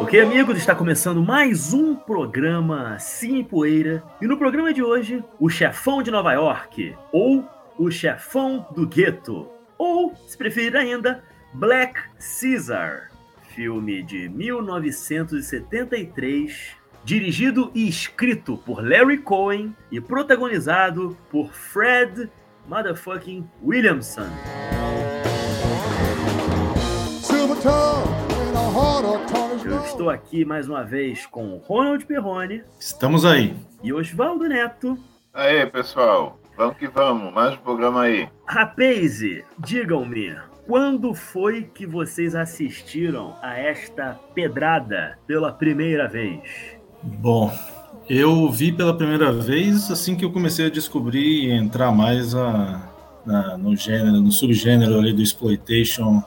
Ok, 0.00 0.20
amigos, 0.20 0.58
está 0.58 0.74
começando 0.74 1.22
mais 1.22 1.72
um 1.72 1.94
programa 1.94 2.98
Sim 2.98 3.44
Poeira. 3.44 4.02
E 4.20 4.26
no 4.26 4.36
programa 4.36 4.74
de 4.74 4.82
hoje, 4.82 5.22
o 5.38 5.48
chefão 5.48 6.02
de 6.02 6.10
Nova 6.10 6.32
York, 6.32 6.96
ou 7.12 7.48
o 7.78 7.88
chefão 7.88 8.66
do 8.74 8.84
gueto, 8.84 9.48
ou, 9.78 10.12
se 10.26 10.36
preferir 10.36 10.74
ainda, 10.74 11.22
Black 11.54 12.00
Caesar, 12.40 13.12
filme 13.54 14.02
de 14.02 14.28
1973, 14.28 16.76
dirigido 17.04 17.70
e 17.74 17.88
escrito 17.88 18.56
por 18.56 18.82
Larry 18.82 19.18
Cohen 19.18 19.72
e 19.92 20.00
protagonizado 20.00 21.16
por 21.30 21.52
Fred 21.52 22.28
Motherfucking 22.68 23.48
Williamson. 23.64 24.26
Eu 29.64 29.84
estou 29.84 30.10
aqui 30.10 30.44
mais 30.44 30.68
uma 30.68 30.84
vez 30.84 31.24
com 31.26 31.56
Ronald 31.56 32.04
Perrone. 32.04 32.62
Estamos 32.78 33.24
aí. 33.24 33.56
E 33.82 33.92
Oswaldo 33.92 34.46
Neto. 34.46 34.98
Aí, 35.32 35.64
pessoal. 35.66 36.38
Vamos 36.56 36.76
que 36.76 36.88
vamos. 36.88 37.32
Mais 37.32 37.54
um 37.54 37.58
programa 37.58 38.02
aí. 38.02 38.28
Rapaze, 38.46 39.44
digam-me, 39.58 40.36
quando 40.66 41.14
foi 41.14 41.62
que 41.62 41.86
vocês 41.86 42.34
assistiram 42.34 43.34
a 43.40 43.58
esta 43.58 44.18
pedrada 44.34 45.18
pela 45.26 45.52
primeira 45.52 46.06
vez? 46.06 46.42
Bom, 47.02 47.50
eu 48.08 48.50
vi 48.50 48.72
pela 48.72 48.96
primeira 48.96 49.32
vez 49.32 49.90
assim 49.90 50.16
que 50.16 50.24
eu 50.24 50.32
comecei 50.32 50.66
a 50.66 50.70
descobrir 50.70 51.46
e 51.46 51.50
entrar 51.50 51.92
mais 51.92 52.34
a, 52.34 52.88
no 53.58 53.76
gênero, 53.76 54.20
no 54.20 54.32
subgênero 54.32 54.98
ali 54.98 55.12
do 55.12 55.22
exploitation, 55.22 56.22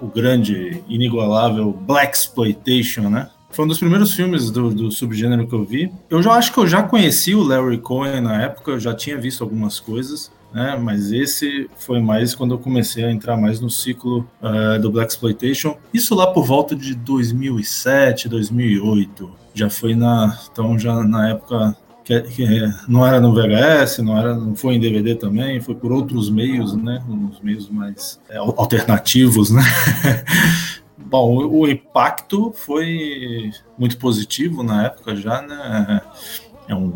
o 0.00 0.06
grande, 0.06 0.82
inigualável 0.88 1.72
Black 1.72 2.16
Exploitation, 2.16 3.08
né? 3.08 3.30
Foi 3.50 3.64
um 3.64 3.68
dos 3.68 3.78
primeiros 3.78 4.14
filmes 4.14 4.50
do, 4.50 4.70
do, 4.70 4.90
subgênero 4.90 5.46
que 5.46 5.54
eu 5.54 5.62
vi. 5.62 5.92
Eu 6.08 6.22
já 6.22 6.32
acho 6.32 6.52
que 6.52 6.58
eu 6.58 6.66
já 6.66 6.82
conheci 6.82 7.34
o 7.34 7.42
Larry 7.42 7.78
Cohen 7.78 8.22
na 8.22 8.42
época, 8.42 8.70
eu 8.70 8.80
já 8.80 8.94
tinha 8.94 9.18
visto 9.18 9.44
algumas 9.44 9.78
coisas 9.78 10.30
né? 10.52 10.78
Mas 10.80 11.12
esse 11.12 11.68
foi 11.76 12.00
mais 12.00 12.34
quando 12.34 12.54
eu 12.54 12.58
comecei 12.58 13.04
a 13.04 13.10
entrar 13.10 13.36
mais 13.36 13.60
no 13.60 13.70
ciclo 13.70 14.28
uh, 14.42 14.80
do 14.80 14.90
Black 14.90 15.12
Exploitation. 15.12 15.76
Isso 15.92 16.14
lá 16.14 16.26
por 16.28 16.44
volta 16.44 16.74
de 16.76 16.94
2007, 16.94 18.28
2008. 18.28 19.30
Já 19.54 19.68
foi 19.68 19.94
na, 19.94 20.38
então 20.50 20.78
já 20.78 21.02
na 21.02 21.30
época 21.30 21.76
que, 22.04 22.20
que, 22.22 22.70
não 22.88 23.06
era 23.06 23.20
no 23.20 23.32
VHS, 23.32 23.98
não 23.98 24.18
era, 24.18 24.34
não 24.34 24.54
foi 24.54 24.74
em 24.74 24.80
DVD 24.80 25.14
também, 25.14 25.60
foi 25.60 25.74
por 25.74 25.92
outros 25.92 26.30
meios, 26.30 26.74
né? 26.74 27.02
Uns 27.08 27.40
meios 27.40 27.68
mais 27.68 28.20
é, 28.28 28.38
alternativos, 28.38 29.50
né? 29.50 29.62
Bom, 30.96 31.46
o, 31.46 31.68
impacto 31.68 32.52
foi 32.56 33.50
muito 33.78 33.98
positivo 33.98 34.62
na 34.62 34.86
época 34.86 35.14
já, 35.14 35.42
né? 35.42 36.00
É 36.68 36.74
um 36.74 36.94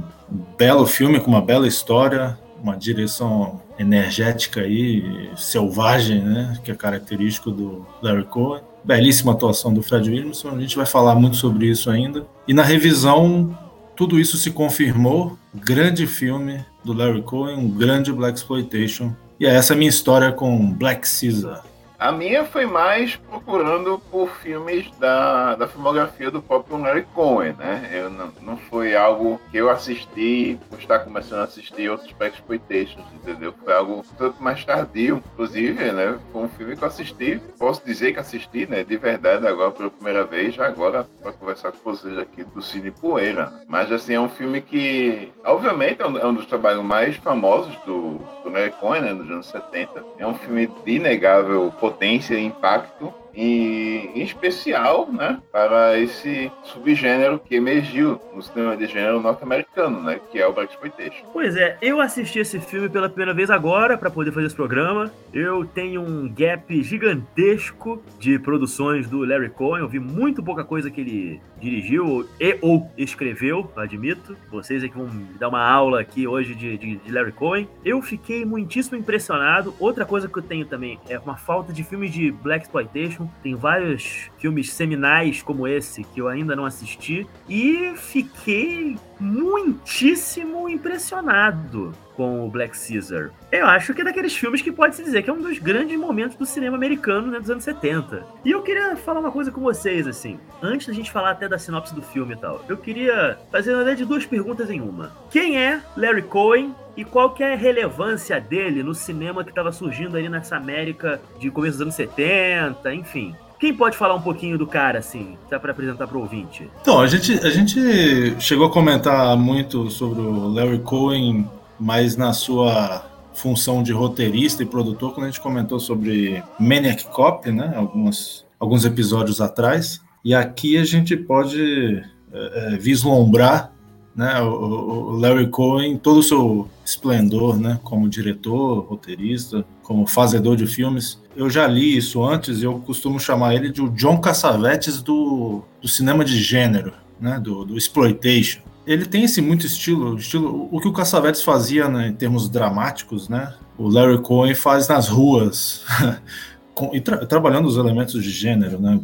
belo 0.57 0.87
filme 0.87 1.21
com 1.21 1.31
uma 1.31 1.43
bela 1.43 1.69
história, 1.69 2.39
uma 2.67 2.77
direção 2.77 3.61
energética 3.79 4.63
aí, 4.63 5.31
selvagem, 5.37 6.21
né, 6.21 6.59
que 6.65 6.73
é 6.73 6.75
característico 6.75 7.53
do 7.53 7.87
Larry 8.03 8.25
Cohen. 8.25 8.63
Belíssima 8.83 9.33
atuação 9.33 9.73
do 9.73 9.83
Fred 9.83 10.11
Williamson, 10.11 10.51
a 10.51 10.61
gente 10.61 10.77
vai 10.77 10.87
falar 10.87 11.15
muito 11.15 11.37
sobre 11.37 11.67
isso 11.67 11.89
ainda. 11.91 12.27
E 12.47 12.53
na 12.53 12.63
revisão, 12.65 13.57
tudo 13.95 14.19
isso 14.19 14.37
se 14.37 14.51
confirmou. 14.51 15.39
Grande 15.55 16.07
filme 16.07 16.65
do 16.85 16.93
Larry 16.93 17.23
Cohen, 17.23 17.57
um 17.57 17.69
grande 17.69 18.13
Black 18.13 18.37
Exploitation. 18.39 19.13
E 19.39 19.47
é 19.47 19.55
essa 19.55 19.75
minha 19.75 19.89
história 19.89 20.33
com 20.33 20.73
Black 20.73 21.07
Caesar. 21.09 21.65
A 21.99 22.13
minha 22.13 22.45
foi 22.45 22.67
mais 22.67 23.17
procurando 23.17 23.99
por 24.11 24.29
filmes 24.29 24.91
da, 24.99 25.55
da 25.55 25.67
filmografia 25.67 26.31
do 26.31 26.43
próprio 26.43 26.77
Larry 26.77 27.07
Cohen, 27.15 27.55
né? 27.55 27.91
Eu 27.91 28.11
não, 28.11 28.33
não 28.43 28.57
foi 28.57 28.95
algo 28.95 29.41
que 29.51 29.57
eu 29.57 29.71
assisti 29.71 30.59
por 30.69 30.79
estar 30.79 30.99
começando 30.99 31.41
a 31.41 31.45
assistir 31.45 31.89
outros 31.89 32.13
Black 32.13 32.37
Exploitations, 32.37 33.07
entendeu? 33.15 33.55
Foi 33.65 33.73
algo 33.73 34.05
tanto 34.19 34.43
mais 34.43 34.63
tardio, 34.63 35.23
inclusive, 35.33 35.91
né? 35.93 36.19
Foi 36.33 36.43
um 36.43 36.49
filme 36.49 36.77
que 36.77 36.85
eu 36.85 36.89
assisti, 36.89 37.41
posso 37.59 37.83
dizer 37.85 38.13
que 38.13 38.21
assisti, 38.21 38.67
né? 38.67 38.85
De 38.85 38.97
verdade, 38.99 39.47
agora 39.47 39.71
pela 39.71 39.91
primeira 39.91 40.25
vez, 40.25 40.55
já 40.55 40.67
agora 40.67 41.07
para 41.23 41.33
conversar 41.33 41.73
com 41.73 41.79
vocês 41.91 42.19
aqui 42.19 42.45
do 42.45 42.61
Cine 42.61 42.91
Poeira. 42.91 43.53
Mas, 43.67 43.91
assim, 43.91 44.15
é 44.15 44.21
um 44.21 44.29
filme 44.29 44.61
que, 44.61 45.33
obviamente, 45.45 46.03
é 46.03 46.07
um, 46.07 46.19
é 46.19 46.27
um 46.27 46.35
dos 46.35 46.47
trabalhos 46.47 46.85
mais 46.85 47.17
famosos 47.17 47.75
do, 47.87 48.19
do 48.45 48.51
Larry 48.51 48.73
Cohen, 48.73 49.01
né? 49.01 49.13
Nos 49.15 49.31
anos 49.31 49.47
70. 49.47 50.05
É 50.19 50.27
um 50.27 50.35
filme 50.35 50.67
de 50.85 50.93
inegável 50.93 51.73
potência 51.87 52.35
e 52.35 52.45
impacto 52.45 53.15
e 53.37 54.11
em 54.15 54.23
especial, 54.23 55.09
né, 55.13 55.39
para 55.53 55.99
esse 55.99 56.51
subgênero 56.65 57.39
que 57.39 57.55
emergiu 57.55 58.19
no 58.35 58.43
cinema 58.43 58.77
de 58.77 58.87
gênero 58.87 59.21
norte-americano, 59.21 60.03
né, 60.03 60.19
que 60.31 60.39
é 60.39 60.47
o 60.47 60.53
Black 60.53 60.73
Exploitation. 60.73 61.27
Pois 61.33 61.55
é, 61.55 61.77
eu 61.83 62.01
assisti 62.01 62.39
esse 62.39 62.59
filme 62.59 62.89
pela 62.89 63.09
primeira 63.09 63.35
vez 63.35 63.51
agora 63.51 63.99
para 63.99 64.11
poder 64.11 64.33
fazer 64.33 64.47
esse 64.47 64.57
programa. 64.57 65.13
Eu 65.33 65.67
tenho 65.67 66.01
um 66.01 66.33
gap 66.33 66.83
gigantesco 66.83 68.03
de 68.19 68.39
produções 68.39 69.09
do 69.09 69.25
Larry 69.25 69.51
Cohen. 69.51 69.83
Eu 69.83 69.89
vi 69.89 70.01
muito 70.01 70.43
pouca 70.43 70.65
coisa 70.65 70.91
que 70.91 71.01
ele 71.03 71.41
dirigiu 71.61 72.27
e 72.41 72.59
ou 72.63 72.91
escreveu, 72.97 73.71
admito. 73.77 74.37
Vocês 74.51 74.83
é 74.83 74.89
que 74.89 74.97
vão 74.97 75.11
dar 75.39 75.49
uma 75.49 75.63
aula 75.63 76.01
aqui 76.01 76.27
hoje 76.27 76.55
de, 76.55 76.79
de, 76.79 76.97
de 76.97 77.13
Larry 77.13 77.33
Cohen. 77.33 77.69
Eu 77.85 78.01
fiquei 78.01 78.45
muitíssimo 78.45 78.97
impressionado. 78.97 79.75
Outra 79.79 80.07
coisa 80.07 80.29
que 80.29 80.39
eu 80.39 80.43
tenho 80.43 80.65
também 80.65 80.99
é 81.09 81.19
uma 81.19 81.37
falta 81.37 81.73
de 81.73 81.85
filmes 81.85 82.11
de 82.13 82.31
Black 82.31 82.65
Exploitation 82.65 83.26
tem 83.43 83.55
vários 83.55 84.31
filmes 84.39 84.73
seminais 84.73 85.43
como 85.43 85.67
esse 85.67 86.05
que 86.05 86.21
eu 86.21 86.29
ainda 86.29 86.57
não 86.57 86.65
assisti 86.65 87.27
e 87.49 87.93
fiquei 87.97 88.97
muitíssimo 89.19 90.69
impressionado 90.69 91.95
com 92.15 92.47
o 92.47 92.51
Black 92.51 92.77
Caesar. 92.77 93.31
Eu 93.53 93.67
acho 93.67 93.93
que 93.93 94.01
é 94.01 94.05
daqueles 94.05 94.35
filmes 94.35 94.63
que 94.63 94.73
pode 94.73 94.97
se 94.97 95.05
dizer 95.05 95.23
que 95.23 95.31
é 95.31 95.33
um 95.33 95.41
dos 95.41 95.59
grandes 95.59 95.99
momentos 95.99 96.37
do 96.37 96.47
cinema 96.47 96.77
americano 96.77 97.31
né, 97.31 97.39
dos 97.39 97.51
anos 97.51 97.65
70. 97.65 98.27
E 98.45 98.51
eu 98.51 98.63
queria 98.63 98.97
falar 98.97 99.21
uma 99.21 99.31
coisa 99.31 99.51
com 99.51 99.61
vocês, 99.61 100.07
assim, 100.07 100.39
antes 100.63 100.87
da 100.87 100.93
gente 100.95 101.11
falar 101.13 101.33
até 101.33 101.49
da 101.49 101.59
sinopse 101.59 101.95
do 101.95 102.03
filme 102.03 102.35
e 102.35 102.39
tal. 102.39 102.65
Eu 102.69 102.77
queria 102.77 103.39
fazer, 103.53 103.73
na 103.73 103.79
verdade, 103.79 104.05
duas 104.05 104.25
perguntas 104.25 104.71
em 104.71 104.81
uma. 104.81 105.13
Quem 105.31 105.59
é 105.59 105.81
Larry 105.97 106.23
Cohen 106.23 106.75
e 106.97 107.05
qual 107.05 107.31
que 107.31 107.43
é 107.43 107.53
a 107.53 107.57
relevância 107.57 108.41
dele 108.41 108.83
no 108.83 108.95
cinema 108.95 109.45
que 109.45 109.51
estava 109.51 109.71
surgindo 109.71 110.17
ali 110.17 110.29
nessa 110.29 110.57
América 110.57 111.21
de 111.39 111.51
começo 111.51 111.75
dos 111.75 111.83
anos 111.83 111.95
70, 111.95 112.95
enfim. 112.95 113.35
Quem 113.59 113.75
pode 113.75 113.97
falar 113.97 114.15
um 114.15 114.21
pouquinho 114.21 114.59
do 114.59 114.67
cara, 114.67 114.99
assim, 114.99 115.37
dá 115.51 115.59
para 115.59 115.73
apresentar 115.73 116.07
para 116.07 116.17
o 116.17 116.21
ouvinte? 116.21 116.69
Então, 116.81 117.01
a 117.01 117.07
gente, 117.07 117.33
a 117.39 117.51
gente 117.51 118.39
chegou 118.39 118.67
a 118.67 118.71
comentar 118.71 119.37
muito 119.37 119.91
sobre 119.91 120.21
o 120.21 120.49
Larry 120.49 120.81
Cohen, 120.81 121.49
mas 121.81 122.17
na 122.17 122.33
sua 122.35 123.05
função 123.33 123.83
de 123.83 123.93
roteirista 123.93 124.63
e 124.63 124.67
produtor, 124.67 125.13
quando 125.13 125.25
a 125.25 125.31
gente 125.31 125.41
comentou 125.41 125.81
sobre 125.81 126.43
Maniac 126.59 127.05
Cop, 127.07 127.51
né, 127.51 127.73
algumas, 127.77 128.45
alguns 128.59 128.85
episódios 128.85 129.41
atrás. 129.41 130.03
E 130.25 130.35
aqui 130.35 130.77
a 130.77 130.85
gente 130.85 131.17
pode 131.17 132.03
é, 132.33 132.77
vislumbrar 132.79 133.73
né, 134.17 134.41
o, 134.41 134.49
o 134.49 135.11
Larry 135.11 135.49
Cohen, 135.49 135.99
todo 135.99 136.21
o 136.21 136.23
seu 136.23 136.69
esplendor, 136.83 137.59
né, 137.59 137.79
como 137.85 138.09
diretor, 138.09 138.87
roteirista, 138.89 139.65
como 139.83 140.07
fazedor 140.07 140.57
de 140.57 140.67
filmes. 140.67 141.21
Eu 141.37 141.51
já 141.51 141.67
li 141.67 141.97
isso 141.99 142.25
antes 142.25 142.63
eu 142.63 142.79
costumo 142.79 143.21
chamar 143.21 143.55
ele 143.55 143.71
de 143.71 143.83
o 143.83 143.91
John 143.91 144.19
Cassavetes 144.19 145.03
do, 145.03 145.63
do 145.83 145.87
cinema 145.87 146.25
de 146.25 146.41
gênero, 146.43 146.95
né, 147.21 147.39
do, 147.39 147.67
do 147.67 147.77
exploitation. 147.77 148.63
Ele 148.87 149.05
tem 149.05 149.25
esse 149.25 149.43
muito 149.43 149.67
estilo, 149.67 150.17
estilo 150.17 150.69
o 150.73 150.81
que 150.81 150.89
o 150.89 150.93
Cassavetes 150.93 151.43
fazia 151.43 151.89
né, 151.89 152.09
em 152.09 152.15
termos 152.15 152.49
dramáticos, 152.49 153.29
né? 153.29 153.53
O 153.77 153.89
Larry 153.89 154.23
Cohen 154.23 154.55
faz 154.55 154.87
nas 154.87 155.09
ruas, 155.09 155.85
com, 156.73 156.95
e 156.95 157.01
tra 157.01 157.27
trabalhando 157.27 157.67
os 157.67 157.77
elementos 157.77 158.23
de 158.23 158.31
gênero, 158.31 158.81
né? 158.81 158.99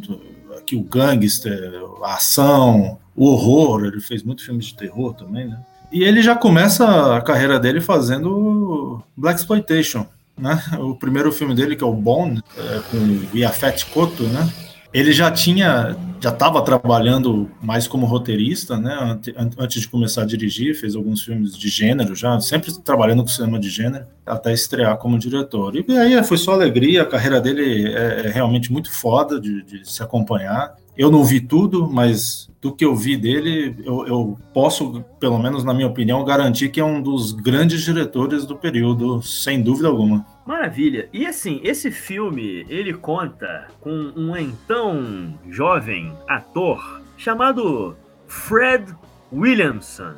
Aqui 0.57 0.77
o 0.77 0.83
gangster, 0.83 1.73
a 2.01 2.13
ação, 2.13 2.97
o 3.15 3.27
horror, 3.27 3.85
ele 3.85 4.01
fez 4.01 4.23
muito 4.23 4.43
filmes 4.43 4.65
de 4.65 4.75
terror 4.75 5.13
também, 5.13 5.47
né? 5.47 5.59
E 5.91 6.03
ele 6.03 6.23
já 6.23 6.35
começa 6.35 7.15
a 7.15 7.21
carreira 7.21 7.59
dele 7.59 7.79
fazendo 7.79 9.03
Black 9.15 9.39
Exploitation, 9.39 10.07
né? 10.37 10.59
O 10.79 10.95
primeiro 10.95 11.31
filme 11.31 11.53
dele, 11.53 11.75
que 11.75 11.83
é 11.83 11.87
o 11.87 11.93
Bone, 11.93 12.41
é, 12.57 12.81
com 12.89 13.37
Iafet 13.37 13.85
Koto, 13.87 14.23
né? 14.23 14.51
Ele 14.91 15.11
já 15.11 15.31
tinha, 15.31 15.95
já 16.19 16.29
estava 16.29 16.61
trabalhando 16.63 17.49
mais 17.61 17.87
como 17.87 18.05
roteirista, 18.05 18.77
né? 18.77 19.19
Antes 19.57 19.81
de 19.81 19.87
começar 19.87 20.21
a 20.21 20.25
dirigir, 20.25 20.75
fez 20.75 20.95
alguns 20.95 21.23
filmes 21.23 21.57
de 21.57 21.67
gênero 21.67 22.15
já, 22.15 22.39
sempre 22.39 22.71
trabalhando 22.79 23.23
com 23.23 23.27
cinema 23.27 23.59
de 23.59 23.69
gênero, 23.69 24.05
até 24.25 24.53
estrear 24.53 24.97
como 24.97 25.17
diretor. 25.17 25.75
E 25.75 25.97
aí 25.97 26.23
foi 26.23 26.37
só 26.37 26.53
alegria, 26.53 27.03
a 27.03 27.07
carreira 27.07 27.41
dele 27.41 27.91
é, 27.91 28.27
é 28.27 28.31
realmente 28.31 28.71
muito 28.71 28.91
foda 28.91 29.39
de, 29.39 29.63
de 29.63 29.87
se 29.89 30.01
acompanhar. 30.03 30.75
Eu 30.97 31.11
não 31.11 31.23
vi 31.23 31.39
tudo, 31.39 31.89
mas 31.89 32.49
do 32.61 32.73
que 32.73 32.85
eu 32.85 32.95
vi 32.95 33.17
dele, 33.17 33.75
eu, 33.83 34.07
eu, 34.07 34.39
posso, 34.53 35.03
pelo 35.19 35.37
menos 35.37 35.63
na 35.63 35.73
minha 35.73 35.87
opinião, 35.87 36.23
garantir 36.23 36.69
que 36.69 36.79
é 36.79 36.85
um 36.85 37.01
dos 37.01 37.33
grandes 37.33 37.81
diretores 37.81 38.45
do 38.45 38.55
período, 38.55 39.21
sem 39.21 39.61
dúvida 39.61 39.89
alguma. 39.89 40.25
Maravilha. 40.45 41.09
E 41.11 41.25
assim, 41.25 41.59
esse 41.63 41.91
filme, 41.91 42.65
ele 42.69 42.93
conta 42.93 43.67
com 43.81 44.13
um 44.15 44.35
então 44.37 45.37
jovem 45.49 46.13
ator 46.27 47.01
chamado 47.17 47.97
Fred 48.27 48.95
Williamson. 49.31 50.13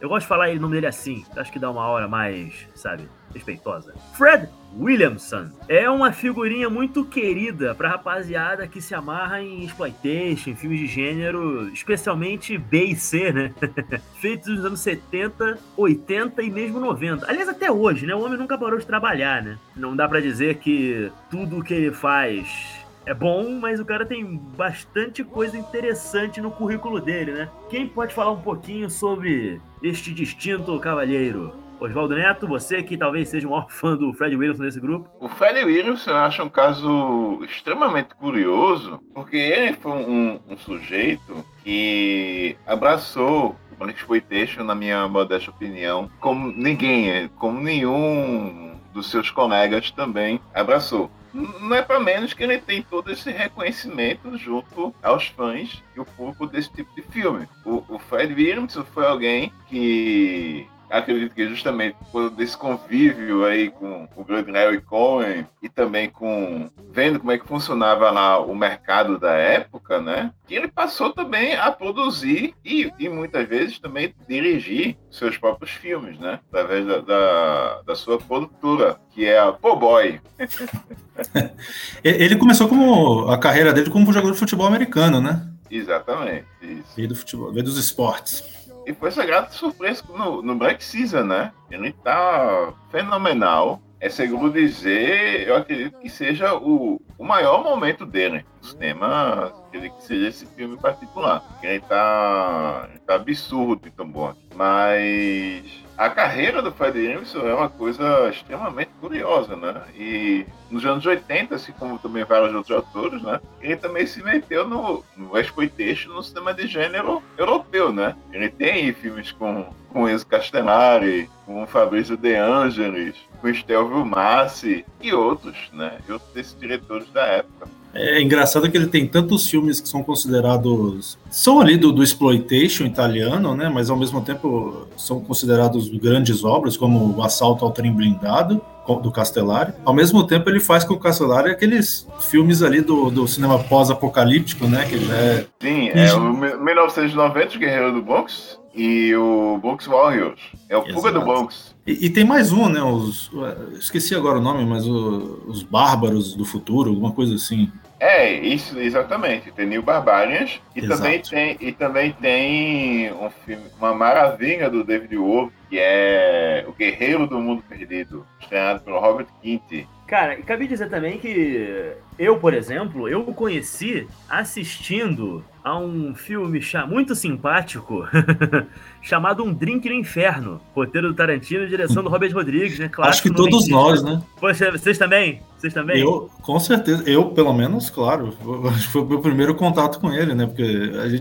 Eu 0.00 0.08
gosto 0.08 0.22
de 0.22 0.28
falar 0.28 0.48
o 0.50 0.60
nome 0.60 0.74
dele 0.74 0.86
assim, 0.86 1.24
acho 1.36 1.52
que 1.52 1.58
dá 1.58 1.70
uma 1.70 1.86
hora 1.86 2.08
mais, 2.08 2.66
sabe, 2.74 3.08
respeitosa. 3.34 3.94
Fred 4.14 4.48
Williamson 4.78 5.50
é 5.68 5.88
uma 5.88 6.12
figurinha 6.12 6.68
muito 6.70 7.04
querida 7.04 7.74
pra 7.74 7.90
rapaziada 7.90 8.66
que 8.66 8.80
se 8.80 8.94
amarra 8.94 9.42
em 9.42 9.64
exploitation, 9.64 10.56
filmes 10.56 10.80
de 10.80 10.86
gênero, 10.86 11.68
especialmente 11.72 12.56
B 12.56 12.84
e 12.84 12.96
C, 12.96 13.32
né? 13.32 13.54
Feitos 14.20 14.48
nos 14.48 14.64
anos 14.64 14.80
70, 14.80 15.58
80 15.76 16.42
e 16.42 16.50
mesmo 16.50 16.80
90. 16.80 17.28
Aliás, 17.28 17.48
até 17.48 17.70
hoje, 17.70 18.06
né? 18.06 18.14
O 18.14 18.22
homem 18.22 18.38
nunca 18.38 18.56
parou 18.56 18.78
de 18.78 18.86
trabalhar, 18.86 19.42
né? 19.42 19.58
Não 19.76 19.94
dá 19.94 20.08
para 20.08 20.20
dizer 20.20 20.56
que 20.56 21.10
tudo 21.30 21.62
que 21.62 21.74
ele 21.74 21.92
faz 21.92 22.82
é 23.04 23.12
bom, 23.12 23.58
mas 23.58 23.80
o 23.80 23.84
cara 23.84 24.06
tem 24.06 24.24
bastante 24.56 25.24
coisa 25.24 25.56
interessante 25.56 26.40
no 26.40 26.50
currículo 26.50 27.00
dele, 27.00 27.32
né? 27.32 27.48
Quem 27.68 27.86
pode 27.86 28.14
falar 28.14 28.30
um 28.30 28.40
pouquinho 28.40 28.88
sobre 28.88 29.60
este 29.82 30.14
distinto 30.14 30.78
cavalheiro? 30.78 31.61
Oswaldo 31.82 32.14
Neto, 32.14 32.46
você 32.46 32.82
que 32.82 32.96
talvez 32.96 33.28
seja 33.28 33.46
o 33.46 33.50
maior 33.50 33.66
fã 33.70 33.96
do 33.96 34.12
Fred 34.14 34.36
Williamson 34.36 34.62
nesse 34.62 34.80
grupo. 34.80 35.10
O 35.20 35.28
Fred 35.28 35.64
Williamson 35.64 36.10
eu 36.10 36.16
acho 36.18 36.42
um 36.42 36.48
caso 36.48 37.42
extremamente 37.44 38.14
curioso, 38.14 39.00
porque 39.14 39.36
ele 39.36 39.74
foi 39.74 39.92
um, 39.92 40.40
um 40.48 40.56
sujeito 40.56 41.44
que 41.62 42.56
abraçou 42.66 43.56
o 43.80 43.88
Exploitation, 43.88 44.62
na 44.62 44.76
minha 44.76 45.08
modesta 45.08 45.50
opinião, 45.50 46.08
como 46.20 46.52
ninguém, 46.52 47.28
como 47.36 47.60
nenhum 47.60 48.78
dos 48.92 49.10
seus 49.10 49.28
colegas 49.28 49.90
também 49.90 50.40
abraçou 50.54 51.10
não 51.32 51.74
é 51.74 51.82
para 51.82 51.98
menos 51.98 52.32
que 52.34 52.42
ele 52.42 52.58
tem 52.58 52.82
todo 52.82 53.10
esse 53.10 53.30
reconhecimento 53.30 54.36
junto 54.36 54.94
aos 55.02 55.28
fãs 55.28 55.82
e 55.96 56.00
o 56.00 56.04
público 56.04 56.46
desse 56.46 56.70
tipo 56.70 56.94
de 56.94 57.02
filme. 57.02 57.48
O, 57.64 57.82
o 57.88 57.98
Fred 57.98 58.32
Williamson 58.34 58.84
foi 58.84 59.06
alguém 59.06 59.52
que 59.68 60.66
acredito 60.92 61.34
que 61.34 61.48
justamente 61.48 61.96
por 62.12 62.30
desse 62.30 62.56
convívio 62.56 63.44
aí 63.44 63.70
com 63.70 64.06
o 64.14 64.24
grande 64.24 64.50
Larry 64.50 64.80
Cohen 64.82 65.46
e 65.62 65.68
também 65.68 66.10
com 66.10 66.70
vendo 66.90 67.18
como 67.18 67.32
é 67.32 67.38
que 67.38 67.48
funcionava 67.48 68.10
lá 68.10 68.38
o 68.38 68.54
mercado 68.54 69.18
da 69.18 69.32
época, 69.32 70.00
né? 70.00 70.32
Que 70.46 70.54
ele 70.54 70.68
passou 70.68 71.12
também 71.12 71.54
a 71.54 71.72
produzir 71.72 72.54
e, 72.62 72.92
e 72.98 73.08
muitas 73.08 73.48
vezes 73.48 73.78
também 73.78 74.14
dirigir 74.28 74.96
seus 75.10 75.38
próprios 75.38 75.70
filmes, 75.70 76.18
né? 76.18 76.38
Através 76.50 76.86
da, 76.86 76.98
da, 77.00 77.82
da 77.86 77.94
sua 77.94 78.18
produtora, 78.18 78.98
que 79.10 79.24
é 79.24 79.38
a 79.38 79.50
Boy. 79.52 80.20
ele 82.04 82.36
começou 82.36 82.68
como 82.68 83.30
a 83.30 83.38
carreira 83.38 83.72
dele 83.72 83.90
como 83.90 84.12
jogador 84.12 84.32
de 84.32 84.38
futebol 84.38 84.66
americano, 84.66 85.20
né? 85.20 85.48
Exatamente. 85.70 86.44
Isso. 86.60 86.94
Veio 86.94 87.08
do 87.08 87.16
futebol, 87.16 87.50
veio 87.50 87.64
dos 87.64 87.78
esportes. 87.78 88.44
E 88.86 88.92
foi 88.92 89.08
essa 89.08 89.24
grata 89.24 89.52
surpresa 89.52 90.02
no, 90.08 90.42
no 90.42 90.54
Black 90.56 90.82
Season, 90.82 91.22
né? 91.22 91.52
Ele 91.70 91.92
tá 91.92 92.72
fenomenal. 92.90 93.80
É 94.00 94.08
seguro 94.08 94.50
dizer, 94.50 95.46
eu 95.46 95.56
acredito 95.56 95.98
que 95.98 96.08
seja 96.08 96.54
o, 96.56 97.00
o 97.16 97.24
maior 97.24 97.62
momento 97.62 98.04
dele 98.04 98.44
no 98.62 98.68
cinema, 98.68 99.52
acredito 99.66 99.96
que 99.96 100.04
seja 100.04 100.28
esse 100.28 100.46
filme 100.46 100.76
particular. 100.76 101.42
Ele 101.62 101.80
tá, 101.80 102.88
ele 102.90 103.00
tá 103.00 103.16
absurdo 103.16 103.90
tão 103.90 104.06
bom. 104.06 104.32
Mas 104.54 105.64
a 105.96 106.08
carreira 106.08 106.62
do 106.62 106.72
Fred 106.72 106.98
Emerson 106.98 107.40
é 107.40 107.54
uma 107.54 107.68
coisa 107.68 108.28
extremamente 108.28 108.90
curiosa, 109.00 109.56
né? 109.56 109.82
E 109.94 110.46
nos 110.70 110.84
anos 110.86 111.04
80, 111.04 111.54
assim 111.54 111.72
como 111.72 111.98
também 111.98 112.24
vários 112.24 112.54
outros 112.54 112.78
atores, 112.78 113.22
né? 113.22 113.40
Ele 113.60 113.76
também 113.76 114.06
se 114.06 114.22
meteu 114.22 114.66
no, 114.66 115.04
no 115.16 115.38
exploitation, 115.38 116.10
no 116.12 116.22
cinema 116.22 116.54
de 116.54 116.66
gênero 116.66 117.22
europeu, 117.36 117.92
né? 117.92 118.16
Ele 118.32 118.48
tem 118.48 118.92
filmes 118.92 119.32
com, 119.32 119.72
com 119.90 120.08
Enzo 120.08 120.26
Castellari, 120.26 121.28
com 121.44 121.66
Fabrício 121.66 122.16
De 122.16 122.34
Angelis, 122.36 123.16
com 123.40 123.52
Stelvio 123.52 124.04
Massi 124.04 124.84
e 125.00 125.12
outros, 125.12 125.70
né? 125.72 125.98
E 126.08 126.12
outros 126.12 126.32
desses 126.32 126.58
diretores 126.58 127.10
da 127.10 127.24
época. 127.26 127.68
É 127.94 128.22
engraçado 128.22 128.70
que 128.70 128.76
ele 128.76 128.86
tem 128.86 129.06
tantos 129.06 129.46
filmes 129.46 129.80
que 129.80 129.88
são 129.88 130.02
considerados. 130.02 131.18
São 131.30 131.60
ali 131.60 131.76
do, 131.76 131.92
do 131.92 132.02
exploitation 132.02 132.84
italiano, 132.84 133.54
né? 133.54 133.68
Mas 133.68 133.90
ao 133.90 133.96
mesmo 133.96 134.20
tempo 134.22 134.86
são 134.96 135.20
considerados 135.20 135.88
grandes 135.88 136.42
obras, 136.42 136.76
como 136.76 137.16
O 137.16 137.22
Assalto 137.22 137.64
ao 137.64 137.70
Trem 137.70 137.92
Blindado, 137.92 138.60
do 139.02 139.12
Castellari. 139.12 139.72
Ao 139.84 139.94
mesmo 139.94 140.26
tempo, 140.26 140.48
ele 140.50 140.58
faz 140.58 140.84
com 140.84 140.94
o 140.94 140.98
Castellari 140.98 141.50
aqueles 141.50 142.08
filmes 142.30 142.62
ali 142.62 142.80
do, 142.80 143.10
do 143.10 143.28
cinema 143.28 143.58
pós-apocalíptico, 143.58 144.66
né? 144.66 144.86
Que 144.88 144.96
é... 145.12 145.46
Sim, 145.60 145.90
é 145.90 146.12
o 146.14 146.32
1990, 146.32 147.58
Guerreiro 147.58 147.92
do 147.92 148.02
Bronx, 148.02 148.58
e 148.74 149.14
o 149.14 149.58
Bronx 149.58 149.86
Warriors. 149.86 150.40
É 150.68 150.76
o 150.76 150.92
Fuga 150.92 151.12
do 151.12 151.20
Bronx. 151.20 151.74
E, 151.86 152.06
e, 152.06 152.10
tem 152.10 152.24
mais 152.24 152.52
um, 152.52 152.68
né? 152.68 152.82
Os, 152.82 153.30
esqueci 153.78 154.14
agora 154.14 154.38
o 154.38 154.42
nome, 154.42 154.64
mas 154.64 154.86
o, 154.86 155.42
os 155.46 155.62
Bárbaros 155.62 156.34
do 156.34 156.44
Futuro, 156.44 156.90
alguma 156.90 157.12
coisa 157.12 157.34
assim. 157.34 157.70
É, 158.02 158.32
isso, 158.32 158.80
exatamente. 158.80 159.52
Tem 159.52 159.64
New 159.64 159.80
Barbarians 159.80 160.60
e 160.74 160.84
também 160.84 161.20
tem, 161.20 161.56
e 161.60 161.70
também 161.70 162.10
tem 162.10 163.12
um 163.12 163.30
filme, 163.30 163.62
uma 163.78 163.94
maravilha 163.94 164.68
do 164.68 164.82
David 164.82 165.16
Wolf, 165.16 165.52
que 165.70 165.78
é 165.78 166.64
O 166.66 166.72
Guerreiro 166.72 167.28
do 167.28 167.38
Mundo 167.38 167.62
Perdido, 167.62 168.26
estreado 168.40 168.80
pelo 168.80 168.98
Robert 168.98 169.28
Quinte. 169.40 169.88
Cara, 170.12 170.38
e 170.38 170.42
cabe 170.42 170.68
dizer 170.68 170.90
também 170.90 171.16
que 171.16 171.94
eu, 172.18 172.36
por 172.36 172.52
exemplo, 172.52 173.08
eu 173.08 173.20
o 173.20 173.32
conheci 173.32 174.06
assistindo 174.28 175.42
a 175.64 175.78
um 175.78 176.14
filme 176.14 176.60
muito 176.86 177.14
simpático 177.14 178.06
chamado 179.00 179.42
Um 179.42 179.54
Drink 179.54 179.88
no 179.88 179.94
Inferno. 179.94 180.60
Roteiro 180.74 181.08
do 181.08 181.14
Tarantino, 181.14 181.66
direção 181.66 182.02
do 182.02 182.10
Robert 182.10 182.30
Rodrigues, 182.34 182.78
né? 182.78 182.90
Acho 182.98 183.22
que 183.22 183.32
todos 183.32 183.66
nós, 183.68 184.02
né? 184.02 184.20
Poxa, 184.38 184.70
vocês 184.70 184.98
também? 184.98 185.40
Vocês 185.56 185.72
também? 185.72 186.02
Eu, 186.02 186.28
com 186.42 186.60
certeza. 186.60 187.02
Eu, 187.08 187.30
pelo 187.30 187.54
menos, 187.54 187.88
claro. 187.88 188.32
Foi 188.92 189.00
o 189.00 189.06
meu 189.06 189.20
primeiro 189.20 189.54
contato 189.54 189.98
com 189.98 190.12
ele, 190.12 190.34
né? 190.34 190.44
Porque 190.44 190.62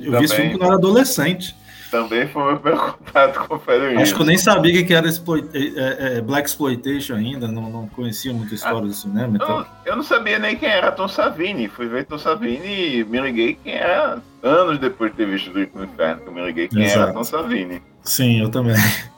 eu 0.03 0.19
vi 0.19 0.25
esse 0.25 0.35
filme 0.35 0.51
quando 0.51 0.63
eu 0.63 0.67
era 0.67 0.75
adolescente. 0.75 1.55
Também 1.91 2.25
foi 2.29 2.41
o 2.41 2.45
meu 2.45 2.59
primeiro 2.59 2.93
contato 2.93 3.47
com 3.47 3.55
o 3.55 3.59
Federer. 3.59 3.99
Acho 3.99 4.15
que 4.15 4.21
eu 4.21 4.25
nem 4.25 4.38
sabia 4.38 4.85
que 4.85 4.93
era 4.93 5.07
exploit... 5.07 5.45
é, 5.53 6.17
é, 6.17 6.21
Black 6.21 6.47
Exploitation 6.47 7.15
ainda, 7.15 7.49
não, 7.49 7.69
não 7.69 7.88
conhecia 7.89 8.33
muita 8.33 8.55
história 8.55 8.79
ah, 8.79 8.88
do 8.88 8.93
cinema. 8.93 9.35
Então... 9.35 9.59
Eu, 9.59 9.92
eu, 9.92 9.95
não 9.97 10.04
sabia 10.04 10.39
nem 10.39 10.56
quem 10.56 10.69
era 10.69 10.89
Tom 10.94 11.09
Savini. 11.09 11.68
Fui 11.68 11.87
ver 11.87 12.06
Tom 12.06 12.18
Savini 12.18 12.99
e 12.99 13.04
me 13.04 13.19
liguei 13.19 13.57
quem 13.61 13.73
era 13.73 14.19
anos 14.42 14.80
depois 14.80 15.11
de 15.11 15.18
ter 15.18 15.25
visto 15.25 15.51
o 15.51 15.54
no 15.54 15.83
Inferno, 15.83 16.21
que 16.21 16.30
eu 16.30 16.33
me 16.33 16.45
liguei 16.45 16.69
quem 16.69 16.83
Exato. 16.83 17.01
era 17.01 17.13
Tom 17.13 17.23
Savini. 17.25 17.83
Sim, 18.04 18.39
eu 18.39 18.49
também. 18.49 18.75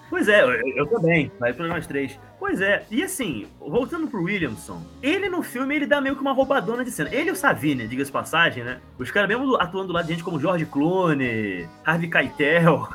Pois 0.10 0.28
é, 0.28 0.44
eu, 0.44 0.52
eu 0.76 0.88
também. 0.88 1.32
Vai 1.40 1.54
para 1.54 1.68
nós 1.68 1.88
três. 1.88 2.20
Pois 2.44 2.60
é, 2.60 2.86
e 2.92 3.02
assim, 3.02 3.48
voltando 3.58 4.06
pro 4.06 4.24
Williamson, 4.24 4.84
ele 5.02 5.30
no 5.30 5.42
filme 5.42 5.78
ele 5.78 5.86
dá 5.86 6.02
meio 6.02 6.14
que 6.14 6.22
uma 6.22 6.34
roubadona 6.34 6.84
de 6.84 6.92
cena. 6.92 7.10
Ele 7.10 7.30
e 7.30 7.32
o 7.32 7.36
Savini, 7.38 7.88
diga-se 7.88 8.12
passagem, 8.12 8.66
né? 8.66 8.82
Os 9.00 9.10
caras 9.10 9.30
mesmo 9.30 9.56
atuando 9.56 9.94
lá 9.94 10.02
de 10.02 10.10
gente 10.10 10.26
como 10.26 10.38
George 10.38 10.66
Clooney, 10.66 11.70
Harvey 11.86 12.10
Keitel, 12.10 12.90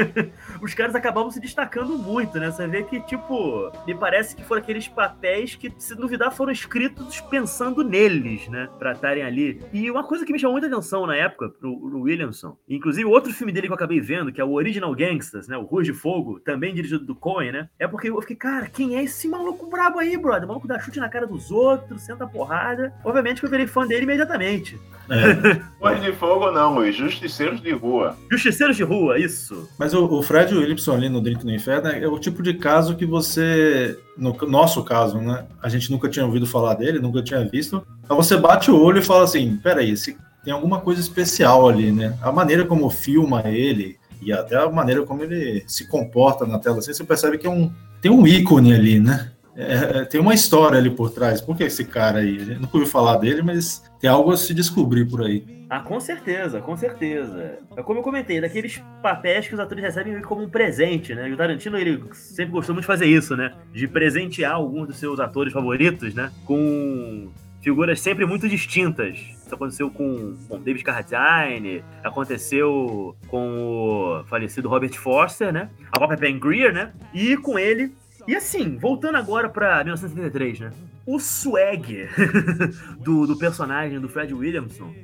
os 0.60 0.72
caras 0.72 0.94
acabam 0.94 1.30
se 1.30 1.38
destacando 1.38 1.98
muito, 1.98 2.40
né? 2.40 2.50
Você 2.50 2.66
vê 2.66 2.82
que, 2.82 2.98
tipo, 3.02 3.70
me 3.86 3.94
parece 3.94 4.34
que 4.34 4.42
foram 4.42 4.62
aqueles 4.62 4.88
papéis 4.88 5.54
que, 5.54 5.70
se 5.76 5.94
duvidar, 5.94 6.32
foram 6.32 6.50
escritos 6.50 7.20
pensando 7.20 7.84
neles, 7.84 8.48
né? 8.48 8.70
Pra 8.78 8.92
estarem 8.92 9.22
ali. 9.22 9.60
E 9.70 9.90
uma 9.90 10.04
coisa 10.04 10.24
que 10.24 10.32
me 10.32 10.38
chamou 10.38 10.54
muita 10.58 10.66
atenção 10.66 11.06
na 11.06 11.14
época 11.14 11.50
pro, 11.50 11.78
pro 11.78 12.00
Williamson, 12.00 12.56
inclusive 12.66 13.04
outro 13.04 13.34
filme 13.34 13.52
dele 13.52 13.66
que 13.66 13.72
eu 13.72 13.76
acabei 13.76 14.00
vendo, 14.00 14.32
que 14.32 14.40
é 14.40 14.44
o 14.44 14.52
Original 14.52 14.94
Gangsters, 14.94 15.46
né? 15.46 15.58
O 15.58 15.64
Rua 15.64 15.82
de 15.82 15.92
Fogo, 15.92 16.40
também 16.40 16.74
dirigido 16.74 17.04
do 17.04 17.14
Coen, 17.14 17.52
né? 17.52 17.68
É 17.78 17.86
porque 17.86 18.08
eu 18.08 18.18
fiquei, 18.22 18.36
cara, 18.36 18.66
quem 18.66 18.93
é 18.94 19.02
esse 19.04 19.28
maluco 19.28 19.66
brabo 19.66 19.98
aí, 19.98 20.16
brother? 20.16 20.44
O 20.44 20.48
maluco 20.48 20.68
dá 20.68 20.78
chute 20.78 21.00
na 21.00 21.08
cara 21.08 21.26
dos 21.26 21.50
outros, 21.50 22.02
senta 22.02 22.26
porrada. 22.26 22.92
Obviamente 23.04 23.40
que 23.40 23.46
eu 23.46 23.50
virei 23.50 23.66
fã 23.66 23.86
dele 23.86 24.02
imediatamente. 24.04 24.78
É. 25.10 25.94
de 26.00 26.12
fogo 26.12 26.50
não, 26.50 26.78
os 26.78 26.94
justiceiros 26.94 27.60
de 27.60 27.72
rua. 27.72 28.16
Justiceiros 28.30 28.76
de 28.76 28.82
rua, 28.82 29.18
isso. 29.18 29.68
Mas 29.78 29.94
o, 29.94 30.04
o 30.06 30.22
Fred 30.22 30.54
Williamson 30.54 30.94
ali 30.94 31.08
no 31.08 31.20
Drink 31.20 31.44
no 31.44 31.52
Inferno 31.52 31.88
é 31.88 32.06
o 32.06 32.18
tipo 32.18 32.42
de 32.42 32.54
caso 32.54 32.96
que 32.96 33.06
você, 33.06 33.98
no 34.16 34.36
nosso 34.48 34.82
caso, 34.84 35.18
né? 35.18 35.46
A 35.62 35.68
gente 35.68 35.90
nunca 35.90 36.08
tinha 36.08 36.24
ouvido 36.24 36.46
falar 36.46 36.74
dele, 36.74 36.98
nunca 36.98 37.22
tinha 37.22 37.44
visto. 37.44 37.86
Então 38.04 38.16
você 38.16 38.36
bate 38.36 38.70
o 38.70 38.80
olho 38.80 38.98
e 38.98 39.02
fala 39.02 39.24
assim, 39.24 39.56
peraí, 39.62 39.90
esse, 39.90 40.16
tem 40.44 40.52
alguma 40.52 40.80
coisa 40.80 41.00
especial 41.00 41.68
ali, 41.68 41.90
né? 41.90 42.16
A 42.20 42.30
maneira 42.30 42.64
como 42.64 42.90
filma 42.90 43.42
ele 43.46 43.96
e 44.24 44.32
até 44.32 44.56
a 44.56 44.68
maneira 44.68 45.02
como 45.02 45.22
ele 45.22 45.62
se 45.66 45.86
comporta 45.86 46.46
na 46.46 46.58
tela, 46.58 46.78
assim, 46.78 46.92
você 46.92 47.04
percebe 47.04 47.38
que 47.38 47.46
é 47.46 47.50
um, 47.50 47.70
tem 48.00 48.10
um 48.10 48.26
ícone 48.26 48.74
ali, 48.74 48.98
né? 49.00 49.32
é, 49.56 50.00
é, 50.00 50.04
tem 50.04 50.20
uma 50.20 50.34
história 50.34 50.78
ali 50.78 50.90
por 50.90 51.10
trás. 51.10 51.40
Por 51.40 51.56
que 51.56 51.64
esse 51.64 51.84
cara 51.84 52.18
aí? 52.18 52.38
Gente 52.38 52.60
nunca 52.60 52.76
ouviu 52.76 52.90
falar 52.90 53.18
dele, 53.18 53.42
mas 53.42 53.82
tem 54.00 54.10
algo 54.10 54.32
a 54.32 54.36
se 54.36 54.52
descobrir 54.52 55.04
por 55.04 55.22
aí. 55.22 55.44
Ah, 55.70 55.80
com 55.80 55.98
certeza, 55.98 56.60
com 56.60 56.76
certeza. 56.76 57.58
É 57.76 57.82
como 57.82 58.00
eu 58.00 58.02
comentei, 58.02 58.40
daqueles 58.40 58.82
papéis 59.02 59.46
que 59.46 59.54
os 59.54 59.60
atores 59.60 59.82
recebem 59.82 60.20
como 60.22 60.42
um 60.42 60.48
presente, 60.48 61.14
né? 61.14 61.28
E 61.28 61.32
o 61.32 61.36
Tarantino, 61.36 61.78
ele 61.78 62.02
sempre 62.12 62.52
gostou 62.52 62.74
muito 62.74 62.82
de 62.84 62.86
fazer 62.86 63.06
isso, 63.06 63.36
né? 63.36 63.52
De 63.72 63.88
presentear 63.88 64.54
alguns 64.54 64.88
dos 64.88 64.96
seus 64.96 65.18
atores 65.20 65.52
favoritos, 65.52 66.14
né? 66.14 66.30
Com 66.44 67.30
figuras 67.62 68.00
sempre 68.00 68.26
muito 68.26 68.48
distintas. 68.48 69.18
Isso 69.44 69.54
aconteceu 69.54 69.90
com, 69.90 70.36
com 70.48 70.58
David 70.58 70.82
Carradine, 70.82 71.84
aconteceu 72.02 73.14
com 73.28 74.22
o 74.22 74.24
falecido 74.24 74.68
Robert 74.68 74.94
Forster, 74.94 75.52
né? 75.52 75.68
A 75.92 75.98
própria 75.98 76.18
Ben 76.18 76.38
Greer, 76.38 76.72
né? 76.72 76.92
E 77.12 77.36
com 77.36 77.58
ele. 77.58 77.92
E 78.26 78.34
assim, 78.34 78.78
voltando 78.78 79.16
agora 79.16 79.50
pra 79.50 79.84
1973, 79.84 80.60
né? 80.60 80.70
O 81.06 81.18
swag 81.18 82.08
do, 83.04 83.26
do 83.26 83.36
personagem 83.36 84.00
do 84.00 84.08
Fred 84.08 84.32
Williamson 84.32 84.94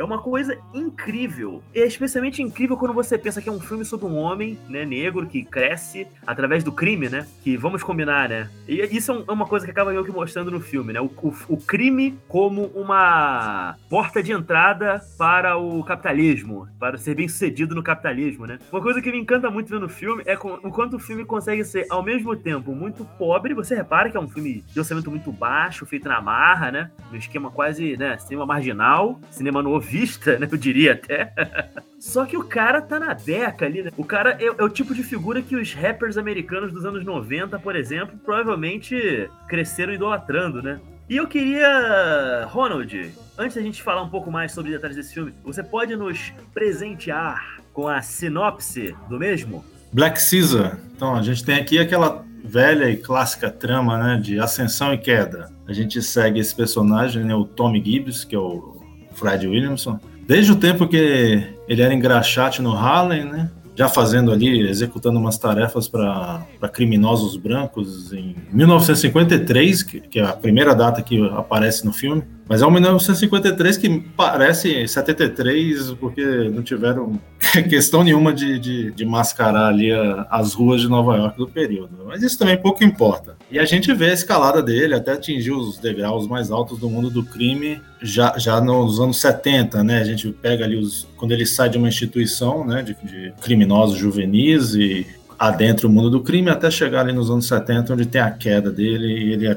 é 0.00 0.04
uma 0.04 0.18
coisa 0.18 0.56
incrível. 0.72 1.62
É 1.74 1.84
especialmente 1.84 2.42
incrível 2.42 2.76
quando 2.76 2.94
você 2.94 3.18
pensa 3.18 3.42
que 3.42 3.48
é 3.48 3.52
um 3.52 3.60
filme 3.60 3.84
sobre 3.84 4.06
um 4.06 4.16
homem, 4.16 4.58
né, 4.68 4.84
negro, 4.84 5.26
que 5.26 5.44
cresce 5.44 6.06
através 6.26 6.64
do 6.64 6.72
crime, 6.72 7.08
né? 7.08 7.26
Que 7.42 7.56
vamos 7.56 7.82
combinar, 7.82 8.28
né? 8.28 8.48
E 8.66 8.80
isso 8.96 9.12
é, 9.12 9.24
é 9.28 9.32
uma 9.32 9.46
coisa 9.46 9.66
que 9.66 9.70
acaba 9.70 9.90
meio 9.90 10.04
que 10.04 10.10
mostrando 10.10 10.50
no 10.50 10.60
filme, 10.60 10.92
né? 10.92 11.00
O, 11.00 11.10
o, 11.22 11.34
o 11.48 11.56
crime 11.58 12.18
como 12.28 12.66
uma 12.74 13.76
porta 13.90 14.22
de 14.22 14.32
entrada 14.32 15.00
para 15.18 15.58
o 15.58 15.84
capitalismo, 15.84 16.66
para 16.78 16.96
ser 16.96 17.14
bem 17.14 17.28
sucedido 17.28 17.74
no 17.74 17.82
capitalismo, 17.82 18.46
né? 18.46 18.58
Uma 18.72 18.80
coisa 18.80 19.02
que 19.02 19.12
me 19.12 19.18
encanta 19.18 19.50
muito 19.50 19.78
no 19.78 19.88
filme 19.88 20.22
é 20.24 20.34
o 20.34 20.70
quanto 20.70 20.96
o 20.96 20.98
filme 20.98 21.26
consegue 21.26 21.62
ser, 21.62 21.86
ao 21.90 22.02
mesmo 22.02 22.34
tempo, 22.34 22.74
muito 22.74 23.04
pobre. 23.18 23.52
Você 23.52 23.74
repara 23.74 24.10
que 24.10 24.16
é 24.16 24.20
um 24.20 24.28
filme 24.28 24.64
de 24.66 24.78
orçamento 24.78 25.10
muito 25.10 25.30
baixo, 25.30 25.84
feito 25.84 26.08
na 26.08 26.22
marra, 26.22 26.70
né? 26.70 26.90
No 27.10 27.18
esquema 27.18 27.50
quase, 27.50 27.98
né? 27.98 28.16
Cinema 28.16 28.46
marginal, 28.46 29.20
cinema 29.30 29.62
novo 29.62 29.89
vista, 29.90 30.38
né? 30.38 30.48
Eu 30.50 30.56
diria 30.56 30.92
até. 30.92 31.32
Só 31.98 32.24
que 32.24 32.36
o 32.36 32.44
cara 32.44 32.80
tá 32.80 32.98
na 32.98 33.12
beca 33.12 33.66
ali, 33.66 33.82
né? 33.82 33.90
O 33.96 34.04
cara 34.04 34.36
é, 34.40 34.46
é, 34.46 34.64
o 34.64 34.68
tipo 34.68 34.94
de 34.94 35.02
figura 35.02 35.42
que 35.42 35.56
os 35.56 35.74
rappers 35.74 36.16
americanos 36.16 36.72
dos 36.72 36.84
anos 36.84 37.04
90, 37.04 37.58
por 37.58 37.76
exemplo, 37.76 38.18
provavelmente 38.24 39.28
cresceram 39.48 39.92
idolatrando, 39.92 40.62
né? 40.62 40.80
E 41.08 41.16
eu 41.16 41.26
queria, 41.26 42.46
Ronald, 42.48 43.12
antes 43.36 43.56
da 43.56 43.62
gente 43.62 43.82
falar 43.82 44.02
um 44.02 44.08
pouco 44.08 44.30
mais 44.30 44.52
sobre 44.52 44.70
detalhes 44.70 44.96
desse 44.96 45.12
filme, 45.12 45.34
você 45.42 45.62
pode 45.62 45.96
nos 45.96 46.32
presentear 46.54 47.60
com 47.72 47.88
a 47.88 48.00
sinopse 48.00 48.94
do 49.08 49.18
mesmo? 49.18 49.64
Black 49.92 50.20
Caesar. 50.30 50.78
Então, 50.94 51.16
a 51.16 51.22
gente 51.22 51.44
tem 51.44 51.56
aqui 51.56 51.80
aquela 51.80 52.24
velha 52.44 52.88
e 52.88 52.96
clássica 52.96 53.50
trama, 53.50 53.98
né, 53.98 54.20
de 54.20 54.38
ascensão 54.38 54.94
e 54.94 54.98
queda. 54.98 55.50
A 55.66 55.72
gente 55.72 56.00
segue 56.00 56.38
esse 56.38 56.54
personagem, 56.54 57.24
né, 57.24 57.34
o 57.34 57.44
Tommy 57.44 57.82
Gibbs, 57.84 58.24
que 58.24 58.36
é 58.36 58.38
o 58.38 58.79
Fred 59.12 59.46
Williamson, 59.46 59.98
desde 60.26 60.52
o 60.52 60.56
tempo 60.56 60.86
que 60.86 61.42
ele 61.68 61.82
era 61.82 61.92
engraxate 61.92 62.62
no 62.62 62.72
Harlem, 62.72 63.24
né? 63.24 63.50
Já 63.74 63.88
fazendo 63.88 64.30
ali, 64.30 64.68
executando 64.68 65.18
umas 65.18 65.38
tarefas 65.38 65.88
para 65.88 66.44
criminosos 66.72 67.36
brancos 67.36 68.12
em 68.12 68.36
1953, 68.52 69.82
que, 69.82 70.00
que 70.00 70.20
é 70.20 70.24
a 70.24 70.32
primeira 70.32 70.74
data 70.74 71.00
que 71.00 71.26
aparece 71.30 71.84
no 71.86 71.92
filme. 71.92 72.22
Mas 72.48 72.62
é 72.62 72.66
um 72.66 72.70
1953 72.70 73.76
que 73.76 74.00
parece 74.16 74.86
73, 74.88 75.92
porque 75.92 76.24
não 76.50 76.62
tiveram 76.62 77.20
questão 77.68 78.02
nenhuma 78.02 78.32
de, 78.32 78.58
de, 78.58 78.90
de 78.90 79.04
mascarar 79.04 79.68
ali 79.68 79.92
a, 79.92 80.26
as 80.30 80.52
ruas 80.52 80.80
de 80.80 80.88
Nova 80.88 81.16
York 81.16 81.38
do 81.38 81.46
período. 81.46 81.90
Mas 82.06 82.22
isso 82.22 82.38
também 82.38 82.56
pouco 82.56 82.82
importa. 82.82 83.36
E 83.50 83.58
a 83.58 83.64
gente 83.64 83.92
vê 83.92 84.10
a 84.10 84.14
escalada 84.14 84.62
dele 84.62 84.94
até 84.94 85.12
atingir 85.12 85.52
os 85.52 85.78
degraus 85.78 86.26
mais 86.26 86.50
altos 86.50 86.78
do 86.78 86.90
mundo 86.90 87.08
do 87.08 87.24
crime 87.24 87.80
já, 88.02 88.36
já 88.36 88.60
nos 88.60 89.00
anos 89.00 89.20
70, 89.20 89.84
né? 89.84 90.00
A 90.00 90.04
gente 90.04 90.28
pega 90.30 90.64
ali 90.64 90.76
os. 90.76 91.06
Quando 91.16 91.32
ele 91.32 91.46
sai 91.46 91.68
de 91.68 91.78
uma 91.78 91.88
instituição 91.88 92.64
né, 92.64 92.82
de, 92.82 92.96
de 93.02 93.32
criminosos 93.40 93.96
juvenis 93.96 94.74
e 94.74 95.06
adentra 95.38 95.86
o 95.86 95.90
mundo 95.90 96.10
do 96.10 96.20
crime 96.20 96.50
até 96.50 96.70
chegar 96.70 97.00
ali 97.00 97.12
nos 97.12 97.30
anos 97.30 97.46
70, 97.46 97.94
onde 97.94 98.06
tem 98.06 98.20
a 98.20 98.30
queda 98.30 98.70
dele 98.70 99.06
e 99.06 99.32
ele 99.32 99.48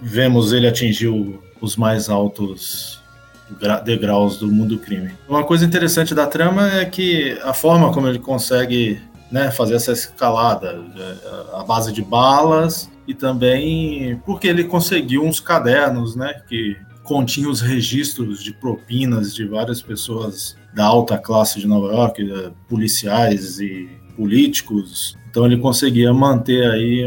vemos 0.00 0.52
ele 0.52 0.66
atingir 0.66 1.08
os 1.60 1.76
mais 1.76 2.08
altos 2.08 3.00
degraus 3.84 4.38
do 4.38 4.46
mundo 4.48 4.76
do 4.76 4.78
crime. 4.78 5.10
Uma 5.28 5.44
coisa 5.44 5.64
interessante 5.64 6.14
da 6.14 6.26
trama 6.26 6.70
é 6.70 6.84
que 6.84 7.38
a 7.42 7.54
forma 7.54 7.92
como 7.92 8.06
ele 8.06 8.18
consegue 8.18 9.00
né, 9.30 9.50
fazer 9.50 9.74
essa 9.74 9.92
escalada, 9.92 10.82
a 11.54 11.64
base 11.64 11.92
de 11.92 12.02
balas 12.02 12.90
e 13.06 13.14
também 13.14 14.20
porque 14.26 14.48
ele 14.48 14.64
conseguiu 14.64 15.24
uns 15.24 15.40
cadernos, 15.40 16.14
né, 16.14 16.42
que 16.46 16.76
continham 17.02 17.50
os 17.50 17.62
registros 17.62 18.42
de 18.42 18.52
propinas 18.52 19.34
de 19.34 19.46
várias 19.46 19.80
pessoas 19.80 20.56
da 20.74 20.84
alta 20.84 21.16
classe 21.16 21.58
de 21.58 21.66
Nova 21.66 21.90
York, 21.92 22.22
eh, 22.22 22.50
policiais 22.68 23.58
e 23.58 23.88
políticos. 24.14 25.16
Então 25.30 25.46
ele 25.46 25.56
conseguia 25.56 26.12
manter 26.12 26.70
aí 26.70 27.06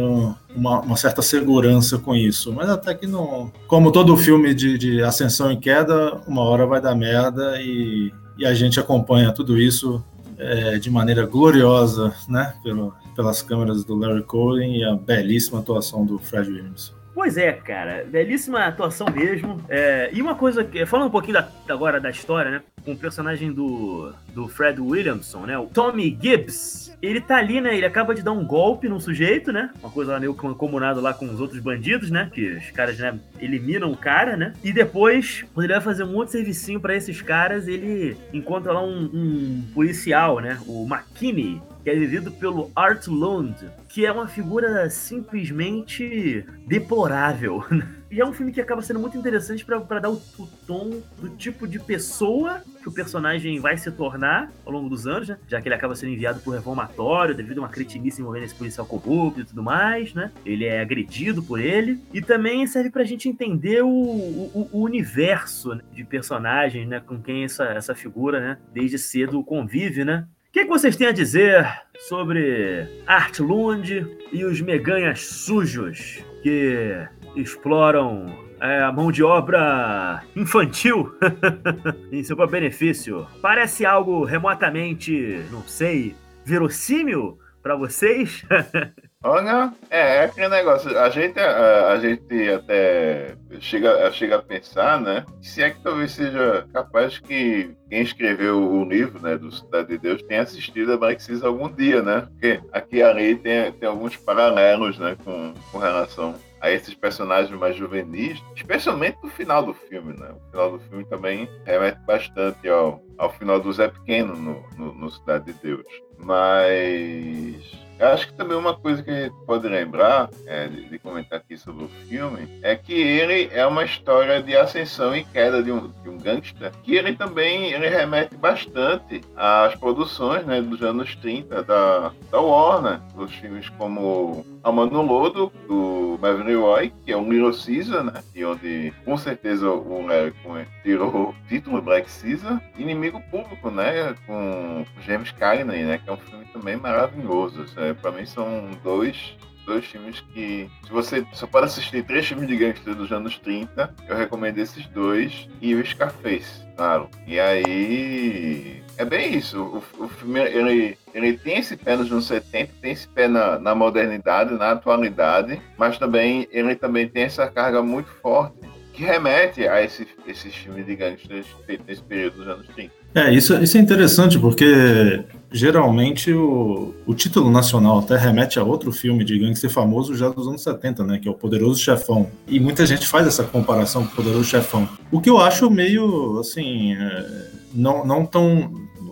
uma, 0.56 0.82
uma, 0.82 0.98
certa 0.98 1.22
segurança 1.22 1.98
com 1.98 2.16
isso. 2.16 2.52
Mas 2.54 2.70
até 2.70 2.94
que 2.94 3.08
não. 3.08 3.52
Como 3.68 3.92
todo 3.92 4.16
filme 4.18 4.54
de, 4.54 4.78
de 4.78 5.02
ascensão 5.02 5.52
e 5.52 5.58
queda, 5.58 6.22
uma 6.28 6.42
hora 6.42 6.66
vai 6.66 6.82
dar 6.82 6.96
merda 6.96 7.62
e, 7.62 8.14
e 8.38 8.46
a 8.46 8.54
gente 8.54 8.80
acompanha 8.80 9.34
tudo 9.34 9.58
isso 9.58 10.04
é, 10.38 10.78
de 10.78 10.90
maneira 10.90 11.26
gloriosa, 11.26 12.14
né? 12.28 12.54
Pelo, 12.64 12.94
pelas 13.16 13.42
câmeras 13.42 13.84
do 13.84 13.96
Larry 13.96 14.24
Cohen 14.24 14.78
e 14.78 14.84
a 14.84 14.96
belíssima 14.96 15.60
atuação 15.60 16.06
do 16.06 16.18
Fred 16.18 16.50
Williams. 16.50 16.94
Pois 17.22 17.38
é, 17.38 17.52
cara, 17.52 18.04
belíssima 18.04 18.66
atuação 18.66 19.06
mesmo. 19.14 19.64
É, 19.70 20.10
e 20.12 20.20
uma 20.24 20.34
coisa 20.34 20.64
que. 20.64 20.84
Falando 20.88 21.10
um 21.10 21.12
pouquinho 21.12 21.36
da, 21.36 21.48
agora 21.70 22.00
da 22.00 22.10
história, 22.10 22.50
né? 22.50 22.64
Com 22.84 22.94
o 22.94 22.98
personagem 22.98 23.54
do, 23.54 24.12
do 24.34 24.48
Fred 24.48 24.82
Williamson, 24.82 25.46
né? 25.46 25.56
O 25.56 25.68
Tommy 25.68 26.18
Gibbs 26.20 26.92
ele 27.02 27.20
tá 27.20 27.38
ali, 27.38 27.60
né? 27.60 27.76
Ele 27.76 27.86
acaba 27.86 28.14
de 28.14 28.22
dar 28.22 28.32
um 28.32 28.46
golpe 28.46 28.88
no 28.88 29.02
sujeito, 29.02 29.52
né? 29.52 29.72
Uma 29.82 29.92
coisa 29.92 30.14
lá 30.14 30.20
meio 30.20 30.36
comunado 30.36 31.02
lá 31.02 31.14
com 31.14 31.26
os 31.26 31.42
outros 31.42 31.60
bandidos, 31.60 32.12
né? 32.12 32.30
Que 32.34 32.54
os 32.54 32.70
caras, 32.72 32.98
né, 33.00 33.20
eliminam 33.40 33.92
o 33.92 33.98
cara, 33.98 34.38
né? 34.38 34.54
E 34.64 34.72
depois, 34.72 35.44
quando 35.54 35.66
ele 35.66 35.74
vai 35.74 35.82
fazer 35.82 36.04
um 36.04 36.16
outro 36.16 36.32
servicinho 36.32 36.80
para 36.80 36.96
esses 36.96 37.22
caras, 37.22 37.68
ele 37.68 38.16
encontra 38.32 38.72
lá 38.72 38.84
um, 38.84 39.10
um 39.14 39.64
policial, 39.74 40.40
né? 40.40 40.60
O 40.68 40.88
McKinney, 40.88 41.60
que 41.84 41.90
é 41.90 41.96
vivido 41.96 42.32
pelo 42.32 42.72
Art 42.76 43.08
Lund, 43.08 43.56
que 43.90 44.06
é 44.06 44.12
uma 44.12 44.28
figura 44.28 44.90
simplesmente 44.90 46.46
deplorável. 46.68 47.64
E 48.12 48.20
é 48.20 48.26
um 48.26 48.34
filme 48.34 48.52
que 48.52 48.60
acaba 48.60 48.82
sendo 48.82 49.00
muito 49.00 49.18
interessante 49.18 49.64
para 49.64 50.00
dar 50.00 50.10
o, 50.10 50.22
o, 50.38 50.46
tom 50.68 51.02
do 51.18 51.30
tipo 51.30 51.66
de 51.66 51.80
pessoa 51.80 52.62
que 52.82 52.90
o 52.90 52.92
personagem 52.92 53.58
vai 53.62 53.78
se 53.78 53.90
tornar 53.90 54.52
ao 54.66 54.74
longo 54.74 54.90
dos 54.90 55.08
anos, 55.08 55.30
né? 55.30 55.38
Já 55.48 55.62
que 55.62 55.70
ele 55.70 55.76
acaba 55.76 55.96
sendo 55.96 56.12
enviado 56.12 56.42
por 56.42 56.54
reformatório 56.54 57.34
devido 57.34 57.60
a 57.60 57.62
uma 57.62 57.70
cretinice 57.70 58.20
envolvendo 58.20 58.44
esse 58.44 58.56
policial 58.56 58.86
corrupto 58.86 59.40
e 59.40 59.46
tudo 59.46 59.64
mais, 59.64 60.14
né? 60.14 60.30
Ele 60.46 60.66
é 60.66 60.82
agredido 60.82 61.42
por 61.42 61.58
ele. 61.58 62.02
E 62.14 62.22
também 62.22 62.68
serve 62.68 62.90
pra 62.90 63.06
gente 63.06 63.30
entender 63.30 63.82
o, 63.82 63.88
o, 63.88 64.70
o 64.74 64.82
universo 64.82 65.74
né? 65.74 65.82
de 65.94 66.04
personagem, 66.04 66.86
né? 66.86 67.00
Com 67.00 67.18
quem 67.22 67.46
essa, 67.46 67.64
essa 67.64 67.96
figura, 67.96 68.42
né? 68.42 68.58
Desde 68.74 68.98
cedo 68.98 69.42
convive, 69.42 70.04
né? 70.04 70.28
O 70.52 70.54
que, 70.54 70.64
que, 70.66 70.70
vocês 70.70 70.98
têm 70.98 71.08
a 71.08 71.14
dizer 71.14 71.66
sobre 72.10 72.86
Art 73.08 73.40
Lund 73.40 74.06
e 74.34 74.44
os 74.44 74.60
meganhas 74.60 75.22
sujos 75.22 76.20
que 76.44 77.08
exploram 77.38 78.38
é, 78.60 78.84
a 78.84 78.92
mão 78.92 79.14
de 79.14 79.24
obra 79.24 80.22
infantil 80.36 81.16
em 82.12 82.22
seu 82.22 82.36
benefício. 82.50 83.26
Parece 83.42 83.86
algo 83.86 84.26
remotamente, 84.26 85.42
não 85.54 85.62
sei, 85.62 86.18
verossímil 86.44 87.40
para 87.64 87.78
vocês? 87.78 88.44
Olha, 89.24 89.72
é, 89.92 90.18
é 90.18 90.24
aquele 90.24 90.48
negócio, 90.48 90.98
a 90.98 91.08
gente, 91.12 91.40
a, 91.40 91.90
a, 91.90 92.00
gente 92.00 92.50
até 92.50 93.36
chega, 93.60 94.12
chega 94.12 94.38
a 94.38 94.42
pensar, 94.42 95.00
né, 95.00 95.24
se 95.40 95.62
é 95.62 95.70
que 95.70 95.80
talvez 95.84 96.12
seja 96.12 96.68
capaz 96.74 97.20
que 97.20 97.70
quem 97.88 98.02
escreveu 98.02 98.60
o 98.60 98.84
livro, 98.84 99.22
né, 99.22 99.38
do 99.38 99.52
Cidade 99.52 99.90
de 99.90 100.00
Deus 100.00 100.24
tenha 100.24 100.42
assistido 100.42 100.94
a 100.94 100.98
Marxismo 100.98 101.46
algum 101.46 101.70
dia, 101.72 102.02
né, 102.02 102.22
porque 102.32 102.60
aqui 102.72 103.04
ali 103.04 103.36
tem, 103.36 103.72
tem 103.74 103.88
alguns 103.88 104.18
paralelos, 104.18 104.98
né, 104.98 105.16
com, 105.24 105.54
com 105.72 105.78
relação 105.78 106.34
a 106.60 106.72
esses 106.72 106.96
personagens 106.96 107.56
mais 107.60 107.76
juvenis, 107.76 108.42
especialmente 108.56 109.18
no 109.22 109.30
final 109.30 109.66
do 109.66 109.74
filme, 109.74 110.14
né? 110.16 110.30
O 110.32 110.52
final 110.52 110.72
do 110.72 110.80
filme 110.80 111.04
também 111.06 111.50
remete 111.66 112.00
bastante 112.06 112.70
ao, 112.70 113.04
ao 113.18 113.32
final 113.34 113.60
do 113.60 113.74
Zé 113.74 113.88
Pequeno 113.88 114.36
no, 114.36 114.64
no, 114.78 114.94
no 114.94 115.10
Cidade 115.10 115.46
de 115.46 115.54
Deus. 115.54 115.88
Mas 116.20 117.82
eu 118.02 118.08
acho 118.08 118.28
que 118.28 118.34
também 118.34 118.58
uma 118.58 118.74
coisa 118.74 119.04
que 119.04 119.12
a 119.12 119.24
gente 119.24 119.36
pode 119.46 119.68
lembrar 119.68 120.28
é, 120.48 120.68
de, 120.68 120.90
de, 120.90 120.98
comentar 120.98 121.38
aqui 121.38 121.56
sobre 121.56 121.84
o 121.84 121.88
filme 121.88 122.48
é 122.64 122.76
que 122.76 122.94
ele 122.94 123.50
é 123.54 123.66
uma 123.66 123.84
história 123.84 124.42
de 124.42 124.58
ascensão 124.58 125.16
e 125.16 125.24
queda 125.24 125.62
de 125.62 125.72
um, 125.72 125.92
de 126.02 126.10
um 126.10 126.18
gangster, 126.18 126.72
que 126.84 126.96
ele 126.96 127.16
também 127.16 127.72
ele 127.72 127.88
remete 127.88 128.36
bastante 128.36 129.22
às 129.36 129.76
produções 129.76 130.44
né, 130.46 130.60
dos 130.62 130.82
anos 130.82 131.16
30 131.18 131.62
da, 131.62 132.12
da 132.32 132.40
Warner, 132.40 133.00
os 133.16 133.32
filmes 133.36 133.70
como 133.70 134.44
Alma 134.64 134.86
no 134.86 135.02
Lodo, 135.02 135.52
do 135.68 136.18
Marvin 136.22 136.44
Leroy, 136.44 136.94
que 137.04 137.12
é 137.12 137.18
um 137.18 137.32
Little 137.32 137.52
Caesar, 137.52 138.04
né? 138.04 138.24
E 138.36 138.46
onde 138.46 138.94
com 139.04 139.18
certeza 139.18 139.70
o 139.70 140.06
Larry 140.06 140.34
Cohen 140.44 140.66
tirou 140.84 141.30
o 141.30 141.36
título 141.48 141.82
Black 141.82 142.08
Caesar. 142.22 142.62
Inimigo 142.78 143.22
Público, 143.32 143.72
né? 143.72 144.16
Com 144.28 144.86
James 145.02 145.32
Cagney, 145.32 145.84
né? 145.84 145.98
Que 145.98 146.10
é 146.10 146.14
um 146.14 146.18
filme 146.18 146.46
também 146.54 146.76
maravilhoso. 146.76 147.66
É, 147.78 147.94
para 147.94 148.12
mim 148.12 148.26
são 148.26 148.70
dois 148.84 149.36
dois 149.66 149.86
filmes 149.86 150.22
que, 150.34 150.70
se 150.84 150.92
você 150.92 151.26
só 151.34 151.48
pode 151.48 151.68
assistir 151.68 152.04
três 152.04 152.26
filmes 152.28 152.48
de 152.48 152.58
gangster 152.58 152.96
dos 152.96 153.12
anos 153.12 153.38
30, 153.40 153.94
eu 154.08 154.18
recomendo 154.18 154.58
esses 154.58 154.86
dois 154.88 155.48
e 155.62 155.76
o 155.76 155.86
Scarface, 155.86 156.66
claro. 156.76 157.10
E 157.28 157.40
aí. 157.40 158.81
É 159.02 159.06
bem 159.06 159.36
isso. 159.36 159.58
O, 159.60 160.04
o 160.04 160.08
filme 160.08 160.40
ele, 160.40 160.96
ele 161.12 161.34
tem 161.36 161.58
esse 161.58 161.76
pé 161.76 161.96
nos 161.98 162.12
anos 162.12 162.28
70, 162.28 162.72
tem 162.80 162.92
esse 162.92 163.08
pé 163.08 163.28
na, 163.28 163.58
na 163.58 163.74
modernidade, 163.74 164.54
na 164.54 164.74
atualidade, 164.74 165.60
mas 165.76 165.98
também 165.98 166.48
ele 166.52 166.76
também 166.76 167.08
tem 167.08 167.24
essa 167.24 167.48
carga 167.48 167.82
muito 167.82 168.10
forte 168.22 168.60
que 168.94 169.04
remete 169.04 169.68
a 169.68 169.82
esse, 169.82 170.08
esses 170.28 170.54
filmes 170.54 170.86
de 170.86 170.96
gangsters 170.96 171.48
feitos 171.66 171.88
nesse 171.88 172.04
período 172.04 172.38
dos 172.38 172.48
anos 172.48 172.68
30. 172.76 172.92
É, 173.16 173.34
isso, 173.34 173.56
isso 173.56 173.76
é 173.76 173.80
interessante 173.80 174.38
porque 174.38 175.24
geralmente 175.52 176.32
o, 176.32 176.94
o 177.08 177.16
título 177.16 177.50
nacional 177.50 178.00
até 178.00 178.16
remete 178.16 178.60
a 178.60 178.64
outro 178.64 178.92
filme 178.92 179.24
de 179.26 179.40
gangster 179.40 179.70
famoso 179.72 180.16
já 180.16 180.30
dos 180.30 180.48
anos 180.48 180.62
70, 180.62 181.04
né? 181.06 181.20
Que 181.20 181.28
é 181.28 181.32
o 181.32 181.34
Poderoso 181.34 181.80
Chefão. 181.80 182.30
E 182.48 182.60
muita 182.60 182.86
gente 182.86 183.08
faz 183.08 183.26
essa 183.26 183.44
comparação 183.44 184.06
com 184.06 184.14
o 184.14 184.16
Poderoso 184.18 184.44
Chefão. 184.44 184.88
O 185.12 185.20
que 185.20 185.30
eu 185.30 185.40
acho 185.40 185.72
meio, 185.72 186.40
assim, 186.40 186.94
é, 186.94 187.48
não, 187.74 188.06
não 188.06 188.26
tão 188.26 188.72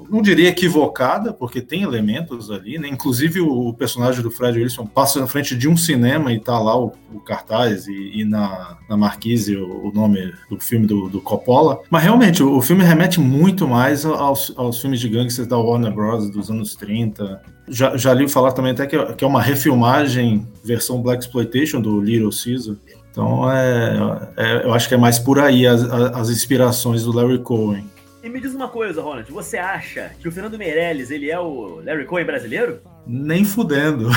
não 0.10 0.22
diria 0.22 0.50
equivocada, 0.50 1.32
porque 1.32 1.62
tem 1.62 1.84
elementos 1.84 2.50
ali, 2.50 2.78
né? 2.78 2.88
Inclusive 2.88 3.42
o 3.42 3.74
personagem 3.74 4.22
do 4.22 4.32
Fred 4.32 4.60
Wilson 4.60 4.86
passa 4.86 5.20
na 5.20 5.28
frente 5.28 5.56
de 5.56 5.68
um 5.68 5.78
cinema 5.78 6.34
e 6.34 6.39
tá 6.39 6.60
lá 6.60 6.78
o, 6.78 6.94
o 7.13 7.20
cartaz 7.20 7.88
e, 7.88 8.22
e, 8.22 8.25
na, 8.25 8.78
na 8.89 8.98
marquise 8.98 9.56
o, 9.56 9.88
o, 9.88 9.92
nome 9.94 10.34
do 10.50 10.60
filme 10.60 10.88
do, 10.88 11.10
do 11.10 11.22
Coppola. 11.22 11.80
Mas 11.89 12.04
realmente, 12.04 12.42
o, 12.42 12.58
o, 12.58 12.62
filme 12.62 12.84
remete 12.84 13.20
muito 13.20 13.68
mais 13.68 14.06
aos, 14.06 14.54
aos 14.58 14.80
filmes 14.82 15.00
de 15.00 15.10
gangsters 15.10 15.48
da 15.48 15.58
Warner 15.58 15.94
Bros. 15.94 16.30
dos 16.30 16.50
anos 16.50 16.75
30. 16.75 17.42
Já, 17.68 17.96
já 17.96 18.13
li 18.13 18.28
falar 18.28 18.51
também 18.51 18.72
até 18.72 18.88
que, 18.88 18.96
é, 18.96 19.13
que 19.13 19.24
é 19.24 19.28
uma 19.28 19.42
refilmagem 19.42 20.48
versão 20.63 21.01
Black 21.01 21.24
Exploitation 21.24 21.82
do 21.82 22.01
Little 22.01 22.32
Caesar. 22.32 22.75
Então, 23.12 23.51
é, 23.51 23.98
é, 24.38 24.66
eu 24.66 24.74
acho 24.74 24.88
que 24.88 24.94
é 24.94 24.98
mais 24.98 25.20
por 25.20 25.39
aí 25.39 25.68
as, 25.68 25.84
as 25.84 26.30
inspirações 26.30 27.04
do 27.04 27.12
Larry 27.12 27.39
Cohen. 27.39 27.86
E 28.22 28.30
me 28.30 28.42
diz 28.42 28.54
uma 28.54 28.68
coisa, 28.68 29.02
Ronald, 29.02 29.32
você 29.32 29.58
acha 29.58 30.12
que 30.20 30.28
o 30.28 30.32
Fernando 30.32 30.58
Meirelles, 30.58 31.10
ele 31.10 31.32
é 31.32 31.40
o 31.40 31.82
Larry 31.84 32.06
Cohen 32.06 32.26
brasileiro? 32.26 32.82
Nem 33.08 33.46
fudendo. 33.46 34.10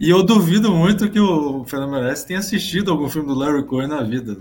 e 0.00 0.10
eu 0.10 0.24
duvido 0.24 0.72
muito 0.72 1.08
que 1.08 1.20
o 1.20 1.64
Fernando 1.64 1.92
Meirelles 1.92 2.24
tenha 2.24 2.40
assistido 2.40 2.90
algum 2.90 3.08
filme 3.08 3.28
do 3.28 3.34
Larry 3.34 3.64
Cohen 3.64 3.86
na 3.86 4.02
vida. 4.02 4.36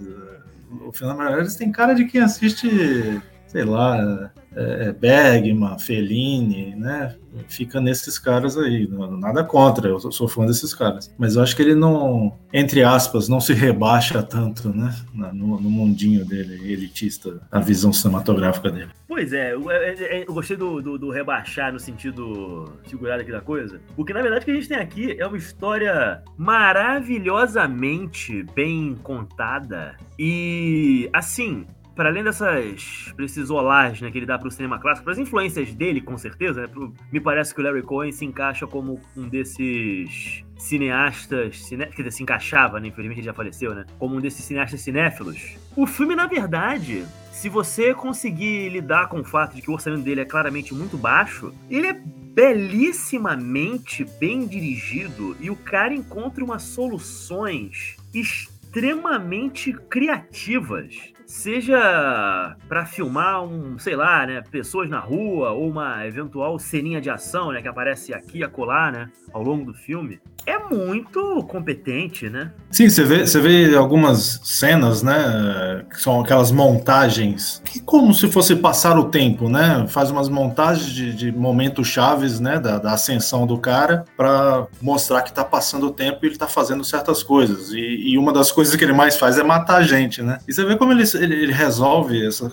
O 0.83 0.91
Fernando 0.91 1.19
Meirelles 1.19 1.55
tem 1.55 1.71
cara 1.71 1.93
de 1.93 2.05
quem 2.05 2.21
assiste, 2.21 3.21
sei 3.45 3.63
lá, 3.63 4.31
é, 4.55 4.89
é 4.89 4.93
Bergman, 4.93 5.79
Fellini, 5.79 6.75
né? 6.75 7.15
Fica 7.47 7.79
nesses 7.79 8.19
caras 8.19 8.57
aí. 8.57 8.87
Nada 9.17 9.43
contra, 9.43 9.87
eu 9.87 9.99
sou 10.11 10.27
fã 10.27 10.45
desses 10.45 10.73
caras. 10.73 11.13
Mas 11.17 11.35
eu 11.35 11.41
acho 11.41 11.55
que 11.55 11.61
ele 11.61 11.75
não, 11.75 12.37
entre 12.51 12.83
aspas, 12.83 13.29
não 13.29 13.39
se 13.39 13.53
rebaixa 13.53 14.21
tanto, 14.21 14.69
né? 14.69 14.93
No, 15.13 15.59
no 15.59 15.69
mundinho 15.69 16.25
dele, 16.25 16.71
elitista, 16.71 17.39
a 17.51 17.59
visão 17.59 17.93
cinematográfica 17.93 18.69
dele. 18.69 18.89
Pois 19.07 19.31
é, 19.33 19.53
eu, 19.53 19.69
eu, 19.69 19.95
eu 20.27 20.33
gostei 20.33 20.57
do, 20.57 20.81
do, 20.81 20.97
do, 20.97 21.11
rebaixar 21.11 21.71
no 21.71 21.79
sentido 21.79 22.73
figurado 22.85 23.21
aqui 23.21 23.31
da 23.31 23.41
coisa. 23.41 23.79
Porque 23.95 24.13
na 24.13 24.21
verdade 24.21 24.43
o 24.43 24.45
que 24.45 24.51
a 24.51 24.55
gente 24.55 24.69
tem 24.69 24.77
aqui 24.77 25.15
é 25.19 25.27
uma 25.27 25.37
história 25.37 26.23
maravilhosamente 26.37 28.43
bem 28.55 28.95
contada. 29.03 29.97
E 30.17 31.09
assim, 31.13 31.65
para 32.01 32.09
além 32.09 32.23
dessas 32.23 33.51
olás 33.51 34.01
né, 34.01 34.09
que 34.09 34.17
ele 34.17 34.25
dá 34.25 34.35
para 34.35 34.47
o 34.47 34.51
cinema 34.51 34.79
clássico, 34.79 35.03
para 35.03 35.13
as 35.13 35.19
influências 35.19 35.71
dele, 35.71 36.01
com 36.01 36.17
certeza, 36.17 36.61
né, 36.61 36.67
pro, 36.67 36.91
me 37.11 37.19
parece 37.19 37.53
que 37.53 37.61
o 37.61 37.63
Larry 37.63 37.83
Cohen 37.83 38.11
se 38.11 38.25
encaixa 38.25 38.65
como 38.65 38.99
um 39.15 39.29
desses 39.29 40.43
cineastas, 40.57 41.63
cine, 41.63 41.85
quer 41.85 41.97
dizer, 41.97 42.11
se 42.11 42.23
encaixava, 42.23 42.79
né, 42.79 42.87
infelizmente 42.87 43.19
ele 43.19 43.27
já 43.27 43.35
faleceu, 43.35 43.75
né, 43.75 43.85
como 43.99 44.15
um 44.15 44.19
desses 44.19 44.43
cineastas 44.43 44.81
cinéfilos. 44.81 45.57
O 45.75 45.85
filme, 45.85 46.15
na 46.15 46.25
verdade, 46.25 47.05
se 47.31 47.47
você 47.47 47.93
conseguir 47.93 48.69
lidar 48.69 49.07
com 49.07 49.19
o 49.19 49.23
fato 49.23 49.55
de 49.55 49.61
que 49.61 49.69
o 49.69 49.75
orçamento 49.75 50.01
dele 50.01 50.21
é 50.21 50.25
claramente 50.25 50.73
muito 50.73 50.97
baixo, 50.97 51.53
ele 51.69 51.85
é 51.85 51.93
belíssimamente 51.93 54.05
bem 54.19 54.47
dirigido 54.47 55.37
e 55.39 55.51
o 55.51 55.55
cara 55.55 55.93
encontra 55.93 56.43
umas 56.43 56.63
soluções 56.63 57.95
extremamente 58.11 59.71
criativas 59.71 61.11
seja 61.31 62.57
para 62.67 62.85
filmar 62.85 63.41
um, 63.41 63.79
sei 63.79 63.95
lá, 63.95 64.25
né, 64.25 64.41
pessoas 64.51 64.89
na 64.89 64.99
rua 64.99 65.51
ou 65.51 65.69
uma 65.69 66.05
eventual 66.05 66.59
ceninha 66.59 66.99
de 66.99 67.09
ação, 67.09 67.53
né, 67.53 67.61
que 67.61 67.69
aparece 67.69 68.13
aqui 68.13 68.39
e 68.39 68.43
acolá, 68.43 68.91
né, 68.91 69.09
ao 69.31 69.41
longo 69.41 69.63
do 69.63 69.73
filme, 69.73 70.19
é 70.45 70.57
muito 70.57 71.43
competente, 71.47 72.29
né? 72.29 72.51
Sim, 72.71 72.89
você 72.89 73.03
vê, 73.03 73.27
você 73.27 73.39
vê 73.39 73.75
algumas 73.75 74.39
cenas, 74.43 75.03
né? 75.03 75.83
Que 75.89 76.01
são 76.01 76.21
aquelas 76.21 76.51
montagens 76.51 77.61
que 77.65 77.79
como 77.81 78.13
se 78.13 78.29
fosse 78.29 78.55
passar 78.55 78.97
o 78.97 79.05
tempo, 79.05 79.49
né? 79.49 79.85
Faz 79.87 80.09
umas 80.09 80.29
montagens 80.29 80.91
de, 80.91 81.13
de 81.13 81.31
momentos 81.31 81.87
chaves, 81.87 82.39
né? 82.39 82.59
Da, 82.59 82.77
da 82.77 82.93
ascensão 82.93 83.45
do 83.45 83.57
cara 83.57 84.05
para 84.15 84.67
mostrar 84.81 85.21
que 85.21 85.33
tá 85.33 85.43
passando 85.43 85.87
o 85.87 85.91
tempo 85.91 86.19
e 86.23 86.27
ele 86.27 86.37
tá 86.37 86.47
fazendo 86.47 86.83
certas 86.83 87.21
coisas. 87.21 87.71
E, 87.71 88.11
e, 88.11 88.17
uma 88.17 88.31
das 88.31 88.51
coisas 88.51 88.75
que 88.75 88.83
ele 88.83 88.93
mais 88.93 89.17
faz 89.17 89.37
é 89.37 89.43
matar 89.43 89.83
gente, 89.83 90.21
né? 90.21 90.39
E 90.47 90.53
você 90.53 90.63
vê 90.63 90.75
como 90.75 90.91
ele, 90.91 91.03
ele, 91.15 91.35
ele 91.35 91.53
resolve 91.53 92.25
essa, 92.25 92.51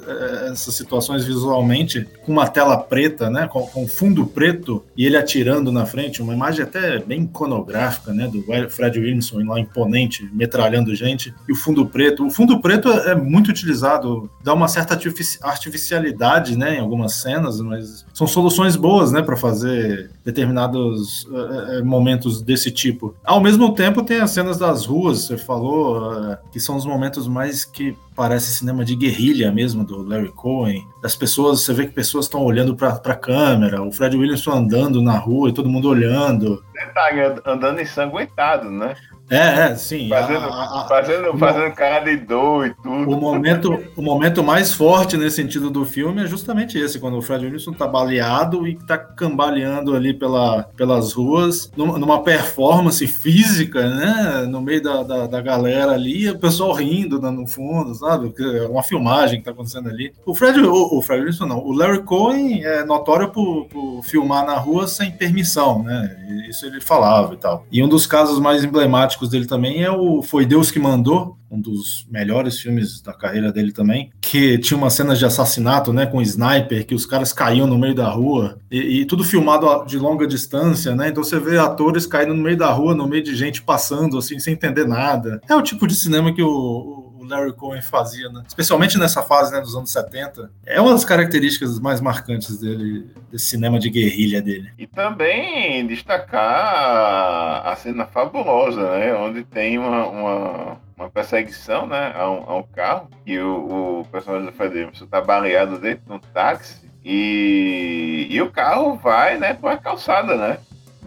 essas 0.51 0.75
situações 0.75 1.25
visualmente 1.25 2.07
com 2.25 2.33
uma 2.33 2.49
tela 2.49 2.77
preta, 2.77 3.31
né? 3.31 3.47
Com, 3.47 3.67
com 3.67 3.87
fundo 3.87 4.27
preto 4.27 4.85
e 4.97 5.07
ele 5.07 5.17
atirando 5.17 5.71
na 5.71 5.87
frente, 5.87 6.21
uma 6.21 6.35
imagem 6.35 6.65
até 6.65 6.99
bem 6.99 7.23
iconográfica, 7.23 7.78
né? 8.13 8.29
Do 8.29 8.45
Fred 8.71 8.99
Wilson 8.99 9.45
lá 9.45 9.61
imponente, 9.61 10.29
metralhando 10.33 10.95
gente, 10.95 11.35
e 11.49 11.53
o 11.53 11.57
fundo 11.57 11.87
preto. 11.87 12.27
O 12.27 12.31
fundo 12.31 12.61
preto 12.61 12.89
é 12.89 13.15
muito 13.15 13.49
utilizado, 13.49 14.31
dá 14.43 14.55
uma 14.55 14.69
certa 14.69 14.99
artificialidade, 15.43 16.57
né? 16.57 16.77
Em 16.77 16.81
algumas 16.81 17.15
cenas, 17.15 17.61
mas 17.61 18.05
são 18.13 18.27
soluções 18.27 18.77
boas, 18.77 19.13
né? 19.13 19.23
Para 19.23 19.37
fazer 19.37 20.11
determinados 20.25 21.25
uh, 21.25 21.85
momentos 21.85 22.43
desse 22.43 22.71
tipo. 22.71 23.15
Ao 23.25 23.41
mesmo 23.41 23.75
tempo, 23.75 24.03
tem 24.03 24.21
as 24.21 24.31
cenas 24.31 24.59
das 24.59 24.85
ruas, 24.85 25.27
você 25.27 25.39
falou, 25.39 26.37
que 26.53 26.61
são 26.61 26.77
os 26.77 26.85
momentos 26.85 27.27
mais 27.27 27.65
que 27.65 27.97
parece 28.19 28.53
cinema 28.53 28.85
de 28.85 28.97
guerrilha 28.97 29.53
mesmo, 29.53 29.85
do 29.85 30.03
Larry 30.03 30.33
Cohen. 30.33 30.89
As 31.05 31.15
pessoas, 31.15 31.63
você 31.63 31.73
vê 31.73 31.87
que 31.87 31.93
pessoas 31.93 32.25
estão 32.25 32.43
olhando 32.43 32.75
para 32.75 32.89
a 32.93 33.15
câmera, 33.15 33.81
o 33.81 33.93
Fred 33.93 34.17
Williamson 34.17 34.51
andando 34.51 35.01
na 35.01 35.17
rua 35.17 35.51
e 35.51 35.53
todo 35.53 35.69
mundo 35.69 35.89
olhando. 35.89 36.65
Detalhe, 36.75 37.41
andando 37.47 37.81
ensanguentado, 37.81 38.69
né? 38.73 38.97
É, 39.31 39.71
é, 39.71 39.77
sim. 39.77 40.09
Fazendo, 40.09 40.47
a, 40.47 40.81
a, 40.81 40.89
fazendo, 40.89 41.39
fazendo 41.39 41.75
cara 41.75 42.05
de 42.05 42.17
dor 42.17 42.67
e 42.67 42.75
tudo. 42.75 43.11
O 43.11 43.21
momento, 43.21 43.79
o 43.95 44.03
momento 44.03 44.43
mais 44.43 44.73
forte 44.73 45.17
nesse 45.17 45.37
sentido 45.37 45.71
do 45.71 45.85
filme 45.85 46.23
é 46.23 46.27
justamente 46.27 46.79
esse, 46.79 46.99
quando 46.99 47.19
o 47.19 47.23
Fred 47.23 47.45
Wilson 47.47 47.73
tá 47.73 47.87
baleado 47.87 48.67
e 48.67 48.77
tá 48.77 48.97
cambaleando 48.97 49.95
ali 49.95 50.15
pela, 50.15 50.65
pelas 50.77 51.13
ruas, 51.13 51.71
numa 51.77 52.23
performance 52.23 53.07
física, 53.07 53.89
né? 53.89 54.47
No 54.49 54.61
meio 54.61 54.83
da, 54.83 55.03
da, 55.03 55.27
da 55.27 55.41
galera 55.43 55.93
ali, 55.93 56.31
o 56.31 56.39
pessoal 56.39 56.73
rindo 56.73 57.21
no 57.21 57.47
fundo, 57.47 57.95
sabe? 57.95 58.33
É 58.39 58.67
uma 58.67 58.83
filmagem 58.83 59.39
que 59.39 59.45
tá 59.45 59.51
acontecendo 59.51 59.89
ali. 59.89 60.13
O 60.25 60.35
Fred, 60.35 60.61
o, 60.61 60.99
o 60.99 61.03
Fred 61.03 61.25
Wilson 61.25 61.47
não, 61.47 61.59
o 61.59 61.73
Larry 61.73 62.03
Cohen 62.03 62.65
é 62.65 62.85
notório 62.85 63.29
por, 63.29 63.67
por 63.67 64.03
filmar 64.03 64.47
na 64.47 64.57
rua 64.57 64.87
sem 64.87 65.11
permissão, 65.11 65.83
né? 65.83 66.17
Isso 66.49 66.65
ele 66.65 66.81
falava 66.81 67.35
e 67.35 67.37
tal. 67.37 67.67
E 67.71 67.83
um 67.83 67.89
dos 67.89 68.07
casos 68.07 68.39
mais 68.39 68.65
emblemáticos 68.65 69.18
clássicos 69.19 69.29
dele 69.29 69.47
também 69.47 69.83
é 69.83 69.91
o 69.91 70.23
Foi 70.23 70.47
Deus 70.47 70.71
que 70.71 70.79
Mandou, 70.79 71.37
um 71.51 71.61
dos 71.61 72.07
melhores 72.11 72.61
filmes 72.61 73.01
da 73.03 73.13
carreira 73.13 73.51
dele 73.51 73.73
também, 73.73 74.11
que 74.21 74.59
tinha 74.59 74.79
uma 74.79 74.91
cena 74.91 75.15
de 75.17 75.25
assassinato, 75.25 75.93
né, 75.93 76.07
com 76.07 76.23
sniper, 76.23 76.87
que 76.87 76.95
os 76.95 77.05
caras 77.05 77.33
caíam 77.33 77.67
no 77.67 77.79
meio 77.79 77.95
da 77.95 78.09
rua, 78.09 78.59
e, 78.71 79.01
e, 79.01 79.05
tudo 79.05 79.25
filmado 79.25 79.85
de 79.87 79.99
longa 79.99 80.27
distância, 80.27 80.95
né, 80.95 81.09
então 81.09 81.25
você 81.25 81.41
vê 81.41 81.59
atores 81.59 82.07
caindo 82.07 82.35
no 82.35 82.43
meio 82.43 82.57
da 82.57 82.71
rua, 82.71 82.95
no 82.95 83.09
meio 83.09 83.23
de 83.23 83.35
gente 83.35 83.63
passando, 83.63 84.19
assim, 84.19 84.39
sem 84.39 84.55
entender 84.55 84.87
nada. 84.87 85.41
É 85.49 85.55
o 85.55 85.63
tipo 85.63 85.87
de 85.87 85.95
cinema 85.95 86.33
que 86.33 86.43
o, 86.43 87.13
Larry 87.29 87.53
Cohen 87.53 87.83
fazia, 87.83 88.29
né? 88.29 88.43
especialmente 88.47 88.99
nessa 88.99 89.23
fase 89.23 89.53
né, 89.53 89.61
dos 89.61 89.75
anos 89.77 89.93
70. 89.93 90.51
É 90.67 90.81
uma 90.81 90.93
das 90.93 91.05
características 91.05 91.79
mais 91.79 92.01
marcantes 92.01 92.59
dele, 92.59 93.11
desse 93.31 93.47
cinema 93.47 93.79
de 93.79 93.91
guerrilha 93.91 94.41
dele. 94.43 94.73
E 94.79 94.87
também 94.87 95.87
destacar 95.87 97.67
a 97.67 97.77
cena 97.77 98.07
fabulosa, 98.07 98.99
né? 98.99 99.15
onde 99.15 99.45
tem 99.45 99.79
uma, 99.79 100.07
uma, 100.07 100.77
uma 100.97 101.11
perseguição 101.11 101.87
né, 101.87 102.13
a, 102.15 102.31
um, 102.31 102.51
a 102.51 102.57
um 102.57 102.63
carro 102.63 103.09
e 103.27 103.39
o, 103.39 104.01
o 104.01 104.05
personagem 104.11 104.47
do 104.47 104.53
Fred 104.53 104.89
está 104.93 105.21
baleado 105.21 105.79
dentro 105.79 106.05
de 106.07 106.13
um 106.13 106.19
táxi 106.19 106.89
E, 107.05 108.27
e 108.31 108.43
o 108.43 108.51
carro 108.51 108.97
vai, 108.97 109.39
né, 109.39 109.55
pra 109.55 109.77
calçada, 109.77 110.37
né? 110.37 110.59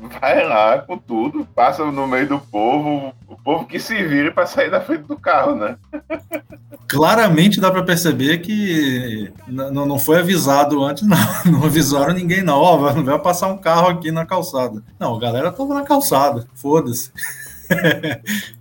Vai 0.01 0.43
lá 0.47 0.79
com 0.79 0.97
tudo, 0.97 1.45
passa 1.55 1.85
no 1.85 2.07
meio 2.07 2.27
do 2.27 2.39
povo, 2.39 3.13
o 3.27 3.35
povo 3.35 3.65
que 3.65 3.79
se 3.79 4.03
vira 4.03 4.31
para 4.31 4.47
sair 4.47 4.71
da 4.71 4.81
frente 4.81 5.03
do 5.03 5.15
carro, 5.15 5.55
né? 5.55 5.77
Claramente 6.87 7.61
dá 7.61 7.69
para 7.69 7.83
perceber 7.83 8.39
que 8.39 9.31
não 9.47 9.99
foi 9.99 10.19
avisado 10.19 10.83
antes, 10.83 11.07
não. 11.07 11.17
Não 11.51 11.63
avisaram 11.65 12.13
ninguém, 12.13 12.41
não. 12.41 12.57
Ó, 12.57 12.75
oh, 12.75 13.03
vai 13.03 13.19
passar 13.19 13.47
um 13.47 13.57
carro 13.57 13.89
aqui 13.89 14.11
na 14.11 14.25
calçada. 14.25 14.81
Não, 14.99 15.15
a 15.15 15.19
galera 15.19 15.51
tava 15.51 15.73
na 15.73 15.83
calçada, 15.83 16.47
foda-se. 16.55 17.11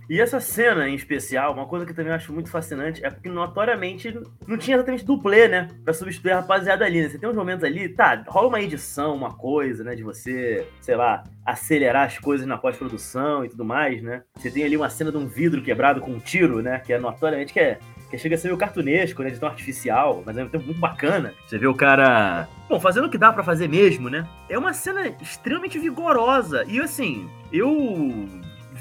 E 0.09 0.19
essa 0.19 0.39
cena 0.39 0.87
em 0.87 0.95
especial, 0.95 1.53
uma 1.53 1.65
coisa 1.65 1.85
que 1.85 1.93
também 1.93 2.11
eu 2.11 2.15
acho 2.15 2.33
muito 2.33 2.49
fascinante, 2.49 3.03
é 3.03 3.09
porque 3.09 3.29
notoriamente 3.29 4.13
não 4.47 4.57
tinha 4.57 4.77
exatamente 4.77 5.05
duplê, 5.05 5.47
né? 5.47 5.69
Pra 5.83 5.93
substituir 5.93 6.31
a 6.31 6.37
rapaziada 6.37 6.85
ali, 6.85 7.01
né? 7.01 7.09
Você 7.09 7.17
tem 7.17 7.29
uns 7.29 7.35
momentos 7.35 7.63
ali, 7.63 7.89
tá, 7.89 8.23
rola 8.27 8.47
uma 8.47 8.61
edição, 8.61 9.15
uma 9.15 9.33
coisa, 9.33 9.83
né? 9.83 9.95
De 9.95 10.03
você, 10.03 10.67
sei 10.81 10.95
lá, 10.95 11.23
acelerar 11.45 12.07
as 12.07 12.17
coisas 12.17 12.45
na 12.45 12.57
pós-produção 12.57 13.45
e 13.45 13.49
tudo 13.49 13.65
mais, 13.65 14.01
né? 14.01 14.23
Você 14.35 14.51
tem 14.51 14.63
ali 14.63 14.77
uma 14.77 14.89
cena 14.89 15.11
de 15.11 15.17
um 15.17 15.27
vidro 15.27 15.61
quebrado 15.61 16.01
com 16.01 16.11
um 16.11 16.19
tiro, 16.19 16.61
né? 16.61 16.79
Que 16.79 16.93
é 16.93 16.99
notoriamente 16.99 17.53
que 17.53 17.59
é 17.59 17.79
que 18.11 18.17
chega 18.17 18.35
a 18.35 18.37
ser 18.37 18.49
meio 18.49 18.57
cartunesco, 18.57 19.23
né? 19.23 19.29
De 19.29 19.39
tão 19.39 19.47
artificial, 19.47 20.21
mas 20.25 20.37
é 20.37 20.43
um 20.43 20.49
tempo 20.49 20.65
muito 20.65 20.79
bacana. 20.79 21.33
Você 21.47 21.57
vê 21.57 21.65
o 21.65 21.73
cara, 21.73 22.47
bom, 22.67 22.79
fazendo 22.79 23.07
o 23.07 23.09
que 23.09 23.17
dá 23.17 23.31
para 23.31 23.43
fazer 23.43 23.69
mesmo, 23.69 24.09
né? 24.09 24.27
É 24.49 24.57
uma 24.57 24.73
cena 24.73 25.07
extremamente 25.21 25.79
vigorosa. 25.79 26.65
E 26.67 26.79
assim, 26.81 27.29
eu 27.53 28.27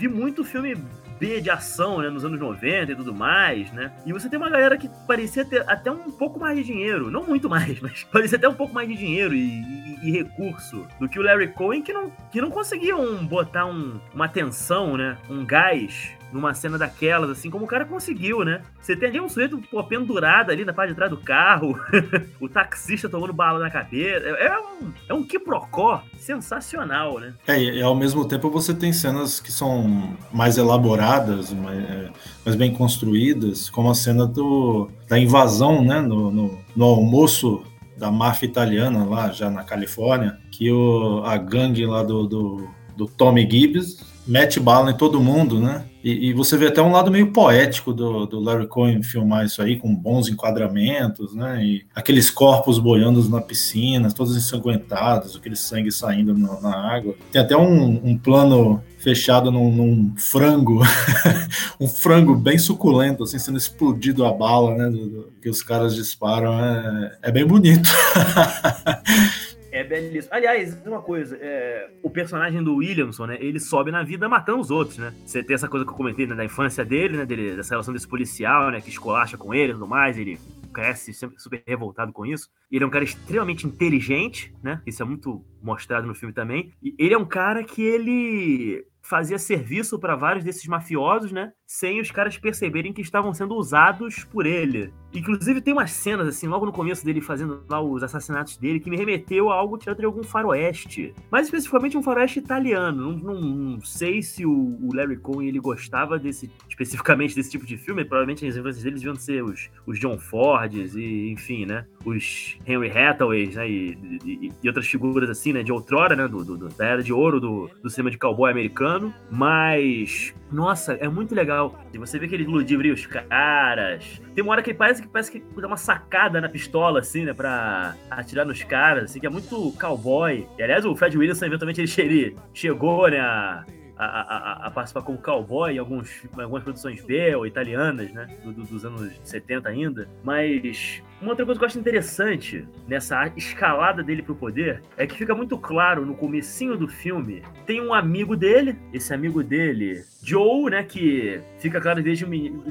vi 0.01 0.09
muito 0.09 0.43
filme 0.43 0.75
B 1.21 1.43
de 1.43 1.51
ação, 1.51 1.99
né, 1.99 2.09
nos 2.09 2.25
anos 2.25 2.41
90 2.41 2.93
e 2.93 2.97
tudo 2.97 3.15
mais, 3.15 3.71
né? 3.73 3.93
E 4.07 4.13
você 4.15 4.31
tem 4.31 4.39
uma 4.39 4.49
galera 4.49 4.79
que 4.79 4.89
parecia 5.07 5.45
ter 5.45 5.63
até 5.69 5.91
um 5.91 6.11
pouco 6.11 6.41
mais 6.41 6.57
de 6.57 6.65
dinheiro, 6.65 7.11
não 7.11 7.23
muito 7.27 7.51
mais, 7.51 7.79
mas 7.83 8.03
parecia 8.05 8.39
até 8.39 8.49
um 8.49 8.55
pouco 8.55 8.73
mais 8.73 8.89
de 8.89 8.97
dinheiro 8.97 9.35
e, 9.35 9.61
e, 9.61 9.99
e 10.05 10.11
recurso 10.11 10.87
do 10.99 11.07
que 11.07 11.19
o 11.19 11.23
Larry 11.23 11.49
Cohen, 11.49 11.83
que 11.83 11.93
não, 11.93 12.11
que 12.33 12.41
não 12.41 12.51
conseguiam 12.51 13.27
botar 13.27 13.67
um, 13.67 14.01
uma 14.15 14.27
tensão, 14.27 14.97
né, 14.97 15.19
um 15.29 15.45
gás 15.45 16.19
numa 16.33 16.55
cena 16.55 16.79
daquelas, 16.79 17.31
assim, 17.31 17.51
como 17.51 17.65
o 17.65 17.69
cara 17.69 17.85
conseguiu, 17.85 18.45
né? 18.45 18.63
Você 18.81 18.97
tem 18.97 19.09
ali 19.09 19.21
um 19.21 19.29
sujeito 19.29 19.59
pô, 19.71 19.83
pendurado 19.85 20.51
ali 20.51 20.65
na 20.65 20.73
parte 20.73 20.91
de 20.91 20.97
trás 20.97 21.11
do 21.11 21.17
carro, 21.17 21.79
o 22.41 22.49
taxista 22.49 23.09
tomando 23.09 23.33
bala 23.33 23.59
na 23.59 23.71
cabeça. 23.71 24.27
É, 24.27 24.47
é 24.47 24.59
um, 24.59 24.93
é 25.09 25.15
um 25.15 25.23
quiprocó 25.25 26.03
sensacional, 26.19 27.19
né? 27.19 27.35
É, 27.47 27.61
e 27.61 27.83
ao 27.83 27.95
mesmo 27.95 28.25
tempo 28.27 28.51
você 28.51 28.73
tem 28.75 28.93
cenas 28.93 29.41
que 29.41 29.53
são 29.53 30.17
mais 30.33 30.57
elaboradas, 30.59 31.53
mais, 31.53 31.79
é, 31.79 32.11
mais 32.45 32.57
bem 32.57 32.73
construídas, 32.73 33.69
como 33.69 33.91
a 33.91 33.95
cena 33.95 34.27
do, 34.27 34.91
da 35.09 35.19
invasão, 35.19 35.85
né? 35.85 36.01
No, 36.01 36.31
no, 36.31 36.59
no 36.75 36.85
almoço 36.85 37.65
da 37.97 38.11
máfia 38.11 38.47
italiana 38.47 39.05
lá, 39.05 39.31
já 39.31 39.51
na 39.51 39.63
Califórnia, 39.63 40.39
que 40.51 40.71
o, 40.73 41.23
a 41.25 41.37
gangue 41.37 41.85
lá 41.85 42.03
do, 42.03 42.27
do, 42.27 42.69
do 42.97 43.07
Tommy 43.07 43.47
Gibbs 43.49 44.01
mete 44.27 44.61
bala 44.61 44.91
em 44.91 44.97
todo 44.97 45.21
mundo, 45.21 45.61
né? 45.61 45.85
E, 46.03 46.31
e, 46.31 46.33
você 46.33 46.57
vê 46.57 46.69
até 46.69 46.81
um 46.81 46.93
lado 46.93 47.11
meio 47.11 47.31
poético 47.31 47.93
do, 47.93 48.25
do 48.25 48.41
Larry 48.41 48.67
Cohen 48.67 49.03
filmar 49.03 49.45
isso 49.45 49.61
aí, 49.61 49.77
com 49.77 49.95
bons 49.95 50.29
enquadramentos, 50.29 51.35
né? 51.35 51.63
E 51.63 51.85
aqueles 51.95 52.31
corpos 52.31 52.79
boiando 52.79 53.23
na 53.29 53.41
piscina, 53.41 54.11
todos 54.11 54.35
ensanguentados, 54.35 55.37
aquele 55.37 55.57
sangue 55.57 55.93
saindo 55.93 56.33
no, 56.33 56.59
na 56.63 56.75
água. 56.75 57.15
Tem 57.31 57.43
até 57.43 57.55
um, 57.55 58.01
um 58.03 58.17
plano 58.17 58.83
fechado 58.99 59.51
num, 59.51 59.71
num 59.71 60.15
frango, 60.17 60.81
um 61.79 61.87
frango 61.87 62.35
bem 62.35 62.57
suculento, 62.57 63.25
assim, 63.25 63.39
sendo 63.39 63.59
explodido 63.59 64.25
a 64.25 64.33
bala, 64.33 64.75
né? 64.75 64.89
Do, 64.89 65.07
do, 65.07 65.33
que 65.43 65.51
os 65.51 65.63
caras 65.63 65.95
disparam. 65.95 66.59
É, 66.59 67.19
é 67.25 67.33
bem 67.33 67.45
bonito. 67.45 67.91
É 69.73 69.85
belíssimo. 69.85 70.35
Aliás, 70.35 70.77
uma 70.85 71.01
coisa, 71.01 71.37
é, 71.41 71.91
o 72.03 72.11
personagem 72.11 72.63
do 72.63 72.77
Williamson, 72.77 73.27
né? 73.27 73.39
Ele 73.41 73.61
sobe 73.61 73.91
na 73.91 74.03
vida 74.03 74.29
matando 74.29 74.61
os 74.61 74.71
outros, 74.71 74.99
né? 74.99 75.15
Você 75.25 75.43
tem 75.43 75.55
essa 75.55 75.69
coisa 75.69 75.87
que 75.87 75.93
eu 75.93 75.97
comentei 75.97 76.27
né, 76.27 76.35
da 76.35 76.45
infância 76.45 76.85
dele, 76.85 77.17
né? 77.17 77.27
Dele, 77.27 77.57
dessa 77.57 77.75
relação 77.75 77.95
desse 77.95 78.09
policial, 78.09 78.71
né? 78.71 78.81
Que 78.81 78.91
escolacha 78.91 79.37
com 79.37 79.55
ele 79.55 79.71
e 79.71 79.75
tudo 79.75 79.87
mais. 79.87 80.19
Ele 80.19 80.39
cresce 80.73 81.13
sempre 81.13 81.41
super 81.41 81.63
revoltado 81.67 82.13
com 82.13 82.25
isso. 82.25 82.49
Ele 82.71 82.85
é 82.85 82.87
um 82.87 82.91
cara 82.91 83.05
extremamente 83.05 83.67
inteligente, 83.67 84.55
né? 84.63 84.81
Isso 84.87 85.03
é 85.03 85.07
muito 85.07 85.45
mostrado 85.63 86.07
no 86.07 86.15
filme 86.15 86.35
também. 86.35 86.73
E 86.83 86.95
ele 86.99 87.15
é 87.15 87.19
um 87.19 87.25
cara 87.25 87.63
que 87.63 87.83
ele 87.83 88.85
fazia 89.11 89.41
serviço 89.41 89.99
para 89.99 90.15
vários 90.15 90.45
desses 90.45 90.65
mafiosos, 90.69 91.33
né? 91.33 91.53
Sem 91.67 92.01
os 92.01 92.13
caras 92.13 92.39
perceberem 92.39 92.93
que 92.93 93.03
estavam 93.03 93.35
sendo 93.35 93.57
usados 93.57 94.23
por 94.23 94.47
ele. 94.47 94.93
Inclusive, 95.13 95.61
tem 95.61 95.73
umas 95.73 95.91
cenas, 95.91 96.29
assim, 96.29 96.47
logo 96.47 96.65
no 96.65 96.73
começo 96.73 97.05
dele 97.05 97.21
fazendo 97.21 97.65
lá 97.69 97.81
os 97.81 98.05
assassinatos 98.05 98.57
dele, 98.57 98.79
que 98.79 98.89
me 98.89 98.97
remeteu 98.97 99.51
a 99.51 99.57
algo 99.57 99.77
tirado 99.77 99.99
de 99.99 100.05
algum 100.05 100.23
faroeste. 100.23 101.13
Mais 101.29 101.47
especificamente 101.47 101.99
um 101.99 102.03
faroeste 102.03 102.39
italiano. 102.39 103.17
Não, 103.17 103.35
não, 103.35 103.41
não 103.41 103.81
sei 103.81 104.23
se 104.23 104.47
o, 104.47 104.53
o, 104.53 104.95
Larry 104.95 105.17
Cohen 105.17 105.49
ele 105.49 105.59
gostava 105.59 106.17
desse, 106.17 106.49
especificamente 106.69 107.35
desse 107.35 107.51
tipo 107.51 107.67
de 107.67 107.77
filme. 107.77 108.05
Provavelmente 108.05 108.47
as 108.47 108.55
influências 108.55 108.85
deles 108.85 109.01
deviam 109.01 109.17
ser 109.17 109.43
os, 109.43 109.69
os 109.85 109.99
John 109.99 110.19
Fords 110.19 110.95
e, 110.95 111.33
enfim, 111.33 111.67
né? 111.67 111.85
Os 112.05 112.57
Henry 112.67 112.91
Hathaways, 112.91 113.57
né? 113.57 113.69
E, 113.69 113.99
e, 114.25 114.53
e, 114.63 114.69
outras 114.69 114.87
figuras 114.87 115.29
assim, 115.29 115.53
né? 115.53 115.63
De 115.63 115.71
outrora, 115.71 116.17
né? 116.17 116.27
Do, 116.27 116.45
do, 116.45 116.69
da 116.69 116.85
era 116.85 117.03
de 117.03 117.13
ouro 117.13 117.39
do, 117.39 117.71
do 117.83 117.91
cinema 117.91 118.11
de 118.11 118.17
cowboy 118.17 118.51
americano. 118.51 119.13
Mas, 119.31 120.35
nossa, 120.51 120.95
é 120.95 121.09
muito 121.09 121.35
legal. 121.35 121.79
E 121.93 121.99
você 121.99 122.19
vê 122.19 122.27
que 122.27 122.35
ele 122.35 122.45
ludibria 122.45 122.95
os 122.95 123.07
caras. 123.07 124.21
Tem 124.35 124.43
uma 124.43 124.53
hora 124.53 124.63
que 124.63 124.71
ele 124.71 124.79
parece 124.79 125.03
que 125.03 125.09
parece 125.09 125.31
que 125.31 125.43
dá 125.61 125.67
uma 125.67 125.77
sacada 125.77 126.41
na 126.41 126.49
pistola, 126.49 127.01
assim, 127.01 127.25
né? 127.25 127.35
Pra 127.35 127.95
atirar 128.11 128.47
nos 128.47 128.63
caras, 128.63 129.05
assim, 129.05 129.21
que 129.21 129.27
é 129.27 129.31
muito 129.31 129.73
cowboy. 129.79 130.47
E 130.59 130.63
aliás, 130.63 130.85
o 130.87 130.97
Fred 130.97 131.17
Williamson, 131.19 131.47
eventualmente, 131.47 131.81
ele, 131.81 131.93
ele 131.99 132.37
chegou, 132.55 133.09
né? 133.09 133.21
A, 133.21 133.65
a, 133.99 134.07
a, 134.07 134.67
a, 134.67 134.71
participar 134.71 135.03
como 135.03 135.19
cowboy 135.19 135.75
em, 135.75 135.79
alguns, 135.79 136.27
algumas 136.39 136.63
produções 136.63 137.05
B 137.05 137.35
ou 137.35 137.47
italianas, 137.47 138.11
né? 138.15 138.27
Do, 138.43 138.53
do, 138.53 138.65
dos 138.65 138.83
anos 138.87 139.13
70 139.25 139.69
ainda. 139.69 140.09
Mas 140.25 141.03
uma 141.21 141.33
outra 141.33 141.45
coisa 141.45 141.59
que 141.59 141.65
eu 141.65 141.69
acho 141.69 141.79
interessante 141.79 142.67
nessa 142.89 143.31
escalada 143.37 144.03
dele 144.03 144.23
pro 144.23 144.35
poder 144.35 144.83
é 144.97 145.07
que 145.07 145.17
fica 145.17 145.35
muito 145.35 145.59
claro 145.59 146.07
no 146.07 146.15
comecinho 146.15 146.77
do 146.77 146.89
filme, 146.89 147.43
tem 147.67 147.81
um 147.81 147.93
amigo 147.93 148.37
dele, 148.37 148.77
esse 148.93 149.13
amigo 149.13 149.43
dele, 149.43 150.03
Joe, 150.23 150.71
né, 150.71 150.83
que 150.83 151.41
fica 151.59 151.81
claro 151.81 152.03
desde, 152.03 152.25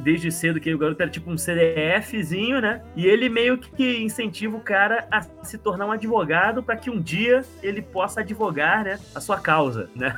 desde 0.04 0.32
cedo 0.32 0.60
que 0.60 0.74
o 0.74 0.78
garoto 0.78 1.02
era 1.02 1.12
tipo 1.12 1.30
um 1.30 1.38
CDFzinho, 1.38 2.62
né? 2.62 2.82
E 2.96 3.06
ele 3.06 3.30
meio 3.30 3.58
que 3.58 4.02
incentiva 4.02 4.58
o 4.58 4.62
cara 4.62 5.08
a 5.12 5.22
se 5.44 5.58
tornar 5.58 5.86
um 5.86 5.92
advogado 5.92 6.62
para 6.62 6.76
que 6.76 6.90
um 6.90 7.00
dia 7.00 7.44
ele 7.62 7.82
possa 7.82 8.22
advogar, 8.22 8.84
né, 8.84 9.00
a 9.14 9.20
sua 9.20 9.40
causa, 9.40 9.90
né? 9.96 10.16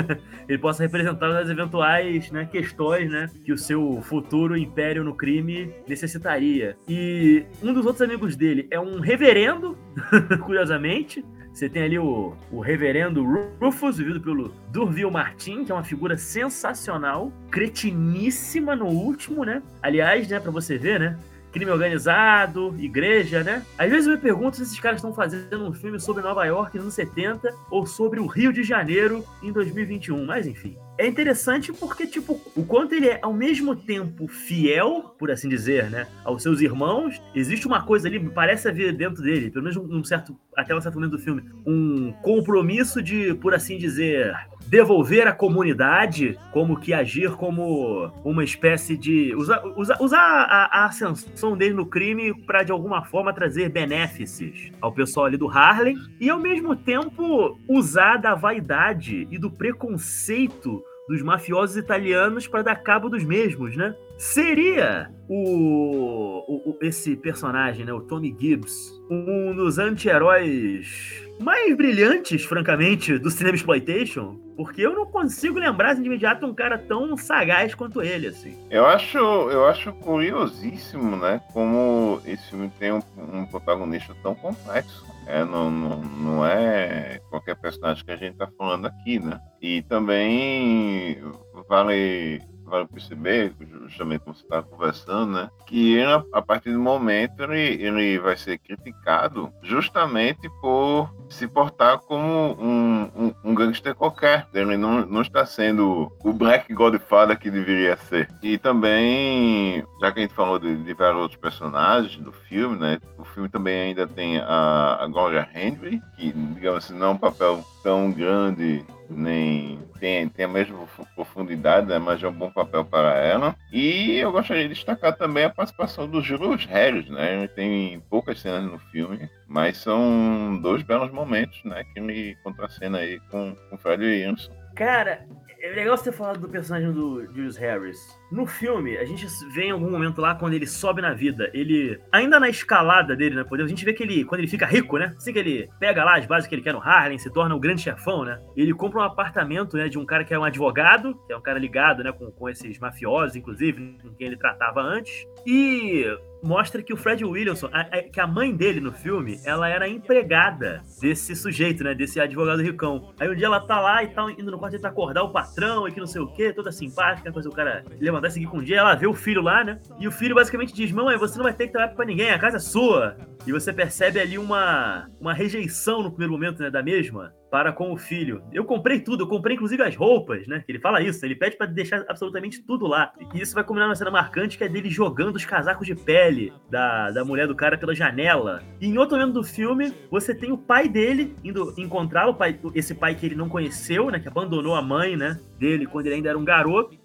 ele 0.48 0.58
possa 0.58 0.82
representar 0.82 1.30
as 1.36 1.48
eventuais, 1.48 2.30
né, 2.30 2.48
questões, 2.50 3.10
né, 3.10 3.30
que 3.44 3.52
o 3.52 3.58
seu 3.58 4.00
futuro 4.02 4.56
império 4.56 5.04
no 5.04 5.14
crime 5.14 5.70
necessitaria. 5.86 6.76
E 6.88 7.44
um 7.62 7.73
dos 7.74 7.86
outros 7.86 8.02
amigos 8.02 8.36
dele 8.36 8.66
é 8.70 8.80
um 8.80 9.00
reverendo, 9.00 9.76
curiosamente. 10.44 11.24
Você 11.52 11.68
tem 11.68 11.84
ali 11.84 11.98
o, 11.98 12.34
o 12.50 12.60
reverendo 12.60 13.24
Rufus, 13.60 13.98
vivido 13.98 14.20
pelo 14.20 14.52
Durville 14.72 15.10
Martin, 15.10 15.64
que 15.64 15.70
é 15.70 15.74
uma 15.74 15.84
figura 15.84 16.16
sensacional, 16.16 17.32
cretiníssima 17.48 18.74
no 18.74 18.86
último, 18.86 19.44
né? 19.44 19.62
Aliás, 19.80 20.26
né, 20.28 20.40
para 20.40 20.50
você 20.50 20.76
ver, 20.76 20.98
né? 20.98 21.18
crime 21.54 21.70
organizado, 21.70 22.74
igreja, 22.80 23.44
né? 23.44 23.64
Às 23.78 23.88
vezes 23.88 24.08
eu 24.08 24.14
me 24.14 24.18
pergunto 24.18 24.56
se 24.56 24.64
esses 24.64 24.80
caras 24.80 24.98
estão 24.98 25.14
fazendo 25.14 25.64
um 25.64 25.72
filme 25.72 26.00
sobre 26.00 26.20
Nova 26.20 26.44
York 26.44 26.74
nos 26.74 26.86
anos 26.86 26.94
70 26.94 27.54
ou 27.70 27.86
sobre 27.86 28.18
o 28.18 28.26
Rio 28.26 28.52
de 28.52 28.64
Janeiro 28.64 29.24
em 29.40 29.52
2021, 29.52 30.26
mas 30.26 30.48
enfim. 30.48 30.76
É 30.96 31.06
interessante 31.06 31.72
porque, 31.72 32.06
tipo, 32.06 32.40
o 32.54 32.64
quanto 32.64 32.94
ele 32.94 33.08
é 33.08 33.18
ao 33.20 33.32
mesmo 33.32 33.74
tempo 33.74 34.28
fiel, 34.28 35.14
por 35.18 35.28
assim 35.28 35.48
dizer, 35.48 35.90
né, 35.90 36.06
aos 36.24 36.42
seus 36.42 36.60
irmãos, 36.60 37.20
existe 37.34 37.66
uma 37.66 37.82
coisa 37.82 38.06
ali, 38.06 38.20
parece 38.30 38.68
haver 38.68 38.92
dentro 38.92 39.20
dele, 39.20 39.50
pelo 39.50 39.64
menos 39.64 39.76
um 39.76 40.04
certo, 40.04 40.38
até 40.56 40.74
um 40.74 40.80
certo 40.80 40.94
momento 40.94 41.12
do 41.12 41.18
filme, 41.18 41.42
um 41.66 42.12
compromisso 42.22 43.02
de, 43.02 43.34
por 43.34 43.54
assim 43.54 43.76
dizer, 43.76 44.32
devolver 44.74 45.28
à 45.28 45.32
comunidade, 45.32 46.36
como 46.50 46.76
que 46.76 46.92
agir 46.92 47.30
como 47.36 48.10
uma 48.24 48.42
espécie 48.42 48.96
de. 48.96 49.32
usar, 49.36 49.64
usar, 49.76 49.96
usar 50.00 50.18
a, 50.18 50.80
a, 50.80 50.86
ascensão 50.86 51.56
dele 51.56 51.74
no 51.74 51.86
crime 51.86 52.34
para 52.44 52.64
de 52.64 52.72
alguma 52.72 53.04
forma 53.04 53.32
trazer 53.32 53.68
benefícios 53.68 54.72
ao 54.80 54.92
pessoal 54.92 55.26
ali 55.26 55.36
do 55.36 55.48
Harlem, 55.48 55.96
e 56.20 56.28
ao 56.28 56.40
mesmo 56.40 56.74
tempo 56.74 57.56
usar 57.68 58.16
da 58.16 58.34
vaidade 58.34 59.28
e 59.30 59.38
do 59.38 59.48
preconceito 59.48 60.82
dos 61.08 61.22
mafiosos 61.22 61.76
italianos 61.76 62.48
para 62.48 62.62
dar 62.62 62.76
cabo 62.76 63.08
dos 63.08 63.22
mesmos, 63.22 63.76
né? 63.76 63.94
Seria 64.18 65.08
o, 65.28 66.70
o, 66.70 66.78
esse 66.82 67.14
personagem, 67.14 67.84
né, 67.84 67.92
o 67.92 68.00
Tony 68.00 68.34
Gibbs, 68.36 68.90
um 69.08 69.54
dos 69.54 69.78
anti-heróis 69.78 71.23
mais 71.40 71.76
brilhantes, 71.76 72.44
francamente, 72.44 73.18
do 73.18 73.30
cinema 73.30 73.56
exploitation, 73.56 74.38
porque 74.56 74.82
eu 74.82 74.94
não 74.94 75.06
consigo 75.06 75.58
lembrar 75.58 75.92
assim, 75.92 76.02
de 76.02 76.08
imediato 76.08 76.46
um 76.46 76.54
cara 76.54 76.78
tão 76.78 77.16
sagaz 77.16 77.74
quanto 77.74 78.02
ele, 78.02 78.28
assim. 78.28 78.56
Eu 78.70 78.86
acho, 78.86 79.18
eu 79.18 79.66
acho 79.66 79.92
curiosíssimo, 79.94 81.16
né, 81.16 81.40
como 81.52 82.20
esse 82.24 82.50
filme 82.50 82.70
tem 82.78 82.92
um, 82.92 83.02
um 83.16 83.46
protagonista 83.46 84.14
tão 84.22 84.34
complexo. 84.34 85.04
É, 85.26 85.42
não, 85.42 85.70
não, 85.70 86.00
não 86.00 86.46
é 86.46 87.18
qualquer 87.30 87.56
personagem 87.56 88.04
que 88.04 88.10
a 88.10 88.16
gente 88.16 88.36
tá 88.36 88.46
falando 88.58 88.86
aqui, 88.86 89.18
né? 89.18 89.40
E 89.60 89.80
também 89.80 91.18
vale 91.66 92.42
vale 92.64 92.86
perceber, 92.86 93.52
justamente 93.86 94.20
como 94.20 94.34
você 94.34 94.42
estava 94.42 94.62
conversando, 94.62 95.32
né? 95.32 95.50
Que 95.66 95.94
ele, 95.94 96.24
a 96.32 96.42
partir 96.42 96.72
do 96.72 96.80
momento 96.80 97.42
ele, 97.42 97.82
ele 97.82 98.18
vai 98.18 98.36
ser 98.36 98.58
criticado 98.58 99.52
justamente 99.62 100.48
por 100.60 101.12
se 101.28 101.46
portar 101.46 101.98
como 101.98 102.56
um, 102.60 103.02
um, 103.16 103.34
um 103.44 103.54
gangster 103.54 103.94
qualquer. 103.94 104.46
Ele 104.52 104.76
não, 104.76 105.04
não 105.06 105.22
está 105.22 105.44
sendo 105.44 106.12
o 106.22 106.32
Black 106.32 106.72
Godfather 106.72 107.38
que 107.38 107.50
deveria 107.50 107.96
ser. 107.96 108.28
E 108.42 108.58
também, 108.58 109.84
já 110.00 110.12
que 110.12 110.20
a 110.20 110.22
gente 110.22 110.34
falou 110.34 110.58
de, 110.58 110.76
de 110.76 110.94
vários 110.94 111.20
outros 111.20 111.40
personagens 111.40 112.16
do 112.22 112.32
filme, 112.32 112.78
né? 112.78 113.00
O 113.18 113.24
filme 113.24 113.48
também 113.48 113.80
ainda 113.80 114.06
tem 114.06 114.38
a, 114.38 114.98
a 115.00 115.06
Gloria 115.06 115.48
Henry, 115.54 116.02
que, 116.16 116.32
digamos 116.32 116.84
assim, 116.84 116.94
não 116.94 117.08
é 117.08 117.10
um 117.10 117.18
papel 117.18 117.64
tão 117.82 118.10
grande 118.10 118.84
nem 119.08 119.78
tem, 119.98 120.28
tem 120.28 120.44
a 120.44 120.48
mesma 120.48 120.86
profundidade, 121.14 121.86
né, 121.86 121.98
mas 121.98 122.22
é 122.22 122.28
um 122.28 122.32
bom 122.32 122.50
papel 122.50 122.84
para 122.84 123.16
ela. 123.18 123.56
E 123.72 124.16
eu 124.16 124.32
gostaria 124.32 124.64
de 124.68 124.74
destacar 124.74 125.16
também 125.16 125.44
a 125.44 125.50
participação 125.50 126.08
do 126.08 126.22
Julius 126.22 126.66
Harris, 126.66 127.08
né? 127.08 127.46
Tem 127.48 128.00
poucas 128.10 128.40
cenas 128.40 128.70
no 128.70 128.78
filme, 128.78 129.28
mas 129.46 129.78
são 129.78 130.58
dois 130.60 130.82
belos 130.82 131.10
momentos, 131.10 131.62
né? 131.64 131.84
Que 131.92 132.00
ele 132.00 132.36
contracena 132.42 132.98
aí 132.98 133.18
com, 133.30 133.56
com 133.70 133.78
Fred 133.78 134.04
Williamson. 134.04 134.52
Cara, 134.74 135.24
é 135.64 135.70
legal 135.70 135.96
você 135.96 136.10
ter 136.10 136.12
falado 136.12 136.40
do 136.40 136.48
personagem 136.48 136.92
do 136.92 137.24
Julius 137.32 137.56
Harris. 137.56 138.20
No 138.30 138.44
filme, 138.44 138.98
a 138.98 139.04
gente 139.06 139.26
vê 139.54 139.64
em 139.64 139.70
algum 139.70 139.90
momento 139.90 140.20
lá 140.20 140.34
quando 140.34 140.52
ele 140.52 140.66
sobe 140.66 141.00
na 141.00 141.14
vida, 141.14 141.50
ele. 141.54 141.98
Ainda 142.12 142.38
na 142.38 142.50
escalada 142.50 143.16
dele, 143.16 143.36
né? 143.36 143.44
A 143.50 143.66
gente 143.66 143.84
vê 143.84 143.94
que 143.94 144.02
ele, 144.02 144.26
quando 144.26 144.40
ele 144.40 144.48
fica 144.48 144.66
rico, 144.66 144.98
né? 144.98 145.14
Assim 145.16 145.32
que 145.32 145.38
ele 145.38 145.70
pega 145.80 146.04
lá 146.04 146.18
as 146.18 146.26
bases 146.26 146.46
que 146.46 146.54
ele 146.54 146.60
quer 146.60 146.74
no 146.74 146.82
Harlem, 146.82 147.18
se 147.18 147.32
torna 147.32 147.54
o 147.54 147.60
grande 147.60 147.80
chefão, 147.80 148.24
né? 148.24 148.38
Ele 148.54 148.74
compra 148.74 149.00
um 149.00 149.04
apartamento, 149.04 149.78
né? 149.78 149.88
De 149.88 149.98
um 149.98 150.04
cara 150.04 150.22
que 150.22 150.34
é 150.34 150.38
um 150.38 150.44
advogado, 150.44 151.14
que 151.26 151.32
é 151.32 151.36
um 151.36 151.42
cara 151.42 151.58
ligado, 151.58 152.04
né? 152.04 152.12
Com, 152.12 152.30
com 152.30 152.48
esses 152.48 152.78
mafiosos, 152.78 153.34
inclusive, 153.34 153.96
com 154.02 154.14
quem 154.14 154.26
ele 154.26 154.36
tratava 154.36 154.82
antes. 154.82 155.26
E 155.46 156.04
mostra 156.44 156.82
que 156.82 156.92
o 156.92 156.96
Fred 156.96 157.24
Williamson, 157.24 157.68
a, 157.72 157.80
a, 157.80 158.02
que 158.02 158.20
a 158.20 158.26
mãe 158.26 158.54
dele 158.54 158.80
no 158.80 158.92
filme, 158.92 159.40
ela 159.44 159.68
era 159.68 159.88
empregada 159.88 160.82
desse 161.00 161.34
sujeito, 161.34 161.82
né? 161.82 161.94
Desse 161.94 162.20
advogado 162.20 162.62
ricão. 162.62 163.12
Aí 163.18 163.28
um 163.28 163.34
dia 163.34 163.46
ela 163.46 163.60
tá 163.60 163.80
lá 163.80 164.04
e 164.04 164.08
tá 164.08 164.30
indo 164.30 164.50
no 164.50 164.58
quarto 164.58 164.74
tentar 164.74 164.88
acordar 164.88 165.22
o 165.22 165.30
patrão 165.30 165.88
e 165.88 165.92
que 165.92 166.00
não 166.00 166.06
sei 166.06 166.20
o 166.20 166.28
quê, 166.28 166.52
toda 166.52 166.70
simpática, 166.70 167.32
fazer 167.32 167.48
o 167.48 167.52
cara 167.52 167.84
levantar 167.98 168.28
e 168.28 168.30
seguir 168.32 168.46
com 168.46 168.58
o 168.58 168.62
dia. 168.62 168.78
Ela 168.78 168.94
vê 168.94 169.06
o 169.06 169.14
filho 169.14 169.42
lá, 169.42 169.64
né? 169.64 169.80
E 169.98 170.06
o 170.06 170.12
filho 170.12 170.34
basicamente 170.34 170.74
diz: 170.74 170.92
Mamãe, 170.92 171.16
você 171.16 171.36
não 171.36 171.44
vai 171.44 171.54
ter 171.54 171.66
que 171.66 171.72
trabalhar 171.72 171.94
pra 171.94 172.04
ninguém, 172.04 172.30
a 172.30 172.38
casa 172.38 172.58
é 172.58 172.60
sua. 172.60 173.16
E 173.46 173.52
você 173.52 173.72
percebe 173.72 174.20
ali 174.20 174.38
uma, 174.38 175.08
uma 175.20 175.32
rejeição 175.32 176.02
no 176.02 176.10
primeiro 176.10 176.32
momento, 176.32 176.62
né? 176.62 176.70
Da 176.70 176.82
mesma 176.82 177.32
para 177.54 177.72
com 177.72 177.92
o 177.92 177.96
filho. 177.96 178.42
Eu 178.52 178.64
comprei 178.64 178.98
tudo, 178.98 179.22
eu 179.22 179.28
comprei 179.28 179.54
inclusive 179.54 179.80
as 179.80 179.94
roupas, 179.94 180.44
né? 180.48 180.64
Ele 180.66 180.80
fala 180.80 181.00
isso, 181.00 181.24
ele 181.24 181.36
pede 181.36 181.56
para 181.56 181.68
deixar 181.68 182.04
absolutamente 182.08 182.60
tudo 182.60 182.84
lá. 182.84 183.12
E 183.32 183.40
isso 183.40 183.54
vai 183.54 183.62
combinar 183.62 183.86
uma 183.86 183.94
cena 183.94 184.10
marcante 184.10 184.58
que 184.58 184.64
é 184.64 184.68
dele 184.68 184.90
jogando 184.90 185.36
os 185.36 185.44
casacos 185.44 185.86
de 185.86 185.94
pele 185.94 186.52
da, 186.68 187.12
da 187.12 187.24
mulher 187.24 187.46
do 187.46 187.54
cara 187.54 187.78
pela 187.78 187.94
janela. 187.94 188.60
E 188.80 188.88
em 188.88 188.98
outro 188.98 189.16
momento 189.16 189.34
do 189.34 189.44
filme, 189.44 189.94
você 190.10 190.34
tem 190.34 190.50
o 190.50 190.58
pai 190.58 190.88
dele 190.88 191.36
indo 191.44 191.72
encontrá-lo, 191.78 192.36
esse 192.74 192.92
pai 192.92 193.14
que 193.14 193.24
ele 193.24 193.36
não 193.36 193.48
conheceu, 193.48 194.10
né? 194.10 194.18
Que 194.18 194.26
abandonou 194.26 194.74
a 194.74 194.82
mãe, 194.82 195.16
né? 195.16 195.38
Dele 195.56 195.86
quando 195.86 196.06
ele 196.06 196.16
ainda 196.16 196.30
era 196.30 196.38
um 196.38 196.44
garoto 196.44 196.98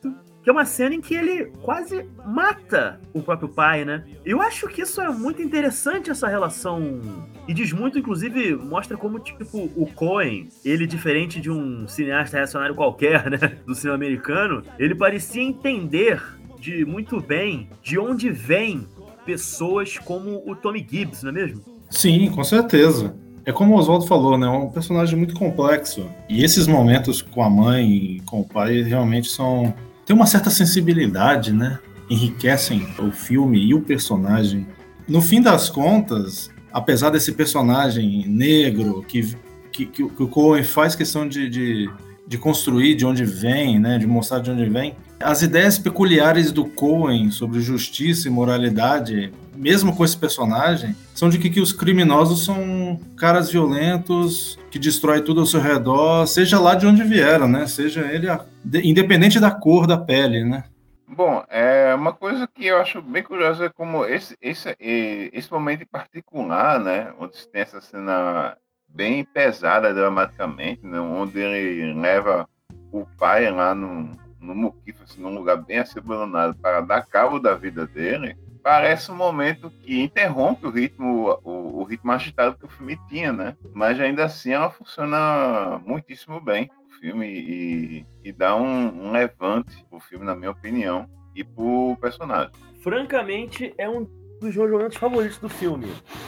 é 0.50 0.54
uma 0.54 0.66
cena 0.66 0.96
em 0.96 1.02
que 1.02 1.14
ele 1.14 1.46
quase 1.62 2.06
mata 2.26 3.00
o 3.14 3.22
próprio 3.22 3.50
pai, 3.50 3.86
né? 3.86 4.04
Eu 4.26 4.42
acho 4.42 4.68
que 4.68 4.82
isso 4.82 5.02
é 5.02 5.10
muito 5.10 5.42
interessante, 5.42 6.10
essa 6.10 6.28
relação. 6.28 7.02
E 7.48 7.54
diz 7.54 7.72
muito, 7.72 8.00
inclusive, 8.00 8.56
mostra 8.56 8.98
como, 8.98 9.20
tipo, 9.20 9.70
o 9.76 9.86
Cohen, 9.94 10.50
ele, 10.64 10.86
diferente 10.86 11.40
de 11.40 11.50
um 11.50 11.88
cineasta 11.88 12.38
reacionário 12.38 12.76
qualquer, 12.76 13.30
né? 13.30 13.38
Do 13.66 13.76
cinema 13.76 13.96
americano, 13.96 14.64
ele 14.78 14.96
parecia 14.96 15.42
entender 15.42 16.22
de 16.60 16.86
muito 16.86 17.22
bem 17.22 17.70
de 17.82 17.98
onde 17.98 18.30
vêm 18.30 18.88
pessoas 19.26 19.98
como 19.98 20.44
o 20.46 20.56
Tommy 20.56 20.86
Gibbs, 20.88 21.24
não 21.24 21.30
é 21.30 21.34
mesmo? 21.34 21.62
Sim, 21.90 22.30
com 22.32 22.44
certeza. 22.44 23.16
É 23.46 23.52
como 23.52 23.74
o 23.74 23.78
Oswaldo 23.78 24.06
falou, 24.06 24.38
né? 24.38 24.46
É 24.46 24.50
um 24.50 24.70
personagem 24.70 25.18
muito 25.18 25.34
complexo. 25.34 26.08
E 26.28 26.44
esses 26.44 26.68
momentos 26.68 27.22
com 27.22 27.42
a 27.42 27.50
mãe 27.50 27.90
e 27.90 28.20
com 28.22 28.42
o 28.42 28.48
pai 28.48 28.82
realmente 28.82 29.28
são 29.28 29.74
tem 30.10 30.16
uma 30.16 30.26
certa 30.26 30.50
sensibilidade, 30.50 31.54
né? 31.54 31.78
Enriquecem 32.10 32.96
o 32.98 33.12
filme 33.12 33.64
e 33.64 33.76
o 33.76 33.82
personagem. 33.82 34.66
No 35.08 35.22
fim 35.22 35.40
das 35.40 35.70
contas, 35.70 36.50
apesar 36.74 37.12
desse 37.12 37.32
personagem 37.34 38.28
negro 38.28 39.06
que, 39.08 39.36
que, 39.72 39.86
que 39.86 40.02
o 40.02 40.28
Cohen 40.28 40.64
faz 40.64 40.96
questão 40.96 41.28
de, 41.30 41.48
de, 41.48 41.90
de, 42.26 42.38
construir 42.40 42.96
de 42.96 43.06
onde 43.06 43.24
vem, 43.24 43.78
né? 43.78 44.00
De 44.00 44.08
mostrar 44.08 44.40
de 44.40 44.50
onde 44.50 44.68
vem, 44.68 44.96
as 45.20 45.44
ideias 45.44 45.78
peculiares 45.78 46.52
do 46.52 46.66
Cohen 46.66 47.30
sobre 47.30 47.62
justiça 47.62 48.28
e 48.28 48.32
moralidade, 48.32 49.32
mesmo 49.60 49.94
com 49.94 50.06
esse 50.06 50.18
personagem, 50.18 50.96
são 51.14 51.30
de 51.30 51.38
que, 51.38 51.50
que 51.50 51.60
os 51.60 51.74
criminosos 51.74 52.46
são 52.46 52.98
caras 53.18 53.52
violentos 53.52 54.58
que 54.72 54.80
destrói 54.80 55.22
tudo 55.22 55.42
ao 55.42 55.46
seu 55.46 55.60
redor, 55.60 56.26
seja 56.26 56.58
lá 56.58 56.76
de 56.76 56.88
onde 56.88 57.04
vieram, 57.04 57.46
né? 57.46 57.68
Seja 57.68 58.10
ele 58.10 58.30
a, 58.30 58.46
de, 58.64 58.88
independente 58.88 59.38
da 59.38 59.52
cor 59.52 59.86
da 59.86 59.98
pele, 59.98 60.46
né? 60.46 60.64
Bom, 61.06 61.44
é 61.50 61.94
uma 61.94 62.14
coisa 62.14 62.48
que 62.48 62.68
eu 62.68 62.78
acho 62.78 63.02
bem 63.02 63.22
curiosa 63.22 63.66
é 63.66 63.70
como 63.70 64.06
esse, 64.06 64.38
esse, 64.42 64.74
esse 64.80 65.52
momento 65.52 65.84
em 65.84 65.88
particular, 65.88 66.80
né, 66.80 67.12
onde 67.20 67.46
tem 67.50 67.62
essa 67.62 67.82
cena 67.82 68.56
bem 68.88 69.26
pesada 69.26 69.94
dramaticamente, 69.94 70.86
né, 70.86 71.02
onde 71.02 71.38
ele 71.38 71.94
leva 72.00 72.48
o 72.94 73.06
pai 73.18 73.52
lá 73.52 73.76
no, 73.76 74.12
no 74.40 74.56
Muquifo, 74.56 75.04
assim, 75.04 75.22
num 75.22 75.34
lugar 75.34 75.58
bem 75.58 75.80
abandonado 75.80 76.56
para 76.56 76.80
dar 76.80 77.06
cabo 77.06 77.38
da 77.38 77.54
vida 77.54 77.86
dele, 77.86 78.38
parece 78.64 79.12
um 79.12 79.16
momento 79.16 79.70
que 79.70 80.02
interrompe 80.02 80.66
o 80.66 80.70
ritmo, 80.70 81.40
o, 81.44 81.82
o, 81.82 81.84
ritmo 81.84 82.12
agitado 82.12 82.58
que 82.58 82.66
o 82.66 82.70
filme 82.70 83.00
tinha, 83.08 83.32
né? 83.32 83.56
Mas 83.74 84.00
ainda 84.00 84.26
assim 84.26 84.52
ela 84.52 84.70
funciona 84.70 85.82
muitíssimo 85.86 86.40
bem, 86.42 86.70
o 86.88 87.00
filme, 87.00 87.28
e, 87.28 88.06
e 88.24 88.32
dá 88.32 88.56
um, 88.56 89.08
um 89.08 89.12
levante 89.12 89.86
o 89.90 90.00
filme, 90.00 90.26
na 90.26 90.36
minha 90.36 90.52
opinião, 90.52 91.10
e 91.36 91.44
pro 91.44 91.98
personagem. 92.02 92.52
Francamente, 92.82 93.74
é 93.78 93.90
um 93.90 94.08
dos 94.40 94.56
meus 94.56 94.72
momentos 94.72 94.98
favoritos 94.98 95.38
do 95.38 95.50
filme, 95.50 95.88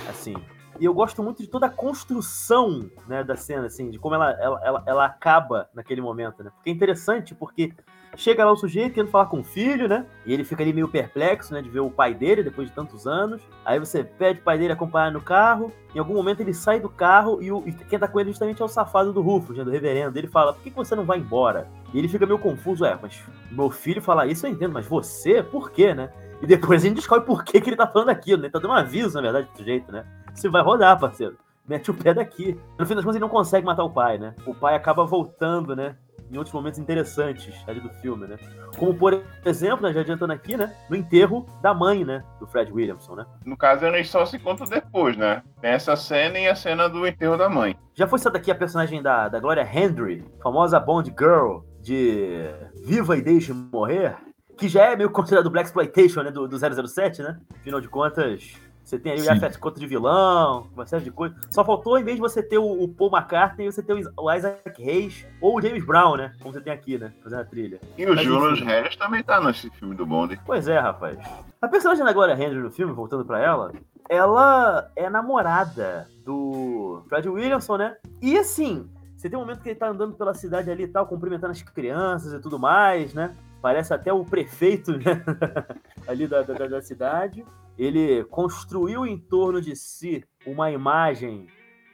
assim. 0.09 0.35
E 0.79 0.85
eu 0.85 0.93
gosto 0.93 1.21
muito 1.21 1.41
de 1.41 1.47
toda 1.47 1.67
a 1.67 1.69
construção 1.69 2.89
né, 3.07 3.23
da 3.23 3.35
cena, 3.35 3.67
assim, 3.67 3.89
de 3.89 3.99
como 3.99 4.15
ela, 4.15 4.31
ela, 4.41 4.61
ela, 4.63 4.83
ela 4.87 5.05
acaba 5.05 5.69
naquele 5.75 6.01
momento, 6.01 6.43
né? 6.43 6.49
Porque 6.49 6.69
é 6.69 6.73
interessante, 6.73 7.35
porque 7.35 7.71
Chega 8.15 8.43
lá 8.45 8.51
o 8.51 8.57
sujeito 8.57 8.93
querendo 8.93 9.09
falar 9.09 9.27
com 9.27 9.39
o 9.39 9.43
filho, 9.43 9.87
né? 9.87 10.05
E 10.25 10.33
ele 10.33 10.43
fica 10.43 10.61
ali 10.61 10.73
meio 10.73 10.87
perplexo, 10.87 11.53
né? 11.53 11.61
De 11.61 11.69
ver 11.69 11.79
o 11.79 11.89
pai 11.89 12.13
dele 12.13 12.43
depois 12.43 12.67
de 12.67 12.75
tantos 12.75 13.07
anos. 13.07 13.41
Aí 13.63 13.79
você 13.79 14.03
pede 14.03 14.39
o 14.39 14.43
pai 14.43 14.57
dele 14.57 14.73
acompanhar 14.73 15.11
no 15.11 15.21
carro. 15.21 15.71
Em 15.95 15.99
algum 15.99 16.13
momento 16.13 16.41
ele 16.41 16.53
sai 16.53 16.79
do 16.79 16.89
carro 16.89 17.41
e, 17.41 17.51
o, 17.51 17.63
e 17.65 17.71
quem 17.71 17.97
tá 17.97 18.07
com 18.07 18.19
ele 18.19 18.31
justamente 18.31 18.61
é 18.61 18.65
o 18.65 18.67
safado 18.67 19.13
do 19.13 19.21
Rufus, 19.21 19.57
né? 19.57 19.63
Do 19.63 19.71
reverendo. 19.71 20.17
Ele 20.17 20.27
fala: 20.27 20.53
Por 20.53 20.61
que, 20.61 20.69
que 20.69 20.75
você 20.75 20.95
não 20.95 21.05
vai 21.05 21.19
embora? 21.19 21.69
E 21.93 21.99
ele 21.99 22.07
fica 22.07 22.25
meio 22.25 22.39
confuso. 22.39 22.85
É, 22.85 22.97
mas 23.01 23.23
meu 23.49 23.69
filho 23.69 24.01
fala 24.01 24.27
isso 24.27 24.45
eu 24.45 24.51
entendo, 24.51 24.73
mas 24.73 24.85
você? 24.85 25.41
Por 25.41 25.71
quê, 25.71 25.93
né? 25.93 26.11
E 26.41 26.47
depois 26.47 26.83
a 26.83 26.87
gente 26.87 26.97
descobre 26.97 27.25
por 27.25 27.43
que, 27.43 27.61
que 27.61 27.69
ele 27.69 27.77
tá 27.77 27.87
falando 27.87 28.09
aquilo, 28.09 28.41
né? 28.41 28.47
Ele 28.47 28.53
tá 28.53 28.59
dando 28.59 28.71
um 28.71 28.75
aviso, 28.75 29.15
na 29.15 29.21
verdade, 29.21 29.47
do 29.51 29.57
sujeito, 29.57 29.91
né? 29.91 30.05
Você 30.33 30.49
vai 30.49 30.61
rodar, 30.61 30.99
parceiro 30.99 31.37
mete 31.71 31.89
o 31.89 31.93
pé 31.93 32.13
daqui. 32.13 32.59
No 32.77 32.85
fim 32.85 32.95
das 32.95 33.03
contas, 33.03 33.15
ele 33.15 33.23
não 33.23 33.29
consegue 33.29 33.65
matar 33.65 33.83
o 33.83 33.89
pai, 33.89 34.17
né? 34.17 34.35
O 34.45 34.53
pai 34.53 34.75
acaba 34.75 35.05
voltando, 35.05 35.75
né? 35.75 35.95
Em 36.29 36.37
outros 36.37 36.53
momentos 36.53 36.79
interessantes 36.79 37.55
ali 37.67 37.79
do 37.79 37.89
filme, 37.89 38.27
né? 38.27 38.37
Como, 38.77 38.93
por 38.93 39.21
exemplo, 39.45 39.87
né, 39.87 39.93
já 39.93 40.01
adiantando 40.01 40.33
aqui, 40.33 40.55
né? 40.55 40.75
No 40.89 40.95
enterro 40.95 41.45
da 41.61 41.73
mãe, 41.73 42.05
né? 42.05 42.23
Do 42.39 42.47
Fred 42.47 42.71
Williamson, 42.71 43.15
né? 43.15 43.25
No 43.45 43.57
caso, 43.57 43.85
eles 43.85 44.09
só 44.09 44.25
se 44.25 44.39
contam 44.39 44.67
depois, 44.67 45.17
né? 45.17 45.43
Tem 45.61 45.71
essa 45.71 45.95
cena 45.95 46.39
e 46.39 46.47
a 46.47 46.55
cena 46.55 46.87
do 46.87 47.05
enterro 47.05 47.37
da 47.37 47.49
mãe. 47.49 47.75
Já 47.93 48.07
foi 48.07 48.19
essa 48.19 48.31
daqui 48.31 48.51
a 48.51 48.55
personagem 48.55 49.01
da, 49.01 49.27
da 49.27 49.39
Gloria 49.39 49.63
Henry, 49.63 50.23
famosa 50.41 50.79
Bond 50.79 51.13
Girl 51.17 51.59
de 51.81 52.49
Viva 52.85 53.17
e 53.17 53.21
Deixe 53.21 53.53
Morrer, 53.53 54.15
que 54.57 54.69
já 54.69 54.91
é 54.91 54.95
meio 54.95 55.09
considerado 55.09 55.49
Black 55.49 55.67
Exploitation, 55.67 56.21
né? 56.21 56.31
Do, 56.31 56.47
do 56.47 56.57
007, 56.57 57.21
né? 57.21 57.39
Afinal 57.59 57.81
de 57.81 57.89
contas, 57.89 58.53
Você 58.83 58.99
tem 58.99 59.11
ali 59.11 59.21
o 59.21 59.25
Yafet 59.25 59.57
Koto 59.57 59.79
de 59.79 59.87
vilão, 59.87 60.67
uma 60.73 60.85
série 60.85 61.03
de 61.03 61.11
coisas. 61.11 61.37
Só 61.49 61.63
faltou, 61.63 61.97
em 61.97 62.03
vez 62.03 62.17
de 62.17 62.21
você 62.21 62.43
ter 62.43 62.57
o, 62.57 62.87
Paul 62.87 63.11
McCartney, 63.15 63.71
você 63.71 63.81
ter 63.81 63.93
o 63.93 64.33
Isaac 64.33 64.89
Hayes 64.89 65.25
ou 65.39 65.57
o 65.57 65.61
James 65.61 65.85
Brown, 65.85 66.17
né? 66.17 66.33
Como 66.41 66.53
você 66.53 66.61
tem 66.61 66.73
aqui, 66.73 66.97
né? 66.97 67.13
Fazendo 67.23 67.39
a 67.39 67.45
trilha. 67.45 67.79
E 67.97 68.05
o 68.05 68.17
Julius 68.17 68.61
Harris 68.61 68.95
também 68.95 69.23
tá 69.23 69.39
nesse 69.39 69.69
filme 69.71 69.95
do 69.95 70.05
Bond. 70.05 70.39
Pois 70.45 70.67
é, 70.67 70.79
rapaz. 70.79 71.17
A 71.61 71.67
personagem 71.67 72.03
da 72.03 72.11
Gloria 72.11 72.35
Henry 72.35 72.55
no 72.55 72.71
filme, 72.71 72.91
voltando 72.93 73.23
pra 73.23 73.39
ela, 73.39 73.71
ela 74.09 74.91
é 74.95 75.09
namorada 75.09 76.07
do 76.25 77.03
Fred 77.07 77.29
Williamson, 77.29 77.77
né? 77.77 77.95
E 78.21 78.37
assim, 78.37 78.89
você 79.15 79.29
tem 79.29 79.37
um 79.37 79.41
momento 79.43 79.61
que 79.61 79.69
ele 79.69 79.79
tá 79.79 79.87
andando 79.87 80.15
pela 80.15 80.33
cidade 80.33 80.69
ali 80.69 80.83
e 80.83 80.87
tal, 80.87 81.05
cumprimentando 81.05 81.51
as 81.51 81.61
crianças 81.61 82.33
e 82.33 82.39
tudo 82.39 82.57
mais, 82.57 83.13
né? 83.13 83.35
Parece 83.61 83.93
até 83.93 84.11
o 84.11 84.25
prefeito 84.25 84.97
né? 84.97 85.23
ali 86.07 86.27
da, 86.27 86.41
da, 86.41 86.67
da 86.67 86.81
cidade. 86.81 87.45
Ele 87.77 88.23
construiu 88.25 89.05
em 89.05 89.17
torno 89.17 89.61
de 89.61 89.75
si 89.75 90.23
uma 90.45 90.71
imagem 90.71 91.47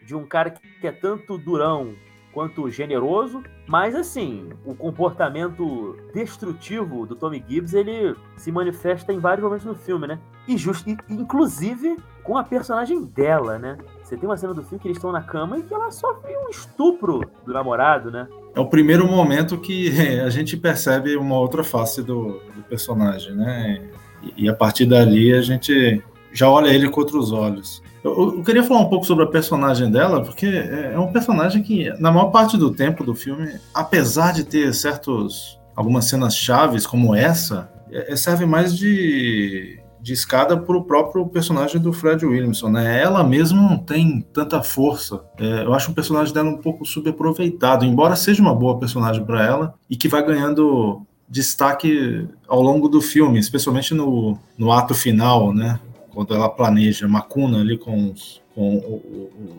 de 0.05 0.15
um 0.15 0.25
cara 0.25 0.49
que 0.49 0.87
é 0.87 0.91
tanto 0.91 1.37
durão 1.37 1.93
quanto 2.37 2.69
generoso, 2.69 3.41
mas 3.67 3.95
assim, 3.95 4.49
o 4.63 4.75
comportamento 4.75 5.97
destrutivo 6.13 7.05
do 7.05 7.15
Tommy 7.15 7.43
Gibbs, 7.47 7.73
ele 7.73 8.15
se 8.35 8.51
manifesta 8.51 9.11
em 9.11 9.17
vários 9.17 9.43
momentos 9.43 9.65
no 9.65 9.73
filme, 9.73 10.05
né? 10.05 10.19
E, 10.47 10.55
just, 10.55 10.85
inclusive 11.09 11.97
com 12.23 12.37
a 12.37 12.43
personagem 12.43 13.03
dela, 13.05 13.57
né? 13.57 13.77
Você 14.03 14.15
tem 14.15 14.29
uma 14.29 14.37
cena 14.37 14.53
do 14.53 14.61
filme 14.61 14.79
que 14.79 14.87
eles 14.87 14.97
estão 14.97 15.11
na 15.11 15.23
cama 15.23 15.57
e 15.57 15.63
que 15.63 15.73
ela 15.73 15.89
sofre 15.89 16.31
um 16.37 16.49
estupro 16.49 17.21
do 17.43 17.53
namorado, 17.53 18.11
né? 18.11 18.27
É 18.53 18.59
o 18.59 18.67
primeiro 18.67 19.07
momento 19.07 19.57
que 19.57 19.89
a 20.21 20.29
gente 20.29 20.55
percebe 20.55 21.17
uma 21.17 21.39
outra 21.39 21.63
face 21.63 22.03
do, 22.03 22.39
do 22.55 22.63
personagem, 22.69 23.33
né? 23.33 23.89
E, 24.35 24.49
a 24.49 24.53
partir 24.53 24.85
dali 24.85 25.33
a 25.33 25.41
gente 25.41 26.01
já 26.33 26.49
olha 26.49 26.69
ele 26.69 26.89
com 26.89 26.99
outros 26.99 27.31
olhos. 27.31 27.81
Eu, 28.03 28.37
eu, 28.37 28.43
queria 28.43 28.63
falar 28.63 28.81
um 28.81 28.89
pouco 28.89 29.05
sobre 29.05 29.23
a 29.23 29.27
personagem 29.27 29.89
dela, 29.89 30.23
porque 30.23 30.45
é, 30.45 30.91
é 30.93 30.99
um 30.99 31.11
personagem 31.11 31.61
que, 31.63 31.89
na 31.99 32.11
maior 32.11 32.31
parte 32.31 32.57
do 32.57 32.71
tempo 32.71 33.03
do 33.03 33.15
filme, 33.15 33.59
apesar 33.73 34.33
de 34.33 34.43
ter 34.43 34.73
certos 34.73 35.57
algumas 35.75 36.05
cenas 36.05 36.35
chaves 36.35 36.87
como 36.87 37.13
essa, 37.13 37.71
é, 37.91 38.15
serve 38.15 38.45
mais 38.45 38.75
de 38.75 39.79
de 40.07 40.13
escada 40.13 40.55
para 40.55 40.77
o 40.77 40.85
próprio 40.85 41.25
personagem 41.27 41.81
do 41.81 41.91
Fred 41.91 42.25
Williamson, 42.25 42.69
né? 42.69 43.01
Ela 43.01 43.25
mesma 43.25 43.61
não 43.61 43.77
tem 43.77 44.21
tanta 44.31 44.63
força. 44.63 45.21
É, 45.37 45.65
eu 45.65 45.73
acho 45.73 45.91
o 45.91 45.93
personagem 45.93 46.33
dela 46.33 46.49
um 46.49 46.57
pouco 46.57 46.85
subaproveitado, 46.85 47.83
embora 47.83 48.15
seja 48.15 48.41
uma 48.41 48.55
boa 48.55 48.79
personagem 48.79 49.25
para 49.25 49.45
ela 49.45 49.73
e 49.89 49.97
que 49.97 50.07
vai 50.07 50.25
ganhando 50.25 51.05
destaque 51.27 52.27
ao 52.47 52.61
longo 52.61 52.87
do 52.87 53.01
filme, 53.01 53.39
especialmente 53.39 53.93
no, 53.93 54.37
no 54.57 54.71
ato 54.71 54.93
final, 54.93 55.53
né? 55.53 55.79
Quando 56.13 56.33
ela 56.33 56.49
planeja 56.49 57.07
Macuna 57.07 57.59
ali 57.59 57.77
com 57.77 58.11
os, 58.11 58.41
com 58.55 59.01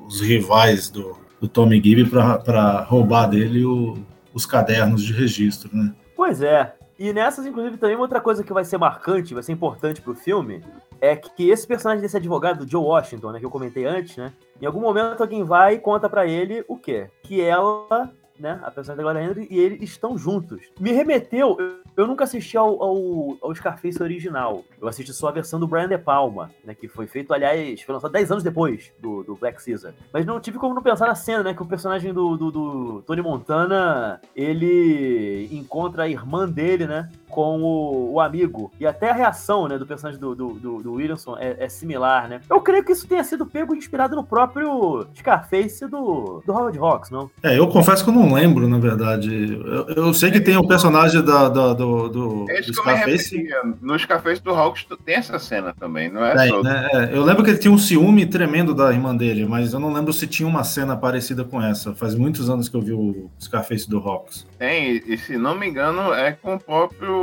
os 0.06 0.20
rivais 0.20 0.88
do, 0.88 1.16
do 1.40 1.46
Tommy 1.46 1.80
Gibb 1.82 2.10
para 2.44 2.82
roubar 2.82 3.26
dele 3.26 3.64
o, 3.64 3.98
os 4.32 4.46
cadernos 4.46 5.04
de 5.04 5.12
registro, 5.12 5.70
né? 5.72 5.94
Pois 6.16 6.42
é, 6.42 6.74
e 6.98 7.12
nessas, 7.12 7.46
inclusive, 7.46 7.76
também 7.76 7.96
outra 7.96 8.20
coisa 8.20 8.42
que 8.42 8.52
vai 8.52 8.64
ser 8.64 8.76
marcante, 8.76 9.32
vai 9.32 9.42
ser 9.42 9.52
importante 9.52 10.00
pro 10.00 10.16
filme, 10.16 10.64
é 11.00 11.14
que 11.14 11.48
esse 11.48 11.64
personagem 11.64 12.02
desse 12.02 12.16
advogado, 12.16 12.68
Joe 12.68 12.82
Washington, 12.82 13.30
né, 13.30 13.38
que 13.38 13.46
eu 13.46 13.50
comentei 13.50 13.84
antes, 13.86 14.16
né? 14.16 14.32
Em 14.60 14.66
algum 14.66 14.80
momento 14.80 15.20
alguém 15.20 15.44
vai 15.44 15.74
e 15.74 15.78
conta 15.78 16.08
para 16.08 16.26
ele 16.26 16.64
o 16.66 16.76
quê? 16.76 17.08
Que 17.22 17.40
ela 17.40 18.10
né? 18.38 18.60
A 18.62 18.70
personagem 18.70 18.96
da 18.96 19.02
Gloria 19.02 19.30
Henry 19.30 19.48
e 19.50 19.58
ele 19.58 19.84
estão 19.84 20.16
juntos. 20.16 20.60
Me 20.78 20.92
remeteu. 20.92 21.56
Eu, 21.58 21.78
eu 21.96 22.06
nunca 22.06 22.24
assisti 22.24 22.56
ao, 22.56 22.82
ao, 22.82 23.38
ao, 23.40 23.54
Scarface 23.54 24.02
original. 24.02 24.64
Eu 24.80 24.88
assisti 24.88 25.12
só 25.12 25.28
a 25.28 25.32
versão 25.32 25.58
do 25.58 25.66
Brian 25.66 25.88
De 25.88 25.98
Palma, 25.98 26.50
né? 26.64 26.74
Que 26.74 26.88
foi 26.88 27.06
feito, 27.06 27.32
aliás, 27.32 27.82
foi 27.82 27.94
lançado 27.94 28.12
10 28.12 28.32
anos 28.32 28.44
depois 28.44 28.92
do, 29.00 29.22
do 29.22 29.34
Black 29.34 29.62
Caesar. 29.64 29.92
Mas 30.12 30.24
não 30.24 30.40
tive 30.40 30.58
como 30.58 30.74
não 30.74 30.82
pensar 30.82 31.06
na 31.06 31.14
cena, 31.14 31.42
né? 31.42 31.54
Que 31.54 31.62
o 31.62 31.66
personagem 31.66 32.12
do, 32.12 32.36
do, 32.36 32.50
do 32.50 33.02
Tony 33.02 33.22
Montana 33.22 34.20
ele 34.34 35.48
encontra 35.50 36.04
a 36.04 36.08
irmã 36.08 36.48
dele, 36.48 36.86
né? 36.86 37.10
Com 37.28 37.60
o, 37.60 38.14
o, 38.14 38.20
amigo. 38.20 38.70
E 38.80 38.86
até 38.86 39.10
a 39.10 39.14
reação, 39.14 39.68
né, 39.68 39.78
do 39.78 39.86
personagem 39.86 40.20
do, 40.20 40.34
do, 40.34 40.48
do, 40.54 40.82
do 40.82 40.92
Williamson 40.94 41.36
é, 41.38 41.56
é, 41.58 41.68
similar, 41.68 42.28
né? 42.28 42.40
Eu 42.48 42.60
creio 42.60 42.84
que 42.84 42.92
isso 42.92 43.06
tenha 43.06 43.22
sido 43.22 43.46
pego 43.46 43.74
inspirado 43.74 44.16
no 44.16 44.24
próprio 44.24 45.06
Scarface 45.16 45.86
do, 45.86 46.42
do 46.44 46.52
Howard 46.52 46.78
Hawks, 46.78 47.10
não? 47.10 47.30
É, 47.42 47.58
eu 47.58 47.68
confesso 47.68 48.02
que 48.02 48.10
eu 48.10 48.14
não 48.14 48.32
lembro, 48.32 48.66
na 48.66 48.78
verdade. 48.78 49.60
Eu, 49.64 50.04
eu 50.04 50.14
sei 50.14 50.30
que 50.30 50.40
tem 50.40 50.56
o 50.56 50.66
personagem 50.66 51.22
da, 51.22 51.48
da, 51.48 51.72
do, 51.74 52.08
do, 52.08 52.46
é 52.50 52.60
do 52.60 52.74
Scarface. 52.74 53.48
No 53.80 53.98
Scarface 53.98 54.42
do 54.42 54.50
Hawks 54.50 54.86
tem 55.04 55.16
essa 55.16 55.38
cena 55.38 55.74
também, 55.78 56.10
não 56.10 56.24
é? 56.24 56.34
Tem, 56.34 56.62
né? 56.62 56.88
é, 56.92 57.16
eu 57.16 57.22
lembro 57.22 57.44
que 57.44 57.50
ele 57.50 57.58
tinha 57.58 57.72
um 57.72 57.78
ciúme 57.78 58.26
tremendo 58.26 58.74
da 58.74 58.92
irmã 58.92 59.14
dele, 59.14 59.46
mas 59.46 59.72
eu 59.72 59.80
não 59.80 59.92
lembro 59.92 60.12
se 60.12 60.26
tinha 60.26 60.48
uma 60.48 60.64
cena 60.64 60.96
parecida 60.96 61.44
com 61.44 61.62
essa. 61.62 61.94
Faz 61.94 62.14
muitos 62.14 62.48
anos 62.50 62.68
que 62.68 62.76
eu 62.76 62.80
vi 62.80 62.92
o 62.92 63.30
Scarface 63.40 63.88
do 63.88 63.98
Hawks. 63.98 64.46
Tem, 64.58 65.02
e 65.06 65.16
se 65.16 65.36
não 65.36 65.54
me 65.54 65.68
engano, 65.68 66.12
é 66.12 66.32
com 66.32 66.54
o 66.54 66.60
próprio. 66.60 67.17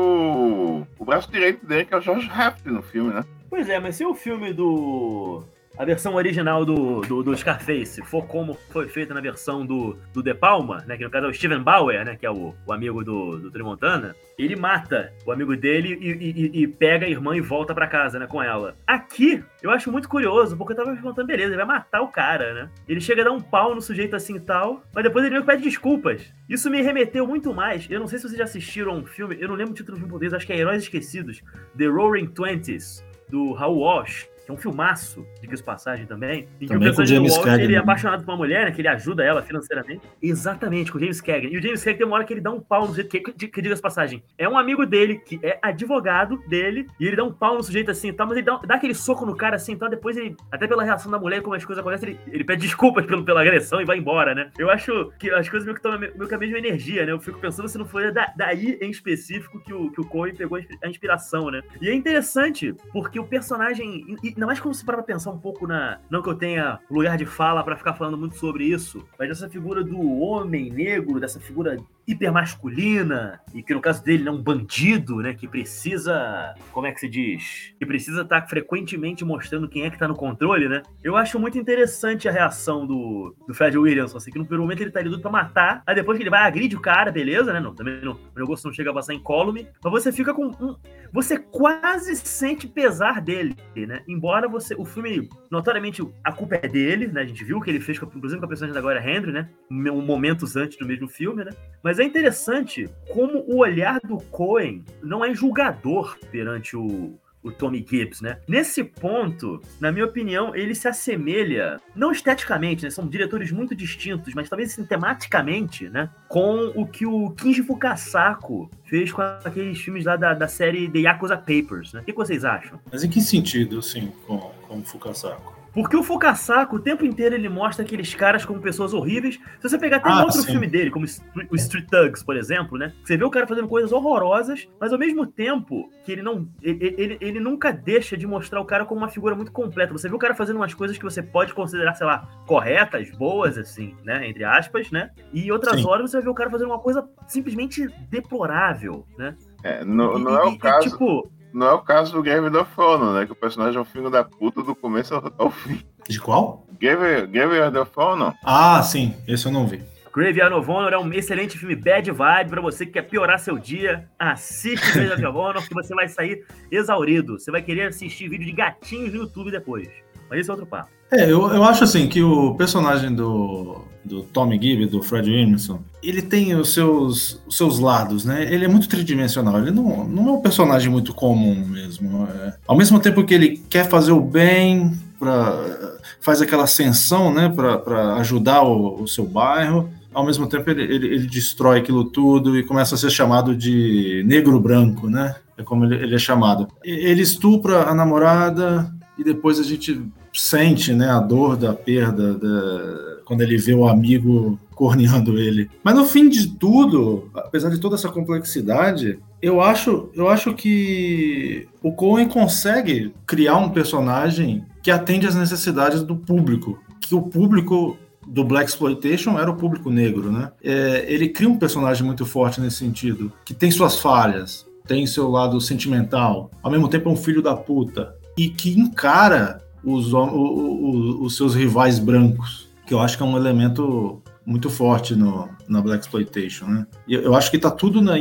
O 0.97 1.05
braço 1.05 1.31
direito 1.31 1.65
dele, 1.65 1.85
que 1.85 1.93
é 1.93 1.97
o 1.97 2.01
George 2.01 2.27
Raft 2.27 2.65
no 2.65 2.81
filme, 2.81 3.13
né? 3.13 3.23
Pois 3.49 3.69
é, 3.69 3.79
mas 3.79 3.95
se 3.95 4.05
o 4.05 4.13
filme 4.13 4.53
do 4.53 5.43
a 5.77 5.85
versão 5.85 6.15
original 6.15 6.65
do, 6.65 7.01
do, 7.01 7.23
do, 7.23 7.35
Scarface 7.35 8.01
for 8.03 8.25
como 8.25 8.53
foi 8.69 8.87
feita 8.87 9.13
na 9.13 9.21
versão 9.21 9.65
do, 9.65 9.97
do 10.13 10.23
De 10.23 10.33
Palma, 10.33 10.83
né, 10.87 10.97
que 10.97 11.03
no 11.03 11.09
caso 11.09 11.25
é 11.25 11.29
o 11.29 11.33
Steven 11.33 11.61
Bauer, 11.61 12.05
né, 12.05 12.15
que 12.15 12.25
é 12.25 12.31
o, 12.31 12.53
o 12.65 12.73
amigo 12.73 13.03
do, 13.03 13.39
do 13.39 13.51
Trimontana, 13.51 14.15
ele 14.37 14.55
mata 14.55 15.13
o 15.25 15.31
amigo 15.31 15.55
dele 15.55 15.97
e, 15.99 16.11
e, 16.11 16.63
e 16.63 16.67
pega 16.67 17.05
a 17.05 17.09
irmã 17.09 17.35
e 17.35 17.41
volta 17.41 17.73
para 17.73 17.87
casa, 17.87 18.19
né, 18.19 18.27
com 18.27 18.41
ela. 18.41 18.75
Aqui, 18.87 19.43
eu 19.61 19.71
acho 19.71 19.91
muito 19.91 20.07
curioso, 20.07 20.55
porque 20.55 20.73
eu 20.73 20.77
tava 20.77 20.91
me 20.91 20.95
perguntando, 20.95 21.27
beleza, 21.27 21.49
ele 21.49 21.57
vai 21.57 21.65
matar 21.65 22.01
o 22.01 22.07
cara, 22.07 22.53
né? 22.53 22.69
Ele 22.87 23.01
chega 23.01 23.21
a 23.21 23.25
dar 23.25 23.31
um 23.31 23.41
pau 23.41 23.73
no 23.73 23.81
sujeito 23.81 24.15
assim 24.15 24.35
e 24.35 24.39
tal, 24.39 24.83
mas 24.93 25.03
depois 25.03 25.25
ele 25.25 25.41
pede 25.41 25.63
desculpas. 25.63 26.33
Isso 26.49 26.69
me 26.69 26.81
remeteu 26.81 27.25
muito 27.27 27.53
mais. 27.53 27.87
Eu 27.89 27.99
não 27.99 28.07
sei 28.07 28.19
se 28.19 28.27
vocês 28.27 28.37
já 28.37 28.43
assistiram 28.43 28.97
um 28.97 29.05
filme, 29.05 29.37
eu 29.39 29.47
não 29.47 29.55
lembro 29.55 29.73
o 29.73 29.75
título 29.75 29.95
do 29.95 29.99
filme 29.99 30.11
português, 30.11 30.33
acho 30.33 30.45
que 30.45 30.53
é 30.53 30.57
Heróis 30.57 30.83
Esquecidos, 30.83 31.41
The 31.77 31.85
Roaring 31.87 32.27
Twenties, 32.27 33.03
do 33.29 33.53
Raul 33.53 33.79
Walsh 33.79 34.27
que 34.45 34.51
é 34.51 34.53
um 34.53 34.57
filmaço, 34.57 35.25
diga-se 35.41 35.63
passagem 35.63 36.05
também, 36.05 36.47
em 36.61 36.67
também 36.67 36.93
que 36.93 37.01
o 37.01 37.05
James 37.05 37.35
Walsh, 37.35 37.59
ele 37.59 37.75
é 37.75 37.79
apaixonado 37.79 38.23
por 38.23 38.31
uma 38.31 38.37
mulher, 38.37 38.65
né, 38.65 38.71
que 38.71 38.79
ele 38.79 38.87
ajuda 38.87 39.23
ela 39.23 39.41
financeiramente. 39.41 40.01
Exatamente, 40.21 40.91
com 40.91 40.97
o 40.97 41.01
James 41.01 41.19
Cagney. 41.19 41.53
E 41.53 41.57
o 41.57 41.61
James 41.61 41.83
Cagney 41.83 41.97
tem 41.97 42.07
uma 42.07 42.15
hora 42.15 42.25
que 42.25 42.33
ele 42.33 42.41
dá 42.41 42.51
um 42.51 42.59
pau 42.59 42.81
no 42.81 42.89
sujeito, 42.89 43.09
que, 43.09 43.19
que, 43.19 43.47
que 43.47 43.61
diga-se 43.61 43.81
passagem, 43.81 44.23
é 44.37 44.47
um 44.47 44.57
amigo 44.57 44.85
dele, 44.85 45.17
que 45.17 45.39
é 45.41 45.57
advogado 45.61 46.37
dele, 46.47 46.87
e 46.99 47.07
ele 47.07 47.15
dá 47.15 47.23
um 47.23 47.33
pau 47.33 47.55
no 47.55 47.63
sujeito 47.63 47.89
assim 47.89 48.09
e 48.09 48.13
tal, 48.13 48.27
mas 48.27 48.37
ele 48.37 48.45
dá, 48.45 48.57
dá 48.57 48.75
aquele 48.75 48.93
soco 48.93 49.25
no 49.25 49.35
cara 49.35 49.55
assim 49.55 49.73
e 49.73 49.77
tal, 49.77 49.89
depois 49.89 50.15
ele, 50.15 50.35
até 50.51 50.67
pela 50.67 50.83
reação 50.83 51.11
da 51.11 51.17
mulher, 51.17 51.41
como 51.41 51.55
as 51.55 51.65
coisas 51.65 51.81
acontecem, 51.81 52.09
ele, 52.09 52.19
ele 52.27 52.43
pede 52.43 52.61
desculpas 52.61 53.05
pelo, 53.05 53.23
pela 53.23 53.41
agressão 53.41 53.81
e 53.81 53.85
vai 53.85 53.97
embora, 53.97 54.35
né? 54.35 54.51
Eu 54.59 54.69
acho 54.69 55.11
que 55.17 55.31
as 55.31 55.49
coisas 55.49 55.65
meio 55.65 55.75
que 55.75 55.81
tomam 55.81 55.99
meio 55.99 56.27
que 56.27 56.35
a 56.35 56.37
mesma 56.37 56.57
energia, 56.57 57.05
né? 57.05 57.11
Eu 57.11 57.19
fico 57.19 57.39
pensando 57.39 57.67
se 57.67 57.77
não 57.77 57.85
foi 57.85 58.11
da, 58.11 58.31
daí 58.35 58.77
em 58.81 58.91
específico 58.91 59.59
que 59.59 59.73
o, 59.73 59.89
que 59.89 60.01
o 60.01 60.05
Coen 60.05 60.35
pegou 60.35 60.59
a 60.83 60.87
inspiração, 60.87 61.49
né? 61.49 61.61
E 61.81 61.89
é 61.89 61.93
interessante, 61.93 62.73
porque 62.91 63.19
o 63.19 63.25
personagem, 63.25 64.05
ainda 64.35 64.45
mais 64.45 64.59
quando 64.59 64.75
se 64.75 64.85
para 64.85 65.01
pensar 65.01 65.31
um 65.31 65.39
pouco 65.39 65.65
na. 65.65 65.99
Não 66.09 66.21
que 66.21 66.29
eu 66.29 66.35
tenha 66.35 66.79
lugar 66.91 67.17
de 67.17 67.25
fala 67.25 67.63
para 67.63 67.75
ficar 67.75 67.93
falando 67.93 68.17
muito 68.17 68.35
sobre 68.35 68.65
isso, 68.65 69.07
mas 69.17 69.29
essa 69.29 69.49
figura 69.49 69.83
do 69.83 70.19
homem 70.19 70.69
negro, 70.71 71.19
dessa 71.19 71.39
figura 71.39 71.77
hipermasculina, 72.07 73.39
e 73.53 73.61
que 73.61 73.73
no 73.73 73.81
caso 73.81 74.03
dele 74.03 74.27
é 74.27 74.31
um 74.31 74.41
bandido, 74.41 75.17
né, 75.17 75.33
que 75.33 75.47
precisa, 75.47 76.53
como 76.71 76.87
é 76.87 76.91
que 76.91 76.99
se 76.99 77.09
diz? 77.09 77.73
Que 77.79 77.85
precisa 77.85 78.21
estar 78.21 78.41
tá 78.41 78.47
frequentemente 78.47 79.25
mostrando 79.25 79.67
quem 79.67 79.83
é 79.83 79.89
que 79.89 79.97
tá 79.97 80.07
no 80.07 80.15
controle, 80.15 80.69
né? 80.69 80.81
Eu 81.03 81.15
acho 81.15 81.39
muito 81.39 81.57
interessante 81.57 82.29
a 82.29 82.31
reação 82.31 82.85
do, 82.85 83.35
do 83.47 83.53
Fred 83.53 83.77
Williamson, 83.77 84.17
assim, 84.17 84.31
que 84.31 84.37
no 84.37 84.45
primeiro 84.45 84.63
momento 84.63 84.81
ele 84.81 84.91
tá 84.91 84.99
ali 84.99 85.19
pra 85.19 85.31
matar, 85.31 85.83
aí 85.85 85.95
depois 85.95 86.17
que 86.17 86.23
ele 86.23 86.29
vai 86.29 86.43
agride 86.43 86.75
o 86.75 86.81
cara, 86.81 87.11
beleza, 87.11 87.51
né? 87.51 87.59
Não, 87.59 87.73
também 87.73 87.99
não, 88.01 88.13
o 88.13 88.39
negócio 88.39 88.67
não 88.67 88.73
chega 88.73 88.91
a 88.91 88.93
passar 88.93 89.13
em 89.13 89.17
incólume, 89.17 89.67
mas 89.83 89.91
você 89.91 90.11
fica 90.11 90.33
com 90.33 90.45
um, 90.45 90.75
você 91.11 91.39
quase 91.39 92.15
sente 92.15 92.67
pesar 92.67 93.21
dele, 93.21 93.55
né? 93.75 94.01
Embora 94.07 94.47
você, 94.47 94.75
o 94.75 94.85
filme, 94.85 95.29
notoriamente, 95.49 96.05
a 96.23 96.31
culpa 96.31 96.55
é 96.55 96.67
dele, 96.67 97.07
né? 97.07 97.21
A 97.21 97.25
gente 97.25 97.43
viu 97.43 97.57
o 97.57 97.61
que 97.61 97.69
ele 97.69 97.79
fez, 97.79 97.97
inclusive 97.97 98.39
com 98.39 98.45
a 98.45 98.49
personagem 98.49 98.75
da 98.75 98.81
Gloria 98.81 99.01
Henry, 99.01 99.31
né? 99.31 99.49
Momentos 99.69 100.55
antes 100.55 100.77
do 100.77 100.85
mesmo 100.85 101.07
filme, 101.07 101.43
né? 101.43 101.51
Mas 101.81 101.94
mas 101.95 101.99
é 102.01 102.03
interessante 102.03 102.89
como 103.13 103.45
o 103.47 103.59
olhar 103.59 104.01
do 104.01 104.17
Cohen 104.17 104.83
não 105.01 105.23
é 105.23 105.33
julgador 105.33 106.17
perante 106.29 106.75
o, 106.75 107.17
o 107.41 107.53
Tommy 107.53 107.85
Gibbs, 107.89 108.19
né? 108.19 108.37
Nesse 108.49 108.83
ponto, 108.83 109.61
na 109.79 109.93
minha 109.93 110.03
opinião, 110.03 110.53
ele 110.53 110.75
se 110.75 110.89
assemelha, 110.89 111.79
não 111.95 112.11
esteticamente, 112.11 112.83
né? 112.83 112.89
São 112.89 113.07
diretores 113.07 113.49
muito 113.49 113.73
distintos, 113.73 114.33
mas 114.33 114.49
talvez 114.49 114.73
assim, 114.73 114.83
tematicamente, 114.83 115.87
né? 115.87 116.09
Com 116.27 116.73
o 116.75 116.85
que 116.85 117.05
o 117.05 117.29
Kinji 117.31 117.63
Fukasako 117.63 118.69
fez 118.83 119.13
com 119.13 119.21
aqueles 119.21 119.79
filmes 119.79 120.03
lá 120.03 120.17
da, 120.17 120.33
da 120.33 120.49
série 120.49 120.89
The 120.89 120.99
Yakuza 120.99 121.37
Papers, 121.37 121.93
né? 121.93 122.01
O 122.01 122.03
que 122.03 122.11
vocês 122.11 122.43
acham? 122.43 122.77
Mas 122.91 123.05
em 123.05 123.09
que 123.09 123.21
sentido, 123.21 123.79
assim, 123.79 124.11
com, 124.27 124.37
com 124.67 124.79
o 124.79 124.83
Fukasako? 124.83 125.54
Porque 125.75 125.95
o 125.97 126.01
Fukasako, 126.01 126.77
o 126.77 126.79
tempo 126.79 127.05
inteiro, 127.05 127.35
ele 127.35 127.49
mostra 127.49 127.83
aqueles 127.85 128.15
caras 128.15 128.45
como 128.45 128.61
pessoas 128.61 128.93
horríveis. 128.93 129.35
Se 129.59 129.69
você 129.69 129.77
pegar 129.77 129.97
até 129.97 130.09
Ah, 130.09 130.23
outro 130.23 130.41
sim. 130.41 130.51
filme 130.53 130.65
dele, 130.67 130.89
como 130.89 131.05
o 131.05 131.55
Street 131.57 131.85
Thugs, 131.89 132.23
por 132.23 132.37
exemplo, 132.37 132.77
né? 132.77 132.93
Você 133.03 133.17
vê 133.17 133.25
o 133.25 133.29
cara 133.29 133.45
fazendo 133.45 133.67
coisas 133.67 133.91
horrorosas, 133.91 134.67
mas 134.79 134.93
ao 134.93 134.97
mesmo 134.97 135.27
tempo 135.27 135.89
que 136.05 136.13
ele 136.13 136.21
não. 136.23 136.47
Ele, 136.61 136.95
ele, 136.97 137.17
ele 137.19 137.39
nunca 137.41 137.73
deixa 137.73 138.15
de 138.15 138.25
mostrar 138.25 138.61
o 138.61 138.65
cara 138.65 138.85
como 138.85 139.01
uma 139.01 139.09
figura 139.09 139.35
muito 139.35 139.51
completa. 139.51 139.91
Você 139.91 140.07
vê 140.07 140.15
o 140.15 140.19
cara 140.19 140.33
fazendo 140.33 140.55
umas 140.55 140.73
coisas 140.73 140.97
que 140.97 141.03
você 141.03 141.21
pode 141.21 141.53
considerar, 141.53 141.93
sei 141.95 142.07
lá, 142.07 142.25
corretas, 142.47 143.11
boas, 143.11 143.57
assim, 143.57 143.93
né? 144.05 144.25
Entre 144.29 144.45
aspas, 144.45 144.89
né? 144.91 145.09
E 145.33 145.51
outras 145.51 145.81
Sim. 145.81 145.87
horas 145.87 146.09
você 146.09 146.17
vai 146.17 146.23
ver 146.23 146.29
o 146.29 146.33
cara 146.33 146.49
fazendo 146.49 146.67
uma 146.69 146.79
coisa 146.79 147.05
simplesmente 147.27 147.85
deplorável, 148.09 149.05
né? 149.17 149.35
É, 149.63 149.83
não, 149.83 150.17
E- 150.19 150.23
não 150.23 150.37
é 150.39 150.45
e- 150.45 150.47
o 150.49 150.51
e, 150.53 150.57
caso. 150.57 150.89
tipo, 150.89 151.29
Não 151.55 151.67
é 151.67 151.73
o 151.73 151.79
caso 151.79 152.11
do 152.11 152.21
Game 152.21 152.45
of 152.45 152.75
Thrones, 152.75 153.13
né? 153.13 153.25
Que 153.25 153.31
o 153.31 153.35
personagem 153.35 153.77
é 153.77 153.81
um 153.81 153.85
filho 153.85 154.09
da 154.09 154.25
puta 154.25 154.61
do 154.61 154.75
começo 154.75 155.13
ao, 155.37 155.49
fim. 155.49 155.79
De 156.09 156.19
qual? 156.19 156.67
Game, 156.77 157.27
Game 157.27 157.59
of 157.79 157.91
Thrones, 157.91 158.33
Ah, 158.43 158.83
sim, 158.83 159.15
esse 159.25 159.45
eu 159.45 159.53
não 159.53 159.65
vi. 159.65 159.81
Graveyard 160.13 160.53
of 160.53 160.69
Honor 160.69 160.93
é 160.93 160.97
um 160.97 161.11
excelente 161.13 161.57
filme 161.57 161.73
bad 161.73 162.11
vibe 162.11 162.49
pra 162.49 162.61
você 162.61 162.85
que 162.85 162.91
quer 162.91 163.03
piorar 163.03 163.39
seu 163.39 163.57
dia. 163.57 164.05
Assiste 164.19 164.91
Graveyard 164.91 165.25
of 165.25 165.37
Honor 165.37 165.63
que 165.67 165.73
você 165.73 165.95
vai 165.95 166.09
sair 166.09 166.45
exaurido. 166.69 167.39
Você 167.39 167.49
vai 167.49 167.61
querer 167.61 167.87
assistir 167.87 168.27
vídeo 168.27 168.45
de 168.45 168.51
gatinhos 168.51 169.13
no 169.13 169.19
YouTube 169.19 169.49
depois. 169.49 169.87
Mas 170.29 170.41
esse 170.41 170.49
é 170.49 170.53
outro 170.53 170.67
papo. 170.67 170.89
É, 171.09 171.23
eu, 171.23 171.53
eu 171.53 171.63
acho 171.63 171.85
assim 171.85 172.09
que 172.09 172.21
o 172.21 172.53
personagem 172.55 173.15
do, 173.15 173.81
do 174.05 174.21
Tommy 174.21 174.59
Gibb, 174.61 174.85
do 174.85 175.01
Fred 175.01 175.29
Williamson, 175.29 175.79
ele 176.03 176.21
tem 176.21 176.53
os 176.55 176.73
seus, 176.73 177.41
os 177.47 177.57
seus 177.57 177.79
lados, 177.79 178.23
né? 178.23 178.43
Ele 178.53 178.63
é 178.65 178.67
muito 178.67 178.87
tridimensional, 178.87 179.57
ele 179.59 179.71
não, 179.71 180.07
não 180.07 180.27
é 180.29 180.31
um 180.33 180.41
personagem 180.41 180.89
muito 180.91 181.13
comum 181.13 181.55
mesmo. 181.67 182.27
é. 182.43 182.53
Ao 182.67 182.77
mesmo 182.77 182.99
tempo 182.99 183.23
que 183.23 183.33
ele 183.33 183.63
quer 183.69 183.89
fazer 183.89 184.11
o 184.11 184.21
bem, 184.21 184.91
pra, 185.19 185.97
faz 186.21 186.41
aquela 186.41 186.63
ascensão, 186.65 187.33
né, 187.33 187.49
para 187.49 188.15
ajudar 188.17 188.61
o, 188.63 189.01
o 189.01 189.07
seu 189.07 189.25
bairro, 189.25 189.89
ao 190.13 190.25
mesmo 190.25 190.47
tempo 190.47 190.69
ele, 190.69 190.83
ele, 190.83 191.07
ele 191.07 191.27
destrói 191.27 191.79
aquilo 191.79 192.05
tudo 192.05 192.57
e 192.57 192.63
começa 192.63 192.95
a 192.95 192.97
ser 192.97 193.09
chamado 193.09 193.55
de 193.55 194.23
negro 194.25 194.59
branco, 194.59 195.09
né? 195.09 195.35
É 195.57 195.63
como 195.63 195.83
ele, 195.85 195.95
ele 195.95 196.15
é 196.15 196.19
chamado. 196.19 196.67
Ele 196.83 197.21
estupra 197.21 197.83
a 197.89 197.95
namorada 197.95 198.93
e 199.17 199.23
depois 199.23 199.59
a 199.59 199.63
gente 199.63 200.01
sente 200.33 200.93
né, 200.93 201.09
a 201.09 201.19
dor 201.19 201.55
da 201.57 201.73
perda 201.73 202.33
da- 202.33 203.14
quando 203.25 203.41
ele 203.41 203.57
vê 203.57 203.73
o 203.73 203.87
amigo 203.87 204.57
corneando 204.75 205.37
ele. 205.39 205.69
Mas 205.83 205.95
no 205.95 206.05
fim 206.05 206.29
de 206.29 206.47
tudo, 206.47 207.29
apesar 207.33 207.69
de 207.69 207.79
toda 207.79 207.95
essa 207.95 208.09
complexidade, 208.09 209.17
eu 209.41 209.59
acho, 209.61 210.09
eu 210.13 210.29
acho 210.29 210.53
que 210.53 211.67
o 211.81 211.91
Coen 211.91 212.27
consegue 212.27 213.13
criar 213.25 213.57
um 213.57 213.69
personagem 213.69 214.63
que 214.83 214.91
atende 214.91 215.25
às 215.27 215.35
necessidades 215.35 216.01
do 216.03 216.15
público. 216.15 216.79
Que 217.01 217.15
o 217.15 217.21
público 217.21 217.97
do 218.27 218.43
Black 218.43 218.69
Exploitation 218.69 219.37
era 219.39 219.49
o 219.49 219.55
público 219.55 219.89
negro, 219.89 220.31
né? 220.31 220.51
É, 220.63 221.05
ele 221.07 221.29
cria 221.29 221.49
um 221.49 221.57
personagem 221.57 222.03
muito 222.05 222.25
forte 222.25 222.59
nesse 222.59 222.77
sentido, 222.77 223.31
que 223.45 223.53
tem 223.53 223.69
suas 223.71 223.99
falhas, 223.99 224.65
tem 224.87 225.05
seu 225.07 225.29
lado 225.29 225.59
sentimental, 225.61 226.49
ao 226.61 226.71
mesmo 226.71 226.87
tempo 226.87 227.09
é 227.09 227.11
um 227.11 227.15
filho 227.15 227.41
da 227.41 227.55
puta, 227.55 228.15
e 228.37 228.49
que 228.49 228.77
encara 228.79 229.61
os, 229.83 230.11
hom- 230.13 230.29
o- 230.31 230.55
o- 230.55 230.89
o- 230.89 231.23
os 231.25 231.35
seus 231.37 231.53
rivais 231.55 231.99
brancos, 231.99 232.64
que 232.85 232.93
eu 232.93 232.99
acho 232.99 233.17
que 233.17 233.23
é 233.23 233.25
um 233.25 233.37
elemento 233.37 234.21
muito 234.45 234.69
forte 234.69 235.15
no, 235.15 235.49
na 235.67 235.81
Black 235.81 236.03
Exploitation, 236.03 236.67
né? 236.67 236.87
E 237.07 237.15
eu, 237.15 237.33
acho 237.33 237.49
que 237.49 237.57
tá 237.57 237.71
tudo 237.71 238.01
na, 238.01 238.13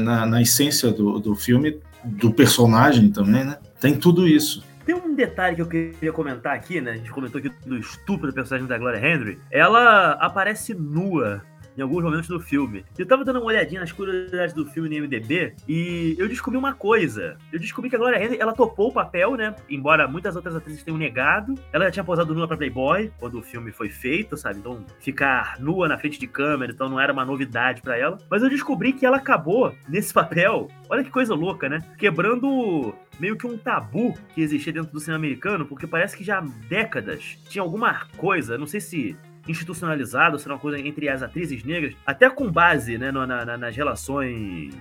na, 0.00 0.26
na 0.26 0.42
essência 0.42 0.92
do, 0.92 1.18
do 1.18 1.34
filme, 1.34 1.80
do 2.04 2.32
personagem 2.32 3.10
também, 3.10 3.44
né? 3.44 3.56
Tem 3.80 3.96
tudo 3.96 4.28
isso. 4.28 4.62
Tem 4.84 4.94
um 4.94 5.14
detalhe 5.14 5.56
que 5.56 5.62
eu 5.62 5.66
queria 5.66 6.12
comentar 6.12 6.54
aqui, 6.54 6.80
né? 6.80 6.92
A 6.92 6.96
gente 6.96 7.10
comentou 7.10 7.38
aqui 7.38 7.50
do 7.64 7.78
estupro 7.78 8.28
do 8.28 8.34
personagem 8.34 8.68
da 8.68 8.76
Gloria 8.76 9.00
Henry. 9.00 9.38
Ela 9.50 10.12
aparece 10.12 10.74
nua 10.74 11.42
em 11.76 11.82
alguns 11.82 12.02
momentos 12.02 12.28
do 12.28 12.40
filme. 12.40 12.84
Eu 12.98 13.06
tava 13.06 13.24
dando 13.24 13.40
uma 13.40 13.46
olhadinha 13.46 13.80
nas 13.80 13.92
curiosidades 13.92 14.54
do 14.54 14.66
filme 14.66 14.88
no 14.88 14.94
IMDB 14.94 15.54
e 15.68 16.14
eu 16.18 16.28
descobri 16.28 16.58
uma 16.58 16.74
coisa. 16.74 17.36
Eu 17.52 17.58
descobri 17.58 17.90
que 17.90 17.96
a 17.96 17.98
Gloria 17.98 18.22
Henry, 18.22 18.38
ela 18.38 18.52
topou 18.52 18.88
o 18.88 18.92
papel, 18.92 19.36
né? 19.36 19.54
Embora 19.68 20.06
muitas 20.06 20.36
outras 20.36 20.54
atrizes 20.54 20.82
tenham 20.82 20.98
negado. 20.98 21.54
Ela 21.72 21.86
já 21.86 21.90
tinha 21.92 22.04
posado 22.04 22.34
nua 22.34 22.46
pra 22.46 22.56
Playboy 22.56 23.12
quando 23.18 23.38
o 23.38 23.42
filme 23.42 23.72
foi 23.72 23.88
feito, 23.88 24.36
sabe? 24.36 24.58
Então, 24.58 24.84
ficar 25.00 25.56
nua 25.58 25.88
na 25.88 25.98
frente 25.98 26.18
de 26.18 26.26
câmera, 26.26 26.72
então 26.72 26.88
não 26.88 27.00
era 27.00 27.12
uma 27.12 27.24
novidade 27.24 27.82
pra 27.82 27.96
ela. 27.96 28.18
Mas 28.28 28.42
eu 28.42 28.50
descobri 28.50 28.92
que 28.92 29.06
ela 29.06 29.16
acabou 29.16 29.74
nesse 29.88 30.12
papel. 30.12 30.68
Olha 30.88 31.04
que 31.04 31.10
coisa 31.10 31.34
louca, 31.34 31.68
né? 31.68 31.78
Quebrando 31.96 32.94
meio 33.18 33.36
que 33.36 33.46
um 33.46 33.56
tabu 33.56 34.14
que 34.34 34.40
existia 34.40 34.72
dentro 34.72 34.90
do 34.90 34.98
cinema 34.98 35.18
americano, 35.18 35.66
porque 35.66 35.86
parece 35.86 36.16
que 36.16 36.24
já 36.24 36.38
há 36.38 36.44
décadas 36.68 37.38
tinha 37.48 37.62
alguma 37.62 38.06
coisa, 38.16 38.56
não 38.56 38.66
sei 38.66 38.80
se 38.80 39.16
institucionalizado, 39.50 40.38
se 40.38 40.46
era 40.46 40.54
uma 40.54 40.60
coisa 40.60 40.78
entre 40.78 41.08
as 41.08 41.22
atrizes 41.22 41.62
negras, 41.64 41.94
até 42.06 42.30
com 42.30 42.50
base 42.50 42.96
né, 42.96 43.10
na- 43.10 43.26
na- 43.26 43.56
nas 43.58 43.76
relações 43.76 44.74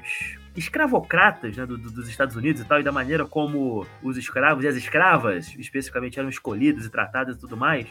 escravocratas 0.56 1.56
né, 1.58 1.66
do- 1.66 1.78
do- 1.78 1.92
dos 1.92 2.10
Estados 2.10 2.36
Unidos 2.36 2.62
e 2.62 2.66
tal, 2.66 2.80
e 2.80 2.84
da 2.84 2.92
maneira 2.92 3.26
como 3.26 3.86
os 4.04 4.18
escravos 4.18 4.64
e 4.64 4.68
as 4.68 4.76
escravas, 4.76 5.54
especificamente, 5.58 6.20
eram 6.20 6.30
escolhidas 6.30 6.86
e 6.86 6.90
tratadas 6.90 7.38
e 7.38 7.40
tudo 7.40 7.56
mais, 7.56 7.88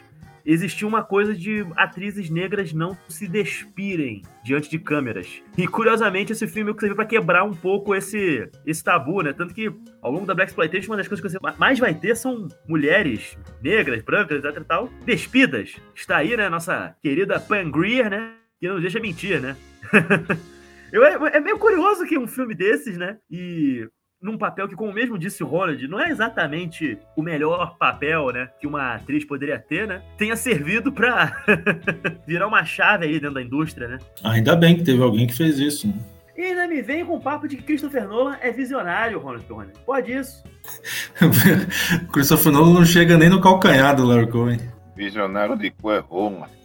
existia 0.48 0.88
uma 0.88 1.02
coisa 1.02 1.34
de 1.34 1.66
atrizes 1.76 2.30
negras 2.30 2.72
não 2.72 2.96
se 3.06 3.28
despirem 3.28 4.22
diante 4.42 4.70
de 4.70 4.78
câmeras. 4.78 5.42
E 5.58 5.68
curiosamente 5.68 6.32
esse 6.32 6.46
filme 6.46 6.72
serviu 6.80 6.96
para 6.96 7.04
quebrar 7.04 7.44
um 7.44 7.52
pouco 7.52 7.94
esse, 7.94 8.50
esse 8.64 8.82
tabu, 8.82 9.20
né? 9.20 9.34
Tanto 9.34 9.52
que 9.52 9.70
ao 10.00 10.10
longo 10.10 10.24
da 10.24 10.34
Black 10.34 10.50
Exploitation 10.50 10.90
uma 10.90 10.96
das 10.96 11.06
coisas 11.06 11.22
que 11.22 11.30
você 11.30 11.58
mais 11.58 11.78
vai 11.78 11.94
ter 11.94 12.16
são 12.16 12.48
mulheres 12.66 13.36
negras, 13.62 14.02
brancas, 14.02 14.42
etc 14.42 14.56
e 14.56 14.64
tal, 14.64 14.88
despidas. 15.04 15.76
Está 15.94 16.16
aí, 16.16 16.34
né, 16.34 16.48
nossa 16.48 16.96
querida 17.02 17.38
Pam 17.38 17.70
Grier, 17.70 18.08
né? 18.08 18.32
Que 18.58 18.68
não 18.68 18.80
deixa 18.80 18.98
mentir, 18.98 19.40
né? 19.40 19.54
Eu, 20.90 21.04
é, 21.04 21.36
é 21.36 21.40
meio 21.40 21.58
curioso 21.58 22.06
que 22.06 22.18
um 22.18 22.26
filme 22.26 22.54
desses, 22.54 22.96
né? 22.96 23.18
E 23.30 23.86
num 24.20 24.36
papel 24.36 24.66
que, 24.68 24.74
como 24.74 24.92
mesmo 24.92 25.16
disse 25.18 25.42
o 25.42 25.46
Ronald, 25.46 25.86
não 25.86 26.00
é 26.00 26.10
exatamente 26.10 26.98
o 27.16 27.22
melhor 27.22 27.76
papel, 27.78 28.30
né, 28.32 28.48
que 28.60 28.66
uma 28.66 28.94
atriz 28.94 29.24
poderia 29.24 29.58
ter, 29.58 29.86
né, 29.86 30.02
tenha 30.16 30.34
servido 30.36 30.90
pra 30.92 31.44
virar 32.26 32.46
uma 32.48 32.64
chave 32.64 33.04
aí 33.06 33.12
dentro 33.12 33.34
da 33.34 33.42
indústria, 33.42 33.86
né. 33.88 33.98
Ainda 34.24 34.56
bem 34.56 34.76
que 34.76 34.82
teve 34.82 35.02
alguém 35.02 35.26
que 35.26 35.34
fez 35.34 35.58
isso. 35.58 35.86
né? 35.88 35.94
E 36.36 36.42
ainda 36.42 36.68
me 36.68 36.80
vem 36.82 37.04
com 37.04 37.16
o 37.16 37.20
papo 37.20 37.48
de 37.48 37.56
que 37.56 37.62
Christopher 37.64 38.06
Nolan 38.08 38.36
é 38.40 38.52
visionário, 38.52 39.18
Ronald 39.18 39.44
Perrone. 39.44 39.72
Pode 39.84 40.12
isso. 40.12 40.42
Christopher 42.12 42.52
Nolan 42.52 42.74
não 42.74 42.84
chega 42.84 43.16
nem 43.18 43.28
no 43.28 43.40
calcanhar 43.40 43.96
do 43.96 44.04
Larry 44.04 44.28
Cohen. 44.30 44.60
visionário 44.96 45.56
de 45.56 45.72
Roma. 46.08 46.48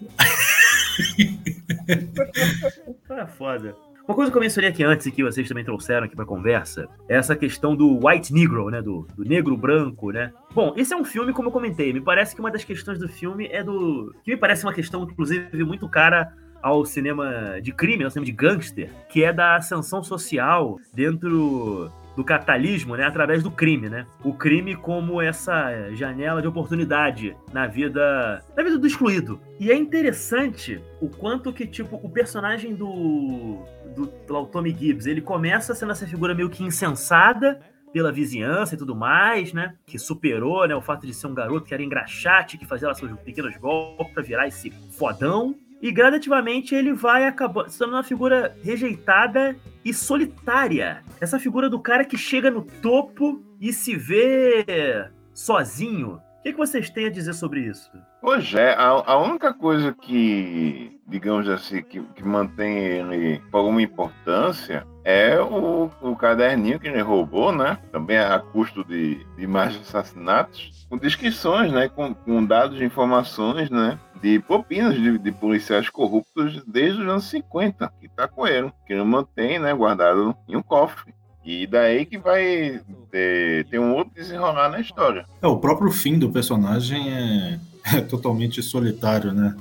É 3.09 3.25
foda. 3.27 3.75
Uma 4.05 4.15
coisa 4.15 4.29
que 4.29 4.37
eu 4.37 4.41
mencionei 4.41 4.69
aqui 4.69 4.83
antes 4.83 5.05
e 5.05 5.11
que 5.11 5.23
vocês 5.23 5.47
também 5.47 5.63
trouxeram 5.63 6.03
aqui 6.03 6.15
pra 6.15 6.25
conversa 6.25 6.89
é 7.07 7.15
essa 7.15 7.37
questão 7.37 7.73
do 7.73 8.05
white 8.05 8.33
negro, 8.33 8.69
né? 8.69 8.81
Do, 8.81 9.07
do 9.15 9.23
negro 9.23 9.55
branco, 9.55 10.11
né? 10.11 10.33
Bom, 10.53 10.73
esse 10.75 10.93
é 10.93 10.97
um 10.97 11.05
filme, 11.05 11.31
como 11.31 11.47
eu 11.47 11.53
comentei, 11.53 11.93
me 11.93 12.01
parece 12.01 12.35
que 12.35 12.41
uma 12.41 12.51
das 12.51 12.65
questões 12.65 12.99
do 12.99 13.07
filme 13.07 13.47
é 13.47 13.63
do. 13.63 14.13
que 14.25 14.31
me 14.31 14.37
parece 14.37 14.65
uma 14.65 14.73
questão, 14.73 15.03
inclusive, 15.03 15.63
muito 15.63 15.87
cara 15.87 16.33
ao 16.61 16.85
cinema 16.85 17.61
de 17.61 17.71
crime, 17.71 18.03
ao 18.03 18.09
cinema 18.09 18.25
de 18.25 18.33
gangster, 18.33 18.89
que 19.09 19.23
é 19.23 19.31
da 19.31 19.55
ascensão 19.55 20.03
social 20.03 20.77
dentro 20.93 21.89
do 22.15 22.23
capitalismo, 22.23 22.95
né, 22.95 23.05
através 23.05 23.41
do 23.41 23.51
crime, 23.51 23.89
né? 23.89 24.05
O 24.23 24.33
crime 24.33 24.75
como 24.75 25.21
essa 25.21 25.91
janela 25.93 26.41
de 26.41 26.47
oportunidade 26.47 27.35
na 27.51 27.67
vida, 27.67 28.43
na 28.55 28.63
vida 28.63 28.77
do 28.77 28.87
excluído. 28.87 29.39
E 29.59 29.71
é 29.71 29.75
interessante 29.75 30.79
o 31.01 31.09
quanto 31.09 31.51
que 31.51 31.65
tipo 31.65 31.99
o 32.01 32.09
personagem 32.09 32.75
do 32.75 33.63
do, 33.95 34.05
do 34.05 34.45
Tommy 34.47 34.75
Gibbs, 34.77 35.05
ele 35.05 35.21
começa 35.21 35.73
sendo 35.73 35.91
essa 35.91 36.05
figura 36.07 36.33
meio 36.33 36.49
que 36.49 36.63
insensada 36.63 37.59
pela 37.93 38.11
vizinhança 38.11 38.73
e 38.73 38.77
tudo 38.77 38.95
mais, 38.95 39.53
né? 39.53 39.75
Que 39.85 39.99
superou, 39.99 40.67
né, 40.67 40.75
o 40.75 40.81
fato 40.81 41.05
de 41.05 41.13
ser 41.13 41.27
um 41.27 41.33
garoto 41.33 41.67
que 41.67 41.73
era 41.73 41.83
engraxate, 41.83 42.57
que 42.57 42.65
fazia 42.65 42.87
lá 42.87 42.95
seus 42.95 43.11
pequenos 43.19 43.55
golpes 43.57 44.13
pra 44.13 44.23
virar 44.23 44.47
esse 44.47 44.71
fodão. 44.97 45.55
E 45.79 45.91
gradativamente 45.91 46.73
ele 46.73 46.93
vai 46.93 47.27
acabar 47.27 47.69
se 47.69 47.77
tornando 47.77 47.97
uma 47.97 48.03
figura 48.03 48.55
rejeitada 48.63 49.55
e 49.83 49.93
solitária. 49.93 51.03
Essa 51.19 51.37
figura 51.37 51.69
do 51.69 51.79
cara 51.79 52.05
que 52.05 52.17
chega 52.17 52.49
no 52.49 52.63
topo 52.63 53.43
e 53.59 53.71
se 53.73 53.95
vê 53.95 54.65
sozinho. 55.33 56.19
O 56.43 56.45
que, 56.45 56.51
que 56.51 56.57
vocês 56.57 56.89
têm 56.89 57.05
a 57.05 57.09
dizer 57.09 57.31
sobre 57.31 57.61
isso? 57.61 57.89
Pois 58.19 58.53
é, 58.53 58.73
a, 58.73 58.89
a 58.89 59.17
única 59.17 59.53
coisa 59.53 59.93
que, 59.93 60.99
digamos 61.07 61.47
assim, 61.47 61.81
que, 61.81 62.01
que 62.01 62.21
mantém 62.21 62.79
ele 62.79 63.41
com 63.49 63.59
alguma 63.59 63.81
importância 63.81 64.85
é 65.05 65.39
o, 65.39 65.89
o 66.01 66.13
caderninho 66.17 66.81
que 66.81 66.89
ele 66.89 66.99
roubou, 66.99 67.53
né? 67.53 67.77
Também 67.93 68.17
a 68.17 68.37
custo 68.39 68.83
de, 68.83 69.25
de 69.37 69.47
mais 69.47 69.73
assassinatos, 69.77 70.85
com 70.89 70.97
descrições, 70.97 71.71
né? 71.71 71.87
Com, 71.87 72.13
com 72.13 72.43
dados 72.43 72.77
de 72.77 72.83
informações, 72.83 73.69
né? 73.69 73.97
De 74.21 74.37
propinas 74.41 74.95
de, 74.95 75.17
de 75.17 75.31
policiais 75.31 75.89
corruptos 75.89 76.61
desde 76.65 77.01
os 77.01 77.07
anos 77.07 77.29
50, 77.29 77.89
que 78.01 78.09
tá 78.09 78.27
com 78.27 78.45
ele, 78.45 78.69
que 78.85 78.91
ele 78.91 79.03
mantém, 79.05 79.59
né? 79.59 79.73
Guardado 79.73 80.35
em 80.49 80.57
um 80.57 80.61
cofre. 80.61 81.15
E 81.45 81.67
daí 81.67 82.05
que 82.05 82.17
vai 82.17 82.81
ter, 83.11 83.65
ter 83.65 83.79
um 83.79 83.93
outro 83.95 84.13
desenrolar 84.15 84.69
na 84.69 84.79
história. 84.79 85.25
É, 85.41 85.47
o 85.47 85.57
próprio 85.57 85.91
fim 85.91 86.17
do 86.17 86.29
personagem 86.29 87.13
é, 87.13 87.59
é 87.97 88.01
totalmente 88.01 88.61
solitário, 88.63 89.33
né? 89.33 89.55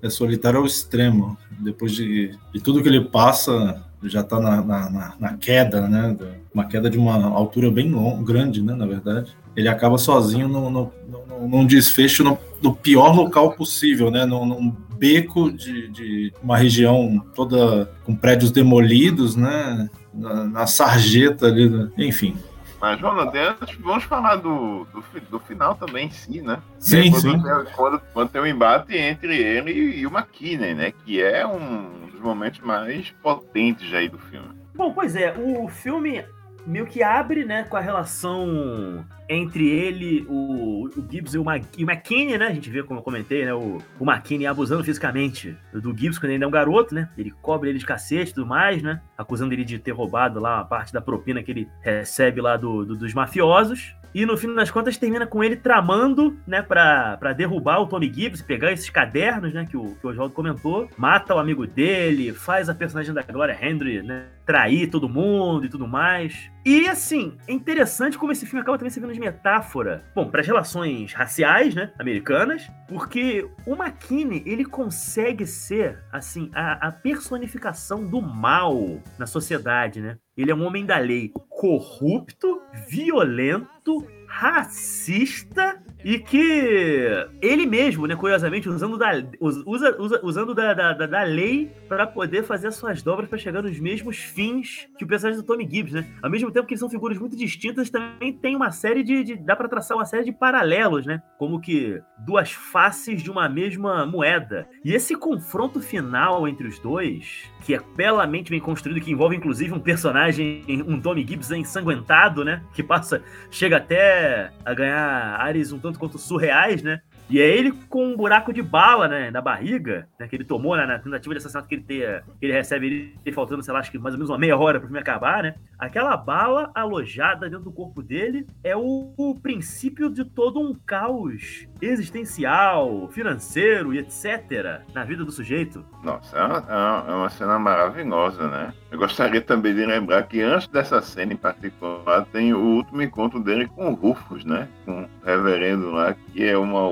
É, 0.00 0.06
é 0.06 0.10
solitário 0.10 0.58
ao 0.58 0.66
extremo. 0.66 1.38
Depois 1.50 1.92
de, 1.92 2.36
de 2.52 2.60
tudo 2.60 2.82
que 2.82 2.88
ele 2.88 3.04
passa, 3.04 3.80
já 4.02 4.20
está 4.20 4.40
na, 4.40 4.62
na, 4.62 5.14
na, 5.18 5.36
queda, 5.36 5.88
né? 5.88 6.16
Uma 6.52 6.64
queda 6.66 6.90
de 6.90 6.98
uma 6.98 7.26
altura 7.28 7.70
bem 7.70 7.90
long, 7.90 8.22
grande, 8.22 8.62
né? 8.62 8.74
Na 8.74 8.86
verdade. 8.86 9.32
Ele 9.54 9.68
acaba 9.68 9.98
sozinho 9.98 10.48
no, 10.48 10.70
no, 10.70 10.92
no, 11.08 11.48
num 11.48 11.66
desfecho 11.66 12.24
no, 12.24 12.38
no, 12.60 12.74
pior 12.74 13.14
local 13.14 13.52
possível, 13.52 14.10
né? 14.10 14.24
Num, 14.24 14.46
num 14.46 14.76
beco 14.98 15.52
de, 15.52 15.88
de, 15.88 16.32
uma 16.42 16.56
região 16.56 17.22
toda 17.34 17.90
com 18.04 18.14
prédios 18.16 18.50
demolidos, 18.50 19.36
né? 19.36 19.88
Na, 20.12 20.44
na 20.44 20.66
sarjeta 20.66 21.46
ali, 21.46 21.68
né? 21.68 21.90
enfim. 21.96 22.36
Mas, 22.80 22.98
Jonathan, 22.98 23.56
vamos 23.78 24.02
falar 24.04 24.36
do, 24.36 24.84
do, 24.86 25.04
do, 25.30 25.38
final 25.38 25.76
também 25.76 26.08
em 26.08 26.10
si, 26.10 26.42
né? 26.42 26.60
Sim, 26.80 27.12
quando 27.12 27.20
sim. 27.20 27.30
Tem, 27.30 27.72
quando, 27.76 28.02
quando, 28.12 28.28
tem 28.28 28.40
um 28.40 28.46
embate 28.46 28.96
entre 28.96 29.40
ele 29.40 29.70
e, 29.70 30.00
e 30.00 30.06
o 30.06 30.10
McKinney, 30.10 30.74
né? 30.74 30.92
Que 31.04 31.22
é 31.22 31.46
um 31.46 32.08
dos 32.10 32.20
momentos 32.20 32.58
mais 32.60 33.08
potentes 33.22 33.94
aí 33.94 34.08
do 34.08 34.18
filme. 34.18 34.48
Bom, 34.74 34.92
pois 34.92 35.14
é, 35.14 35.32
o 35.38 35.68
filme 35.68 36.24
meio 36.66 36.86
que 36.86 37.02
abre, 37.02 37.44
né, 37.44 37.64
com 37.64 37.76
a 37.76 37.80
relação 37.80 39.04
entre 39.28 39.68
ele, 39.68 40.26
o, 40.28 40.84
o 40.84 41.06
Gibbs 41.10 41.34
e 41.34 41.38
o, 41.38 41.44
e 41.78 41.84
o 41.84 41.90
McKinney, 41.90 42.36
né? 42.36 42.48
A 42.48 42.52
gente 42.52 42.68
vê, 42.68 42.82
como 42.82 43.00
eu 43.00 43.04
comentei, 43.04 43.44
né? 43.44 43.54
O, 43.54 43.78
o 43.98 44.10
McKinney 44.10 44.46
abusando 44.46 44.84
fisicamente 44.84 45.56
do 45.72 45.96
Gibbs 45.96 46.18
quando 46.18 46.32
ele 46.32 46.44
é 46.44 46.46
um 46.46 46.50
garoto, 46.50 46.94
né? 46.94 47.08
Ele 47.16 47.30
cobre 47.30 47.70
ele 47.70 47.78
de 47.78 47.86
cacete 47.86 48.30
e 48.30 48.34
tudo 48.34 48.46
mais, 48.46 48.82
né? 48.82 49.00
Acusando 49.16 49.54
ele 49.54 49.64
de 49.64 49.78
ter 49.78 49.92
roubado 49.92 50.38
lá 50.38 50.60
a 50.60 50.64
parte 50.64 50.92
da 50.92 51.00
propina 51.00 51.42
que 51.42 51.50
ele 51.50 51.68
recebe 51.80 52.40
lá 52.40 52.56
do, 52.56 52.84
do 52.84 52.96
dos 52.96 53.14
mafiosos. 53.14 53.94
E 54.14 54.26
no 54.26 54.36
fim 54.36 54.54
das 54.54 54.70
contas 54.70 54.98
termina 54.98 55.26
com 55.26 55.42
ele 55.42 55.56
tramando, 55.56 56.36
né, 56.46 56.60
pra, 56.60 57.16
pra 57.16 57.32
derrubar 57.32 57.80
o 57.80 57.86
Tony 57.86 58.12
Gibbs, 58.12 58.42
pegar 58.42 58.70
esses 58.70 58.90
cadernos, 58.90 59.54
né, 59.54 59.64
que 59.64 59.76
o, 59.76 59.94
que 59.94 60.06
o 60.06 60.10
Oswaldo 60.10 60.34
comentou, 60.34 60.86
mata 60.98 61.34
o 61.34 61.38
amigo 61.38 61.66
dele, 61.66 62.34
faz 62.34 62.68
a 62.68 62.74
personagem 62.74 63.14
da 63.14 63.22
Glória 63.22 63.56
Henry, 63.58 64.02
né, 64.02 64.26
trair 64.44 64.88
todo 64.88 65.08
mundo 65.08 65.66
e 65.66 65.68
tudo 65.68 65.86
mais. 65.86 66.50
E 66.64 66.88
assim, 66.88 67.36
é 67.48 67.52
interessante 67.52 68.16
como 68.16 68.30
esse 68.30 68.46
filme 68.46 68.60
acaba 68.60 68.78
também 68.78 68.90
servindo 68.90 69.12
de 69.12 69.20
metáfora, 69.20 70.04
bom, 70.14 70.28
para 70.28 70.40
as 70.40 70.46
relações 70.46 71.12
raciais, 71.12 71.74
né, 71.74 71.92
americanas, 71.98 72.70
porque 72.88 73.48
o 73.66 73.74
McKinney, 73.74 74.42
ele 74.46 74.64
consegue 74.64 75.44
ser, 75.44 75.98
assim, 76.12 76.50
a, 76.54 76.88
a 76.88 76.92
personificação 76.92 78.06
do 78.06 78.22
mal 78.22 79.00
na 79.18 79.26
sociedade, 79.26 80.00
né? 80.00 80.18
Ele 80.36 80.50
é 80.50 80.54
um 80.54 80.64
homem 80.64 80.86
da 80.86 80.98
lei 80.98 81.32
corrupto, 81.48 82.62
violento, 82.88 84.06
racista 84.26 85.81
e 86.04 86.18
que 86.18 87.26
ele 87.40 87.66
mesmo, 87.66 88.06
né, 88.06 88.16
curiosamente, 88.16 88.68
usando 88.68 88.98
da, 88.98 89.12
usa, 89.40 89.96
usa, 89.98 90.20
usando 90.22 90.54
da, 90.54 90.74
da, 90.74 91.06
da 91.06 91.22
lei 91.22 91.70
para 91.88 92.06
poder 92.06 92.42
fazer 92.44 92.68
as 92.68 92.74
suas 92.74 93.02
dobras 93.02 93.28
para 93.28 93.38
chegar 93.38 93.62
nos 93.62 93.78
mesmos 93.78 94.18
fins 94.18 94.88
que 94.98 95.04
o 95.04 95.06
personagem 95.06 95.40
do 95.40 95.46
Tommy 95.46 95.68
Gibbs, 95.70 95.92
né? 95.92 96.06
Ao 96.22 96.30
mesmo 96.30 96.50
tempo 96.50 96.66
que 96.66 96.76
são 96.76 96.90
figuras 96.90 97.18
muito 97.18 97.36
distintas, 97.36 97.90
também 97.90 98.32
tem 98.32 98.56
uma 98.56 98.70
série 98.70 99.02
de, 99.02 99.22
de 99.22 99.36
dá 99.36 99.54
para 99.54 99.68
traçar 99.68 99.96
uma 99.96 100.04
série 100.04 100.24
de 100.24 100.32
paralelos, 100.32 101.06
né? 101.06 101.22
Como 101.38 101.60
que 101.60 102.00
duas 102.18 102.52
faces 102.52 103.22
de 103.22 103.30
uma 103.30 103.48
mesma 103.48 104.06
moeda. 104.06 104.68
E 104.84 104.92
esse 104.94 105.14
confronto 105.14 105.80
final 105.80 106.46
entre 106.48 106.66
os 106.66 106.78
dois, 106.78 107.50
que 107.62 107.74
é 107.74 107.80
belamente 107.96 108.50
bem 108.50 108.60
construído, 108.60 109.00
que 109.00 109.10
envolve 109.10 109.36
inclusive 109.36 109.72
um 109.72 109.80
personagem, 109.80 110.64
um 110.86 111.00
Tommy 111.00 111.24
Gibbs 111.26 111.50
ensanguentado, 111.50 112.44
né? 112.44 112.62
Que 112.74 112.82
passa, 112.82 113.22
chega 113.50 113.76
até 113.76 114.50
a 114.64 114.74
ganhar 114.74 115.40
áreas 115.40 115.72
um 115.72 115.78
tanto 115.78 115.98
quanto 115.98 116.18
surreais, 116.18 116.82
né? 116.82 117.00
E 117.32 117.40
é 117.40 117.48
ele 117.48 117.72
com 117.88 118.08
um 118.08 118.14
buraco 118.14 118.52
de 118.52 118.60
bala, 118.60 119.08
né, 119.08 119.30
na 119.30 119.40
barriga, 119.40 120.06
né, 120.20 120.28
que 120.28 120.36
ele 120.36 120.44
tomou 120.44 120.76
né, 120.76 120.84
na 120.84 120.98
tentativa 120.98 121.32
de 121.32 121.38
assassinato 121.38 121.66
que 121.66 121.76
ele, 121.76 121.82
ter, 121.82 122.22
que 122.38 122.44
ele 122.44 122.52
recebe, 122.52 123.14
ele, 123.24 123.32
faltando, 123.32 123.62
sei 123.62 123.72
lá, 123.72 123.80
acho 123.80 123.90
que 123.90 123.98
mais 123.98 124.14
ou 124.14 124.18
menos 124.18 124.28
uma 124.28 124.38
meia 124.38 124.54
hora 124.54 124.78
para 124.78 124.84
o 124.84 124.88
filme 124.88 125.00
acabar, 125.00 125.42
né? 125.42 125.54
Aquela 125.78 126.14
bala 126.14 126.70
alojada 126.74 127.48
dentro 127.48 127.64
do 127.64 127.72
corpo 127.72 128.02
dele 128.02 128.46
é 128.62 128.76
o, 128.76 129.14
o 129.16 129.34
princípio 129.40 130.10
de 130.10 130.26
todo 130.26 130.60
um 130.60 130.74
caos 130.74 131.66
existencial, 131.80 133.08
financeiro 133.08 133.94
e 133.94 133.98
etc. 133.98 134.82
na 134.92 135.02
vida 135.02 135.24
do 135.24 135.32
sujeito. 135.32 135.82
Nossa, 136.04 136.36
é 136.36 136.44
uma, 136.44 137.04
é 137.08 137.14
uma 137.14 137.30
cena 137.30 137.58
maravilhosa, 137.58 138.46
né? 138.46 138.74
Eu 138.90 138.98
gostaria 138.98 139.40
também 139.40 139.74
de 139.74 139.86
lembrar 139.86 140.22
que 140.24 140.42
antes 140.42 140.68
dessa 140.68 141.00
cena 141.00 141.32
em 141.32 141.36
particular 141.36 142.26
tem 142.26 142.52
o 142.52 142.60
último 142.60 143.00
encontro 143.00 143.40
dele 143.40 143.66
com 143.66 143.90
o 143.90 143.94
Rufus, 143.94 144.44
né? 144.44 144.68
Com 144.84 145.04
o 145.04 145.08
reverendo 145.24 145.90
lá, 145.90 146.14
que 146.14 146.44
é 146.44 146.56
uma, 146.58 146.82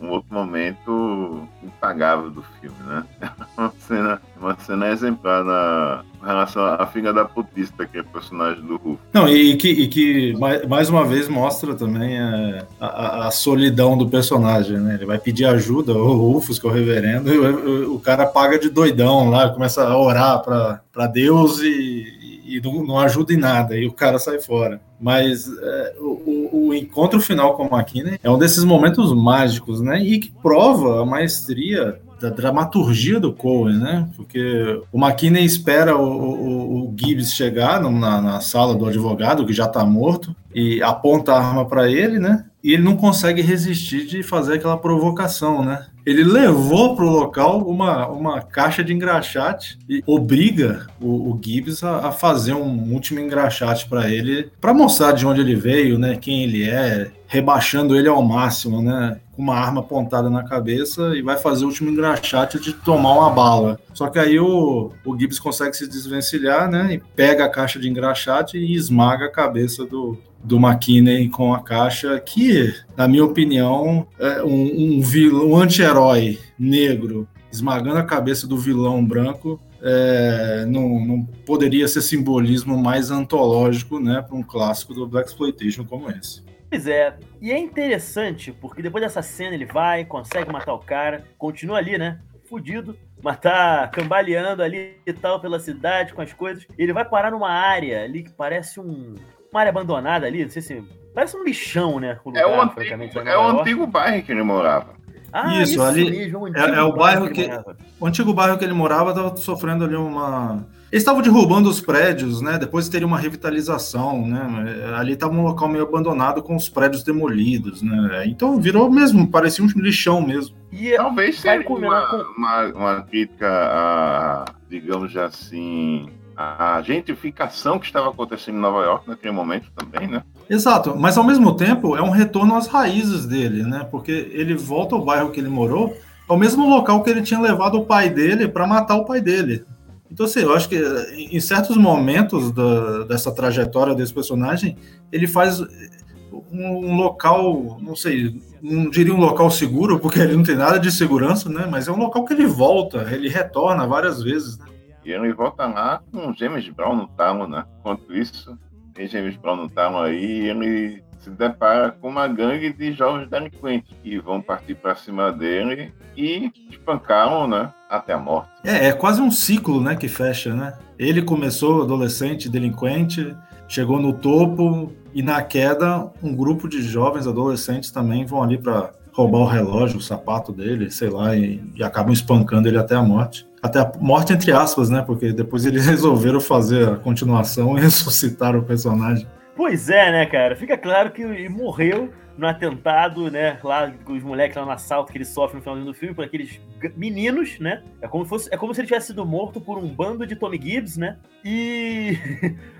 um, 0.00 0.10
outro 0.10 0.32
momento 0.32 1.46
impagável 1.62 2.30
do 2.30 2.42
filme, 2.60 2.76
né? 2.86 3.04
uma 3.56 3.72
cena, 3.78 4.22
uma 4.40 4.56
cena 4.58 4.88
exemplar 4.88 5.44
na 5.44 6.04
relação 6.24 6.64
à 6.64 6.86
filha 6.86 7.12
da 7.12 7.24
putista, 7.24 7.86
que 7.86 7.98
é 7.98 8.02
personagem 8.02 8.62
do 8.62 8.76
Rufus. 8.76 8.98
Não, 9.12 9.28
e 9.28 9.56
que, 9.56 9.68
e 9.68 9.88
que 9.88 10.34
mais 10.68 10.88
uma 10.88 11.04
vez 11.04 11.28
mostra 11.28 11.74
também 11.74 12.18
a, 12.18 12.66
a, 12.80 13.26
a, 13.28 13.30
solidão 13.30 13.96
do 13.96 14.08
personagem, 14.08 14.78
né? 14.78 14.94
Ele 14.94 15.06
vai 15.06 15.18
pedir 15.18 15.44
ajuda, 15.44 15.92
o 15.92 16.32
Rufus, 16.32 16.58
que 16.58 16.66
é 16.66 16.70
o 16.70 16.72
reverendo, 16.72 17.32
e 17.32 17.38
o, 17.38 17.94
o 17.94 18.00
cara 18.00 18.26
paga 18.26 18.58
de 18.58 18.68
doidão 18.68 19.30
lá, 19.30 19.48
começa 19.48 19.86
a 19.86 19.96
orar 19.96 20.42
para 20.42 21.06
Deus 21.06 21.60
e, 21.60 22.42
e 22.46 22.60
não, 22.60 22.84
não, 22.84 22.98
ajuda 22.98 23.32
em 23.32 23.36
nada, 23.36 23.76
e 23.76 23.86
o 23.86 23.92
cara 23.92 24.18
sai 24.18 24.40
fora. 24.40 24.80
Mas 25.00 25.48
é, 25.48 25.94
o, 25.98 26.35
o, 26.56 26.74
encontro 26.74 27.20
final 27.20 27.54
com 27.54 27.64
a 27.64 27.78
McKinney 27.78 28.18
é 28.22 28.30
um 28.30 28.38
desses 28.38 28.64
momentos 28.64 29.12
mágicos, 29.12 29.80
né? 29.80 30.02
E 30.02 30.18
que 30.18 30.30
prova 30.42 31.02
a 31.02 31.06
maestria 31.06 32.00
da 32.20 32.30
dramaturgia 32.30 33.20
do 33.20 33.32
Cohen, 33.32 33.78
né? 33.78 34.08
Porque 34.16 34.80
o 34.90 34.98
McKinney 34.98 35.44
espera 35.44 35.96
o, 35.96 36.02
o, 36.02 36.88
o 36.88 36.94
Gibbs 36.96 37.32
chegar 37.32 37.80
na, 37.80 38.20
na, 38.20 38.40
sala 38.40 38.74
do 38.74 38.86
advogado, 38.86 39.44
que 39.44 39.52
já 39.52 39.66
está 39.66 39.84
morto, 39.84 40.34
e 40.54 40.82
aponta 40.82 41.32
a 41.32 41.38
arma 41.38 41.66
para 41.66 41.90
ele, 41.90 42.18
né? 42.18 42.46
E 42.64 42.72
ele 42.72 42.82
não 42.82 42.96
consegue 42.96 43.42
resistir 43.42 44.06
de 44.06 44.22
fazer 44.22 44.54
aquela 44.54 44.76
provocação, 44.76 45.64
né? 45.64 45.86
Ele 46.04 46.24
levou 46.24 46.96
para 46.96 47.04
o 47.04 47.10
local 47.10 47.60
uma, 47.68 48.06
uma 48.08 48.40
caixa 48.40 48.82
de 48.82 48.92
engraxate 48.92 49.78
e 49.88 50.02
obriga 50.06 50.86
o, 51.00 51.32
o 51.32 51.40
Gibbs 51.42 51.82
a, 51.84 52.08
a, 52.08 52.12
fazer 52.12 52.54
um 52.54 52.92
último 52.92 53.20
engraxate 53.20 53.88
para 53.88 54.08
ele, 54.08 54.50
para 54.60 54.72
mostrar 54.72 55.12
de 55.12 55.26
onde 55.26 55.40
ele 55.40 55.54
veio, 55.54 55.98
né? 55.98 56.16
Quem 56.16 56.44
ele 56.44 56.68
é, 56.68 57.10
rebaixando 57.26 57.96
ele 57.96 58.08
ao 58.08 58.22
máximo, 58.22 58.80
né? 58.80 59.18
Com 59.36 59.42
uma 59.42 59.54
arma 59.54 59.80
apontada 59.80 60.30
na 60.30 60.42
cabeça 60.42 61.14
e 61.14 61.20
vai 61.20 61.36
fazer 61.36 61.64
o 61.64 61.68
último 61.68 61.90
engraxate 61.90 62.58
de 62.58 62.72
tomar 62.72 63.12
uma 63.12 63.30
bala. 63.30 63.78
Só 63.92 64.08
que 64.08 64.18
aí 64.18 64.40
o, 64.40 64.90
o 65.04 65.18
Gibbs 65.18 65.38
consegue 65.38 65.76
se 65.76 65.86
desvencilhar, 65.86 66.70
né? 66.70 66.94
E 66.94 66.98
pega 67.14 67.44
a 67.44 67.50
caixa 67.50 67.78
de 67.78 67.88
engraxate 67.88 68.56
e 68.56 68.74
esmaga 68.74 69.26
a 69.26 69.30
cabeça 69.30 69.84
do, 69.84 70.16
do 70.42 70.56
McKinney 70.56 71.28
com 71.28 71.52
a 71.52 71.60
caixa, 71.60 72.18
que, 72.18 72.74
na 72.96 73.06
minha 73.06 73.24
opinião, 73.24 74.06
é 74.18 74.42
um, 74.42 75.00
um, 75.00 75.50
um 75.50 75.56
anti-herói 75.56 76.38
negro 76.58 77.28
esmagando 77.52 77.98
a 77.98 78.04
cabeça 78.04 78.46
do 78.46 78.56
vilão 78.56 79.04
branco 79.04 79.60
é, 79.82 80.64
não, 80.66 81.04
não, 81.04 81.24
poderia 81.44 81.86
ser 81.86 82.02
simbolismo 82.02 82.76
mais 82.76 83.10
antológico 83.10 84.00
né, 84.00 84.20
para 84.20 84.36
um 84.36 84.42
clássico 84.42 84.94
do 84.94 85.06
Black 85.06 85.28
Exploitation 85.28 85.84
como 85.84 86.10
esse. 86.10 86.42
Pois 86.68 86.86
é, 86.86 87.16
e 87.40 87.52
é 87.52 87.58
interessante 87.58 88.52
porque 88.52 88.82
depois 88.82 89.02
dessa 89.02 89.22
cena 89.22 89.54
ele 89.54 89.66
vai, 89.66 90.04
consegue 90.04 90.52
matar 90.52 90.74
o 90.74 90.78
cara, 90.78 91.24
continua 91.38 91.78
ali, 91.78 91.96
né? 91.96 92.20
Fudido, 92.48 92.96
mas 93.22 93.38
tá 93.38 93.88
cambaleando 93.88 94.62
ali 94.62 94.98
e 95.06 95.12
tal 95.12 95.40
pela 95.40 95.58
cidade 95.58 96.12
com 96.12 96.22
as 96.22 96.32
coisas. 96.32 96.66
Ele 96.76 96.92
vai 96.92 97.04
parar 97.04 97.30
numa 97.30 97.50
área 97.50 98.02
ali 98.02 98.22
que 98.22 98.32
parece 98.32 98.80
um, 98.80 99.14
uma 99.50 99.60
área 99.60 99.70
abandonada 99.70 100.26
ali, 100.26 100.42
não 100.42 100.50
sei 100.50 100.62
se. 100.62 100.84
Parece 101.14 101.36
um 101.36 101.44
lixão, 101.44 101.98
né? 101.98 102.20
O 102.24 102.28
lugar, 102.28 102.42
é 102.42 102.46
o 102.46 102.60
antigo, 102.60 103.18
é 103.20 103.38
o 103.38 103.46
antigo 103.48 103.86
bairro 103.86 104.22
que 104.22 104.32
ele 104.32 104.42
morava. 104.42 104.95
Ah, 105.38 105.62
isso, 105.62 105.72
isso 105.72 105.82
ali 105.82 106.10
mesmo, 106.10 106.48
é, 106.48 106.60
é, 106.60 106.82
o 106.82 106.92
bairro 106.92 107.28
que, 107.28 107.46
que 107.46 107.60
o 108.00 108.06
antigo 108.06 108.32
bairro 108.32 108.56
que 108.56 108.64
ele 108.64 108.72
morava 108.72 109.10
estava 109.10 109.36
sofrendo 109.36 109.84
ali 109.84 109.94
uma 109.94 110.64
eles 110.90 111.02
estavam 111.02 111.20
derrubando 111.20 111.68
os 111.68 111.80
prédios, 111.80 112.40
né? 112.40 112.58
Depois 112.58 112.88
teria 112.88 113.06
uma 113.06 113.18
revitalização, 113.18 114.26
né? 114.26 114.94
Ali 114.96 115.14
estava 115.14 115.34
um 115.34 115.42
local 115.42 115.68
meio 115.68 115.84
abandonado 115.84 116.42
com 116.42 116.54
os 116.54 116.68
prédios 116.68 117.02
demolidos, 117.02 117.82
né? 117.82 118.24
Então 118.26 118.58
virou 118.60 118.90
mesmo, 118.90 119.28
parecia 119.28 119.64
um 119.64 119.68
lixão 119.76 120.22
mesmo. 120.22 120.56
E 120.72 120.94
talvez 120.96 121.40
seja 121.40 121.68
uma, 121.68 122.24
uma, 122.36 122.64
uma 122.66 123.02
crítica 123.02 123.48
a, 123.48 124.44
digamos 124.70 125.14
assim, 125.16 126.08
a 126.36 126.82
gentrificação 126.82 127.78
que 127.78 127.86
estava 127.86 128.10
acontecendo 128.10 128.56
em 128.56 128.60
Nova 128.60 128.82
York 128.82 129.08
naquele 129.08 129.32
momento 129.32 129.70
também, 129.74 130.06
né? 130.06 130.22
Exato, 130.50 130.94
mas 130.94 131.16
ao 131.16 131.24
mesmo 131.24 131.56
tempo 131.56 131.96
é 131.96 132.02
um 132.02 132.10
retorno 132.10 132.54
às 132.54 132.66
raízes 132.66 133.24
dele, 133.24 133.62
né? 133.62 133.86
Porque 133.90 134.30
ele 134.32 134.54
volta 134.54 134.94
ao 134.94 135.04
bairro 135.04 135.30
que 135.30 135.40
ele 135.40 135.48
morou, 135.48 135.96
ao 136.28 136.36
mesmo 136.36 136.68
local 136.68 137.02
que 137.02 137.08
ele 137.08 137.22
tinha 137.22 137.40
levado 137.40 137.78
o 137.78 137.86
pai 137.86 138.10
dele 138.10 138.46
para 138.46 138.66
matar 138.66 138.96
o 138.96 139.06
pai 139.06 139.20
dele. 139.20 139.64
Então, 140.10 140.26
assim, 140.26 140.40
eu 140.40 140.54
acho 140.54 140.68
que 140.68 140.76
em 141.16 141.40
certos 141.40 141.76
momentos 141.76 142.52
da, 142.52 143.04
dessa 143.04 143.32
trajetória 143.32 143.94
desse 143.94 144.12
personagem, 144.12 144.76
ele 145.10 145.26
faz 145.26 145.60
um, 145.60 146.90
um, 146.90 146.96
local, 146.96 147.78
não 147.80 147.96
sei, 147.96 148.40
não 148.62 148.90
diria 148.90 149.14
um 149.14 149.20
local 149.20 149.50
seguro, 149.50 149.98
porque 149.98 150.20
ele 150.20 150.36
não 150.36 150.42
tem 150.42 150.54
nada 150.54 150.78
de 150.78 150.92
segurança, 150.92 151.48
né? 151.48 151.66
Mas 151.68 151.88
é 151.88 151.92
um 151.92 151.98
local 151.98 152.24
que 152.24 152.34
ele 152.34 152.46
volta, 152.46 153.08
ele 153.10 153.28
retorna 153.28 153.86
várias 153.86 154.22
vezes, 154.22 154.58
né? 154.58 154.66
E 155.06 155.12
ele 155.12 155.32
volta 155.32 155.66
lá 155.66 156.02
com 156.12 156.34
James 156.34 156.68
Brown 156.68 156.96
no 156.96 157.06
talo, 157.06 157.46
né? 157.46 157.64
Enquanto 157.78 158.12
isso, 158.12 158.58
tem 158.92 159.06
James 159.06 159.36
Brown 159.36 159.54
no 159.54 159.68
talo 159.68 159.98
aí, 159.98 160.48
ele 160.48 161.00
se 161.20 161.30
depara 161.30 161.92
com 161.92 162.08
uma 162.08 162.26
gangue 162.26 162.72
de 162.72 162.92
jovens 162.92 163.30
delinquentes 163.30 163.96
que 164.02 164.18
vão 164.18 164.42
partir 164.42 164.74
para 164.74 164.96
cima 164.96 165.30
dele 165.30 165.92
e 166.16 166.50
espancaram, 166.68 167.46
né? 167.46 167.72
Até 167.88 168.14
a 168.14 168.18
morte. 168.18 168.50
É, 168.64 168.88
é 168.88 168.92
quase 168.92 169.20
um 169.20 169.30
ciclo, 169.30 169.80
né? 169.80 169.94
Que 169.94 170.08
fecha, 170.08 170.52
né? 170.52 170.76
Ele 170.98 171.22
começou 171.22 171.82
adolescente, 171.82 172.48
delinquente, 172.48 173.32
chegou 173.68 174.00
no 174.00 174.12
topo 174.12 174.92
e 175.14 175.22
na 175.22 175.40
queda 175.40 176.10
um 176.20 176.34
grupo 176.34 176.68
de 176.68 176.82
jovens 176.82 177.28
adolescentes 177.28 177.92
também 177.92 178.26
vão 178.26 178.42
ali 178.42 178.58
para 178.58 178.90
roubar 179.16 179.38
o 179.38 179.46
relógio, 179.46 179.98
o 179.98 180.02
sapato 180.02 180.52
dele, 180.52 180.90
sei 180.90 181.08
lá, 181.08 181.34
e, 181.34 181.62
e, 181.74 181.82
acabam 181.82 182.12
espancando 182.12 182.68
ele 182.68 182.76
até 182.76 182.94
a 182.94 183.02
morte. 183.02 183.46
Até 183.66 183.80
a 183.80 183.92
morte 184.00 184.32
entre 184.32 184.52
aspas, 184.52 184.88
né? 184.88 185.02
Porque 185.02 185.32
depois 185.32 185.66
eles 185.66 185.84
resolveram 185.86 186.40
fazer 186.40 186.88
a 186.88 186.96
continuação 186.96 187.76
e 187.76 187.80
ressuscitar 187.82 188.56
o 188.56 188.62
personagem. 188.62 189.26
Pois 189.56 189.88
é, 189.88 190.10
né, 190.12 190.26
cara? 190.26 190.54
Fica 190.54 190.76
claro 190.76 191.10
que 191.10 191.22
ele 191.22 191.48
morreu 191.48 192.10
no 192.36 192.46
atentado, 192.46 193.30
né? 193.30 193.58
Lá 193.64 193.90
com 194.04 194.12
os 194.12 194.22
moleques 194.22 194.56
lá 194.56 194.64
no 194.64 194.70
assalto 194.70 195.10
que 195.10 195.18
ele 195.18 195.24
sofre 195.24 195.56
no 195.56 195.62
final 195.62 195.76
do 195.78 195.94
filme, 195.94 196.14
por 196.14 196.24
aqueles 196.24 196.60
meninos, 196.94 197.58
né? 197.58 197.82
É 198.00 198.06
como, 198.06 198.24
fosse, 198.24 198.52
é 198.52 198.56
como 198.56 198.74
se 198.74 198.80
ele 198.80 198.88
tivesse 198.88 199.08
sido 199.08 199.24
morto 199.24 199.60
por 199.60 199.78
um 199.78 199.88
bando 199.88 200.26
de 200.26 200.36
Tommy 200.36 200.60
Gibbs, 200.60 200.96
né? 200.96 201.16
E 201.44 202.18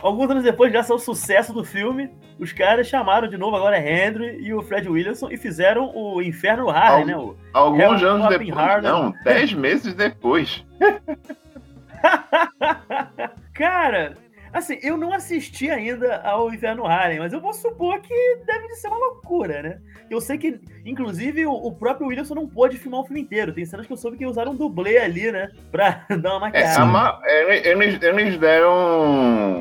alguns 0.00 0.30
anos 0.30 0.42
depois, 0.42 0.72
graças 0.72 0.90
ao 0.90 0.98
sucesso 0.98 1.52
do 1.52 1.64
filme, 1.64 2.10
os 2.38 2.52
caras 2.52 2.86
chamaram 2.86 3.28
de 3.28 3.36
novo 3.36 3.56
agora 3.56 3.76
é 3.76 4.06
Henry 4.06 4.38
e 4.40 4.54
o 4.54 4.62
Fred 4.62 4.88
Williamson 4.88 5.30
e 5.30 5.36
fizeram 5.36 5.92
o 5.94 6.22
Inferno 6.22 6.70
Harley, 6.70 7.06
né? 7.06 7.16
O 7.16 7.36
alguns 7.52 8.02
anos 8.02 8.28
depois, 8.28 8.82
não, 8.82 9.12
dez 9.24 9.52
meses 9.52 9.94
depois. 9.94 10.64
cara, 13.54 14.14
Assim, 14.52 14.78
eu 14.82 14.98
não 14.98 15.14
assisti 15.14 15.70
ainda 15.70 16.20
ao 16.20 16.52
Inferno 16.52 16.84
Harlem, 16.84 17.20
mas 17.20 17.32
eu 17.32 17.40
vou 17.40 17.54
supor 17.54 18.00
que 18.02 18.14
deve 18.44 18.68
ser 18.74 18.88
uma 18.88 18.98
loucura, 18.98 19.62
né? 19.62 19.78
Eu 20.10 20.20
sei 20.20 20.36
que, 20.36 20.60
inclusive, 20.84 21.46
o, 21.46 21.52
o 21.52 21.72
próprio 21.72 22.08
Williamson 22.08 22.34
não 22.34 22.46
pôde 22.46 22.76
filmar 22.76 23.00
o 23.00 23.04
filme 23.04 23.22
inteiro. 23.22 23.54
Tem 23.54 23.64
cenas 23.64 23.86
que 23.86 23.92
eu 23.92 23.96
soube 23.96 24.18
que 24.18 24.26
usaram 24.26 24.52
um 24.52 24.54
dublê 24.54 24.98
ali, 24.98 25.32
né? 25.32 25.50
Pra 25.70 26.04
dar 26.20 26.36
uma 26.36 26.48
é, 26.48 26.50
maquiagem. 26.50 27.22
É, 27.24 27.70
eles, 27.70 28.02
eles 28.02 28.36
deram. 28.36 29.51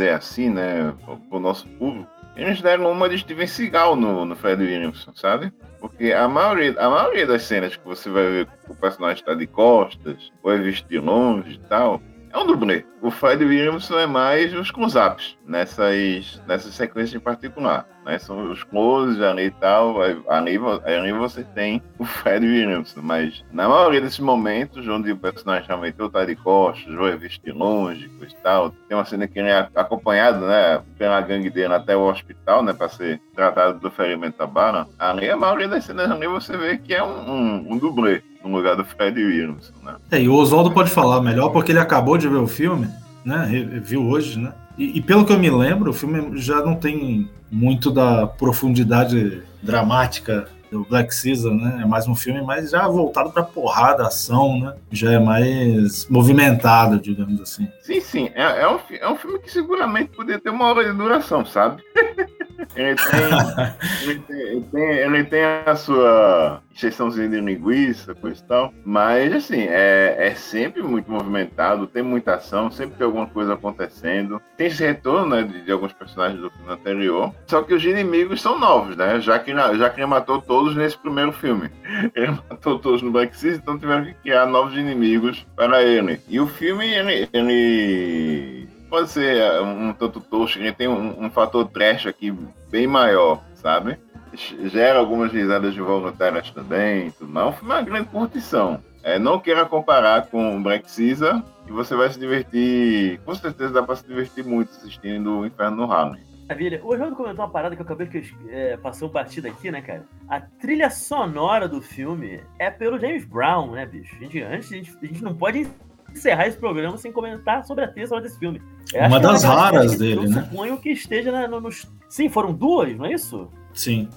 Dizer 0.00 0.14
assim, 0.14 0.48
né? 0.48 0.94
Pro 1.28 1.38
nosso 1.38 1.68
público. 1.68 2.08
Eles 2.34 2.62
deram 2.62 2.90
uma 2.90 3.06
de 3.06 3.18
Steven 3.18 3.46
Seagal 3.46 3.96
no, 3.96 4.24
no 4.24 4.34
Fred 4.34 4.62
Williamson, 4.62 5.12
sabe? 5.14 5.52
Porque 5.78 6.10
a 6.10 6.26
maioria, 6.26 6.74
a 6.78 6.88
maioria 6.88 7.26
das 7.26 7.42
cenas 7.42 7.76
que 7.76 7.84
você 7.84 8.08
vai 8.08 8.24
ver 8.24 8.48
o 8.66 8.74
personagem 8.74 9.20
está 9.20 9.34
de 9.34 9.46
costas, 9.46 10.32
ou 10.42 10.50
é 10.50 10.56
visto 10.56 10.88
de 10.88 10.98
longe 10.98 11.56
e 11.56 11.68
tal, 11.68 12.00
é 12.32 12.38
um 12.38 12.46
dublê. 12.46 12.84
O 13.02 13.10
Fred 13.10 13.44
Williamson 13.44 13.98
é 13.98 14.06
mais 14.06 14.54
os 14.54 14.70
close-ups 14.70 15.36
nessas, 15.46 16.40
nessas 16.46 16.74
sequências 16.74 17.14
em 17.14 17.20
particular. 17.20 17.86
Né? 18.04 18.18
São 18.18 18.50
os 18.50 18.62
closes 18.62 19.20
ali 19.20 19.46
e 19.46 19.50
tal. 19.50 20.00
Ali, 20.28 20.58
ali 20.84 21.12
você 21.12 21.42
tem 21.42 21.82
o 21.98 22.04
Fred 22.04 22.46
Williamson. 22.46 23.00
Mas 23.02 23.44
na 23.52 23.68
maioria 23.68 24.00
desses 24.00 24.20
momentos, 24.20 24.86
onde 24.86 25.10
o 25.10 25.16
personagem 25.16 25.66
realmente 25.66 26.00
ou 26.00 26.08
tá 26.08 26.24
de 26.24 26.36
costas, 26.36 26.94
ou 26.94 27.08
é 27.08 27.16
visto 27.16 27.42
de 27.42 27.52
longe, 27.52 28.10
e 28.20 28.34
tal, 28.42 28.70
tem 28.88 28.96
uma 28.96 29.04
cena 29.04 29.26
que 29.26 29.38
ele 29.38 29.48
é 29.48 29.68
acompanhado 29.74 30.46
né, 30.46 30.82
pela 30.96 31.20
gangue 31.20 31.50
dele 31.50 31.74
até 31.74 31.96
o 31.96 32.08
hospital, 32.08 32.62
né, 32.62 32.72
para 32.72 32.88
ser 32.88 33.20
tratado 33.34 33.80
do 33.80 33.90
ferimento 33.90 34.38
da 34.38 34.46
bala. 34.46 34.86
Ali, 34.98 35.28
a 35.28 35.36
maioria 35.36 35.68
das 35.68 35.84
cenas 35.84 36.10
ali 36.10 36.26
você 36.26 36.56
vê 36.56 36.78
que 36.78 36.94
é 36.94 37.02
um, 37.02 37.30
um, 37.30 37.72
um 37.72 37.78
dublê 37.78 38.22
no 38.42 38.50
lugar 38.50 38.76
do 38.76 38.84
Fred 38.84 39.22
Williams, 39.22 39.72
né? 39.82 39.96
É, 40.10 40.22
e 40.22 40.28
o 40.28 40.34
Oswaldo 40.34 40.72
pode 40.72 40.90
falar 40.90 41.20
melhor 41.20 41.50
porque 41.50 41.72
ele 41.72 41.78
acabou 41.78 42.16
de 42.16 42.28
ver 42.28 42.38
o 42.38 42.46
filme, 42.46 42.88
né? 43.24 43.46
Viu 43.82 44.06
hoje, 44.06 44.38
né? 44.38 44.52
E, 44.78 44.98
e, 44.98 45.02
pelo 45.02 45.26
que 45.26 45.32
eu 45.32 45.38
me 45.38 45.50
lembro, 45.50 45.90
o 45.90 45.94
filme 45.94 46.38
já 46.38 46.62
não 46.62 46.74
tem 46.74 47.28
muito 47.50 47.90
da 47.90 48.26
profundidade 48.26 49.42
dramática 49.62 50.48
do 50.70 50.84
Black 50.84 51.14
Season, 51.14 51.50
né? 51.50 51.80
É 51.82 51.84
mais 51.84 52.06
um 52.06 52.14
filme 52.14 52.40
mais 52.40 52.70
já 52.70 52.86
voltado 52.86 53.30
para 53.30 53.42
porrada, 53.42 54.06
ação, 54.06 54.58
né? 54.58 54.74
Já 54.90 55.12
é 55.12 55.18
mais 55.18 56.08
movimentado, 56.08 56.98
digamos 56.98 57.40
assim. 57.40 57.68
Sim, 57.82 58.00
sim. 58.00 58.30
É, 58.34 58.62
é, 58.62 58.68
um, 58.68 58.78
é 58.90 59.10
um 59.10 59.16
filme 59.16 59.38
que 59.40 59.50
seguramente 59.50 60.12
poderia 60.16 60.40
ter 60.40 60.50
uma 60.50 60.66
hora 60.66 60.84
de 60.84 60.96
duração, 60.96 61.44
sabe? 61.44 61.82
ele, 62.74 62.96
tem, 62.96 63.20
ele, 64.02 64.20
tem, 64.20 64.40
ele, 64.40 64.60
tem, 64.72 64.82
ele 64.82 65.24
tem 65.24 65.44
a 65.44 65.76
sua 65.76 66.62
injeçãozinha 66.74 67.28
de 67.28 67.40
linguiça, 67.40 68.14
coisa 68.14 68.40
e 68.40 68.46
tal. 68.46 68.74
Mas, 68.84 69.32
assim, 69.34 69.62
é, 69.68 70.16
é 70.18 70.34
sempre 70.34 70.82
muito 70.82 71.10
movimentado, 71.10 71.86
tem 71.86 72.02
muita 72.02 72.36
ação, 72.36 72.70
sempre 72.70 72.96
tem 72.96 73.04
alguma 73.04 73.26
coisa 73.26 73.54
acontecendo. 73.54 74.40
Tem 74.56 74.68
esse 74.68 74.82
retorno, 74.82 75.36
né, 75.36 75.42
de, 75.42 75.62
de 75.62 75.72
alguns 75.72 75.92
personagens 75.92 76.40
do 76.40 76.50
filme 76.50 76.72
anterior. 76.72 77.34
Só 77.46 77.62
que 77.62 77.74
os 77.74 77.84
inimigos 77.84 78.40
são 78.40 78.58
novos, 78.58 78.96
né? 78.96 79.20
Já 79.20 79.38
que, 79.38 79.52
já 79.54 79.90
que 79.90 80.00
ele 80.00 80.06
matou 80.06 80.40
todos 80.40 80.74
nesse 80.74 80.96
primeiro 80.96 81.32
filme. 81.32 81.70
Ele 82.14 82.38
matou 82.48 82.78
todos 82.78 83.02
no 83.02 83.10
Black 83.10 83.36
Seas, 83.36 83.58
então 83.58 83.78
tiveram 83.78 84.04
que 84.04 84.14
criar 84.14 84.46
novos 84.46 84.74
inimigos 84.74 85.46
para 85.56 85.82
ele. 85.82 86.20
E 86.28 86.40
o 86.40 86.46
filme, 86.46 86.86
ele, 86.86 87.28
ele 87.32 88.68
pode 88.90 89.08
ser 89.08 89.62
um 89.62 89.92
tanto 89.92 90.20
tosco, 90.20 90.58
ele 90.58 90.72
tem 90.72 90.88
um, 90.88 91.24
um 91.24 91.30
fator 91.30 91.66
trash 91.68 92.06
aqui 92.06 92.34
bem 92.70 92.86
maior, 92.86 93.42
sabe? 93.54 93.96
gera 94.34 94.98
algumas 94.98 95.32
risadas 95.32 95.76
voluntárias 95.76 96.50
também. 96.50 97.10
Tudo 97.12 97.32
mais. 97.32 97.56
É 97.56 97.62
uma 97.62 97.82
grande 97.82 98.08
curtição. 98.08 98.82
É, 99.02 99.18
não 99.18 99.40
queira 99.40 99.64
comparar 99.64 100.26
com 100.26 100.62
Black 100.62 100.84
Caesar 100.94 101.42
e 101.66 101.72
você 101.72 101.94
vai 101.96 102.10
se 102.10 102.18
divertir. 102.18 103.18
Com 103.24 103.34
certeza 103.34 103.72
dá 103.72 103.82
para 103.82 103.96
se 103.96 104.06
divertir 104.06 104.44
muito 104.44 104.70
assistindo 104.70 105.40
o 105.40 105.46
Inferno 105.46 105.76
no 105.78 105.92
Harlem. 105.92 106.22
Maravilha. 106.46 106.80
O 106.84 106.96
João 106.96 107.14
comentou 107.14 107.44
uma 107.44 107.50
parada 107.50 107.76
que 107.76 107.80
eu 107.80 107.86
acabei 107.86 108.08
de 108.08 108.36
é, 108.48 108.76
passou 108.76 109.08
partida 109.08 109.48
aqui, 109.48 109.70
né, 109.70 109.80
cara? 109.80 110.04
A 110.28 110.40
trilha 110.40 110.90
sonora 110.90 111.68
do 111.68 111.80
filme 111.80 112.40
é 112.58 112.68
pelo 112.70 112.98
James 112.98 113.24
Brown, 113.24 113.70
né, 113.70 113.86
bicho? 113.86 114.14
A 114.16 114.18
gente, 114.18 114.42
antes, 114.42 114.72
a 114.72 114.74
gente, 114.74 114.98
a 115.00 115.06
gente 115.06 115.22
não 115.22 115.34
pode 115.34 115.70
encerrar 116.12 116.46
esse 116.46 116.56
programa 116.56 116.96
sem 116.96 117.12
comentar 117.12 117.64
sobre 117.64 117.84
a 117.84 117.88
trilha 117.88 118.06
sonora 118.06 118.24
desse 118.24 118.38
filme. 118.38 118.60
Eu 118.92 119.06
uma 119.06 119.20
das 119.20 119.44
raras 119.44 119.96
dele, 119.96 120.28
né? 120.28 120.42
Suponho 120.42 120.76
que 120.78 120.90
esteja 120.90 121.30
na, 121.30 121.46
no, 121.46 121.60
nos. 121.60 121.90
Sim, 122.08 122.28
foram 122.28 122.52
duas, 122.52 122.96
não 122.96 123.06
é 123.06 123.12
isso? 123.12 123.48
Sim. 123.72 124.08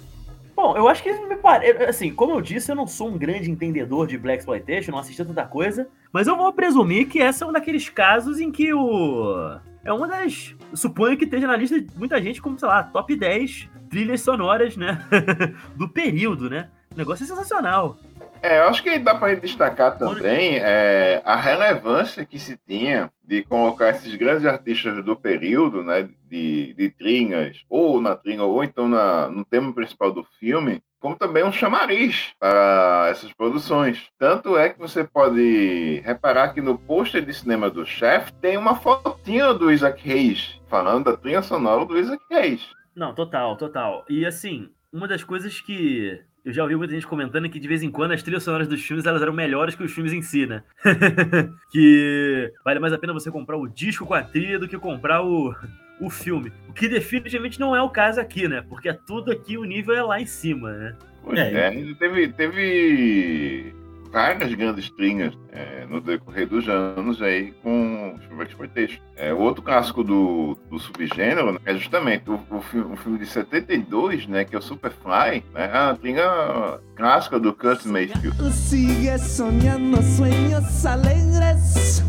Bom, 0.55 0.77
eu 0.77 0.87
acho 0.87 1.01
que 1.01 1.11
me 1.11 1.35
parece. 1.35 1.83
Assim, 1.83 2.13
como 2.13 2.33
eu 2.33 2.41
disse, 2.41 2.71
eu 2.71 2.75
não 2.75 2.85
sou 2.85 3.09
um 3.09 3.17
grande 3.17 3.49
entendedor 3.49 4.07
de 4.07 4.17
Black 4.17 4.39
Exploitation, 4.39 4.91
não 4.91 4.99
assisti 4.99 5.23
tanta 5.23 5.45
coisa. 5.45 5.87
Mas 6.11 6.27
eu 6.27 6.37
vou 6.37 6.51
presumir 6.53 7.07
que 7.07 7.19
esse 7.19 7.43
é 7.43 7.45
um 7.45 7.51
daqueles 7.51 7.89
casos 7.89 8.39
em 8.39 8.51
que 8.51 8.73
o. 8.73 9.57
É 9.83 9.91
uma 9.91 10.07
das. 10.07 10.55
Suponho 10.73 11.17
que 11.17 11.25
esteja 11.25 11.47
na 11.47 11.57
lista 11.57 11.79
de 11.79 11.87
muita 11.97 12.21
gente 12.21 12.41
como, 12.41 12.57
sei 12.57 12.67
lá, 12.67 12.83
top 12.83 13.15
10 13.15 13.69
trilhas 13.89 14.21
sonoras, 14.21 14.77
né? 14.77 15.03
do 15.75 15.89
período, 15.89 16.49
né? 16.49 16.69
O 16.93 16.97
negócio 16.97 17.23
é 17.23 17.27
sensacional. 17.27 17.97
É, 18.41 18.59
eu 18.59 18.67
acho 18.67 18.83
que 18.83 18.99
dá 18.99 19.15
para 19.15 19.35
destacar 19.35 19.97
também 19.97 20.57
é, 20.57 21.21
a 21.23 21.35
relevância 21.35 22.25
que 22.25 22.37
se 22.37 22.57
tinha 22.67 23.09
de 23.23 23.41
colocar 23.43 23.91
esses 23.91 24.13
grandes 24.15 24.45
artistas 24.45 25.03
do 25.03 25.15
período, 25.15 25.81
né, 25.81 26.09
de, 26.29 26.73
de 26.73 26.89
trinhas, 26.89 27.63
ou 27.69 28.01
na 28.01 28.15
trinha, 28.15 28.43
ou 28.43 28.61
então 28.63 28.87
na, 28.87 29.29
no 29.29 29.45
tema 29.45 29.73
principal 29.73 30.11
do 30.11 30.25
filme, 30.39 30.83
como 30.99 31.15
também 31.15 31.43
um 31.43 31.53
chamariz 31.53 32.33
para 32.37 33.07
essas 33.09 33.31
produções. 33.31 34.09
Tanto 34.19 34.57
é 34.57 34.69
que 34.69 34.79
você 34.79 35.05
pode 35.05 36.01
reparar 36.05 36.53
que 36.53 36.61
no 36.61 36.77
pôster 36.77 37.25
de 37.25 37.33
cinema 37.33 37.69
do 37.69 37.85
chefe 37.85 38.33
tem 38.33 38.57
uma 38.57 38.75
fotinha 38.75 39.53
do 39.53 39.71
Isaac 39.71 40.05
Reis, 40.05 40.61
falando 40.67 41.05
da 41.05 41.17
trilha 41.17 41.41
sonora 41.41 41.85
do 41.85 41.97
Isaac 41.97 42.21
Reis. 42.29 42.69
Não, 42.93 43.15
total, 43.15 43.55
total. 43.57 44.05
E 44.09 44.25
assim, 44.25 44.69
uma 44.91 45.07
das 45.07 45.23
coisas 45.23 45.59
que 45.61 46.21
eu 46.45 46.51
já 46.51 46.63
ouvi 46.63 46.75
muita 46.75 46.93
gente 46.93 47.07
comentando 47.07 47.49
que 47.49 47.59
de 47.59 47.67
vez 47.67 47.81
em 47.83 47.89
quando 47.89 48.11
as 48.11 48.21
trilhas 48.21 48.43
sonoras 48.43 48.67
dos 48.67 48.81
filmes 48.81 49.05
elas 49.05 49.21
eram 49.21 49.33
melhores 49.33 49.75
que 49.75 49.83
os 49.83 49.91
filmes 49.91 50.11
em 50.11 50.21
si, 50.21 50.45
né? 50.45 50.63
que 51.71 52.51
vale 52.65 52.79
mais 52.79 52.93
a 52.93 52.97
pena 52.97 53.13
você 53.13 53.31
comprar 53.31 53.57
o 53.57 53.67
disco 53.67 54.05
com 54.05 54.13
a 54.13 54.23
trilha 54.23 54.59
do 54.59 54.67
que 54.67 54.77
comprar 54.77 55.23
o, 55.23 55.55
o 56.01 56.09
filme. 56.09 56.51
O 56.67 56.73
que 56.73 56.89
definitivamente 56.89 57.59
não 57.59 57.75
é 57.75 57.81
o 57.81 57.89
caso 57.89 58.19
aqui, 58.19 58.47
né? 58.47 58.61
Porque 58.67 58.89
é 58.89 58.93
tudo 58.93 59.31
aqui, 59.31 59.57
o 59.57 59.63
nível 59.63 59.95
é 59.95 60.03
lá 60.03 60.19
em 60.19 60.25
cima, 60.25 60.71
né? 60.73 60.95
Pois 61.23 61.39
é, 61.39 61.67
é 61.67 61.93
teve, 61.95 62.27
teve 62.33 63.73
várias 64.13 64.53
grandes 64.53 64.91
trilhas 64.91 65.35
é, 65.51 65.87
no 65.87 65.99
decorrer 65.99 66.47
dos 66.47 66.69
anos 66.69 67.19
aí 67.19 67.51
com 67.63 68.15
o 68.31 68.43
Exploitation. 68.43 69.01
É, 69.15 69.33
o 69.33 69.39
outro 69.39 69.63
clássico 69.63 70.03
do, 70.03 70.55
do 70.69 70.77
subgênero 70.77 71.53
né, 71.53 71.59
é 71.65 71.73
justamente 71.73 72.29
o, 72.29 72.39
o, 72.51 72.61
filme, 72.61 72.93
o, 72.93 72.95
filme, 72.95 73.17
de 73.17 73.25
72, 73.25 74.27
né, 74.27 74.45
que 74.45 74.55
é 74.55 74.59
o 74.59 74.61
Superfly, 74.61 75.43
né, 75.51 75.65
a 75.73 75.95
trilha 75.95 76.79
clássica 76.95 77.39
do 77.39 77.51
Kurt 77.53 77.85
Mayfield. 77.85 78.53
Sigue 78.53 79.17
sonhando 79.17 80.01
sonhos 80.03 80.85
alegres. 80.85 82.03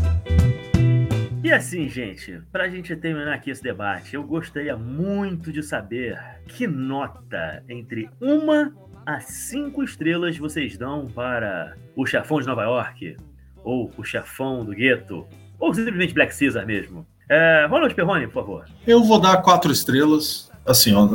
E 1.43 1.51
assim, 1.51 1.89
gente, 1.89 2.41
pra 2.51 2.69
gente 2.69 2.95
terminar 2.95 3.33
aqui 3.33 3.49
esse 3.49 3.63
debate, 3.63 4.15
eu 4.15 4.23
gostaria 4.23 4.77
muito 4.77 5.51
de 5.51 5.61
saber 5.63 6.19
que 6.47 6.67
nota 6.67 7.63
entre 7.69 8.09
uma 8.19 8.73
a 9.05 9.19
cinco 9.19 9.83
estrelas 9.83 10.37
vocês 10.37 10.77
dão 10.77 11.05
para 11.07 11.75
o 11.95 12.05
chefão 12.05 12.39
de 12.39 12.47
Nova 12.47 12.63
York, 12.63 13.15
ou 13.63 13.91
o 13.97 14.03
chefão 14.03 14.65
do 14.65 14.71
gueto, 14.71 15.27
ou 15.59 15.73
simplesmente 15.73 16.13
Black 16.13 16.37
Caesar 16.37 16.65
mesmo. 16.65 17.05
É, 17.29 17.67
Ronald 17.69 17.93
Perrone, 17.93 18.27
por 18.27 18.33
favor. 18.33 18.65
Eu 18.85 19.03
vou 19.03 19.19
dar 19.19 19.37
quatro 19.37 19.71
estrelas. 19.71 20.51
Assim, 20.65 20.93
ó, 20.93 21.07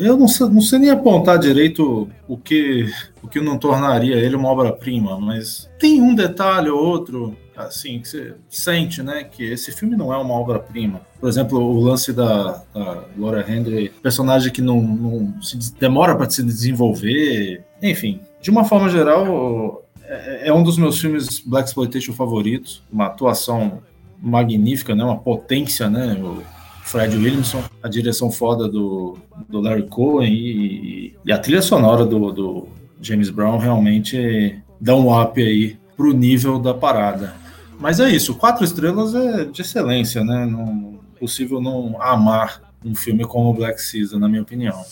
eu 0.00 0.16
não 0.16 0.26
sei, 0.26 0.48
não 0.48 0.62
sei 0.62 0.78
nem 0.78 0.90
apontar 0.90 1.38
direito 1.38 2.08
o 2.26 2.36
que, 2.36 2.90
o 3.22 3.28
que 3.28 3.38
não 3.38 3.58
tornaria 3.58 4.16
ele 4.16 4.34
uma 4.34 4.48
obra-prima, 4.48 5.20
mas 5.20 5.70
tem 5.78 6.00
um 6.00 6.14
detalhe 6.14 6.70
ou 6.70 6.82
outro 6.82 7.36
assim, 7.54 8.00
que 8.00 8.08
você 8.08 8.34
sente, 8.48 9.02
né, 9.02 9.24
que 9.24 9.44
esse 9.44 9.70
filme 9.72 9.96
não 9.96 10.12
é 10.12 10.16
uma 10.16 10.34
obra-prima. 10.34 11.02
Por 11.20 11.28
exemplo, 11.28 11.58
o 11.58 11.78
lance 11.78 12.10
da, 12.12 12.62
da 12.74 13.04
Laura 13.18 13.44
Henry, 13.46 13.90
personagem 14.02 14.50
que 14.50 14.62
não, 14.62 14.80
não 14.80 15.42
se 15.42 15.58
demora 15.78 16.16
para 16.16 16.30
se 16.30 16.42
desenvolver, 16.42 17.62
enfim. 17.82 18.20
De 18.40 18.50
uma 18.50 18.64
forma 18.64 18.88
geral, 18.88 19.84
é, 20.04 20.48
é 20.48 20.52
um 20.52 20.62
dos 20.62 20.78
meus 20.78 20.98
filmes 20.98 21.40
Black 21.40 21.68
Exploitation 21.68 22.14
favoritos, 22.14 22.82
uma 22.90 23.06
atuação 23.06 23.82
magnífica, 24.18 24.94
né, 24.94 25.04
uma 25.04 25.18
potência, 25.18 25.88
né, 25.90 26.14
o 26.14 26.42
Fred 26.84 27.16
Williamson, 27.16 27.62
a 27.82 27.88
direção 27.88 28.30
foda 28.30 28.68
do, 28.68 29.16
do 29.48 29.60
Larry 29.60 29.86
Cohen 29.88 30.32
e, 30.32 31.16
e 31.24 31.32
a 31.32 31.38
trilha 31.38 31.62
sonora 31.62 32.04
do, 32.04 32.32
do 32.32 32.68
James 33.00 33.30
Brown 33.30 33.58
realmente 33.58 34.60
dá 34.80 34.94
um 34.94 35.20
up 35.20 35.40
aí 35.40 35.78
pro 35.96 36.12
nível 36.12 36.58
da 36.58 36.74
parada. 36.74 37.34
Mas 37.78 38.00
é 38.00 38.08
isso, 38.10 38.34
quatro 38.34 38.64
estrelas 38.64 39.14
é 39.14 39.44
de 39.44 39.62
excelência, 39.62 40.22
né? 40.24 40.44
Não 40.44 40.98
possível 41.18 41.60
não 41.60 42.00
amar 42.00 42.62
um 42.84 42.94
filme 42.94 43.24
como 43.24 43.52
Black 43.52 43.80
Season, 43.80 44.18
na 44.18 44.28
minha 44.28 44.42
opinião. 44.42 44.82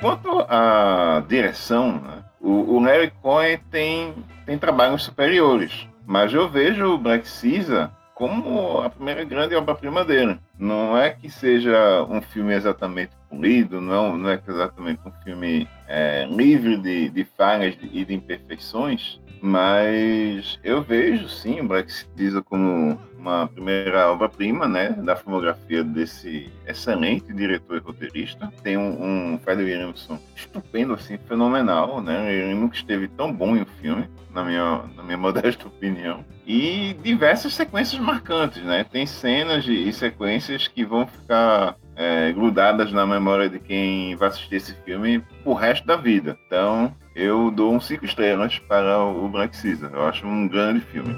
Quanto 0.00 0.44
à 0.48 1.22
direção, 1.28 1.92
né? 1.92 2.24
o, 2.40 2.76
o 2.76 2.80
Larry 2.80 3.12
Cohen 3.22 3.58
tem, 3.70 4.14
tem 4.46 4.58
trabalhos 4.58 5.04
superiores, 5.04 5.86
mas 6.10 6.34
eu 6.34 6.48
vejo 6.48 6.86
o 6.86 6.98
Black 6.98 7.24
Caesar 7.40 7.92
como 8.16 8.80
a 8.80 8.90
primeira 8.90 9.22
grande 9.22 9.54
obra-prima 9.54 10.04
dele. 10.04 10.40
Não 10.58 10.98
é 10.98 11.10
que 11.10 11.30
seja 11.30 12.04
um 12.10 12.20
filme 12.20 12.52
exatamente 12.52 13.12
polido, 13.28 13.80
não, 13.80 14.18
não 14.18 14.28
é 14.28 14.40
exatamente 14.48 15.00
um 15.06 15.12
filme 15.22 15.68
é, 15.86 16.26
livre 16.28 16.76
de, 16.78 17.10
de 17.10 17.24
falhas 17.24 17.76
e 17.80 18.04
de 18.04 18.12
imperfeições, 18.12 19.19
mas 19.40 20.58
eu 20.62 20.82
vejo 20.82 21.28
sim 21.28 21.60
o 21.60 21.68
Black 21.68 21.92
Caesar 22.16 22.42
como 22.42 22.98
uma 23.20 23.46
primeira 23.46 24.10
obra-prima 24.10 24.66
né, 24.66 24.90
da 24.90 25.14
filmografia 25.14 25.84
desse 25.84 26.50
excelente 26.66 27.32
diretor 27.32 27.76
e 27.76 27.80
roteirista. 27.80 28.50
Tem 28.62 28.76
um, 28.76 29.34
um 29.34 29.38
Fred 29.38 29.62
Williamson 29.62 30.18
estupendo, 30.34 30.94
assim, 30.94 31.18
fenomenal, 31.28 32.00
né? 32.00 32.32
Ele 32.32 32.54
nunca 32.54 32.76
esteve 32.76 33.08
tão 33.08 33.32
bom 33.32 33.56
em 33.56 33.62
um 33.62 33.66
filme, 33.80 34.08
na 34.32 34.42
minha, 34.42 34.82
na 34.96 35.02
minha 35.02 35.18
modesta 35.18 35.68
opinião. 35.68 36.24
E 36.46 36.96
diversas 37.02 37.54
sequências 37.54 38.00
marcantes, 38.00 38.62
né? 38.62 38.84
Tem 38.84 39.06
cenas 39.06 39.66
e 39.68 39.92
sequências 39.92 40.66
que 40.66 40.84
vão 40.84 41.06
ficar 41.06 41.76
é, 41.94 42.32
grudadas 42.32 42.90
na 42.92 43.06
memória 43.06 43.48
de 43.48 43.58
quem 43.58 44.16
vai 44.16 44.28
assistir 44.28 44.56
esse 44.56 44.74
filme 44.82 45.22
o 45.44 45.52
resto 45.52 45.86
da 45.86 45.96
vida. 45.96 46.38
Então, 46.46 46.94
eu 47.20 47.50
dou 47.50 47.74
um 47.74 47.80
cinco 47.80 48.06
estrelas 48.06 48.58
para 48.60 48.98
o 48.98 49.28
Black 49.28 49.60
Caesar. 49.60 49.90
Eu 49.92 50.06
acho 50.06 50.26
um 50.26 50.48
grande 50.48 50.80
filme. 50.86 51.14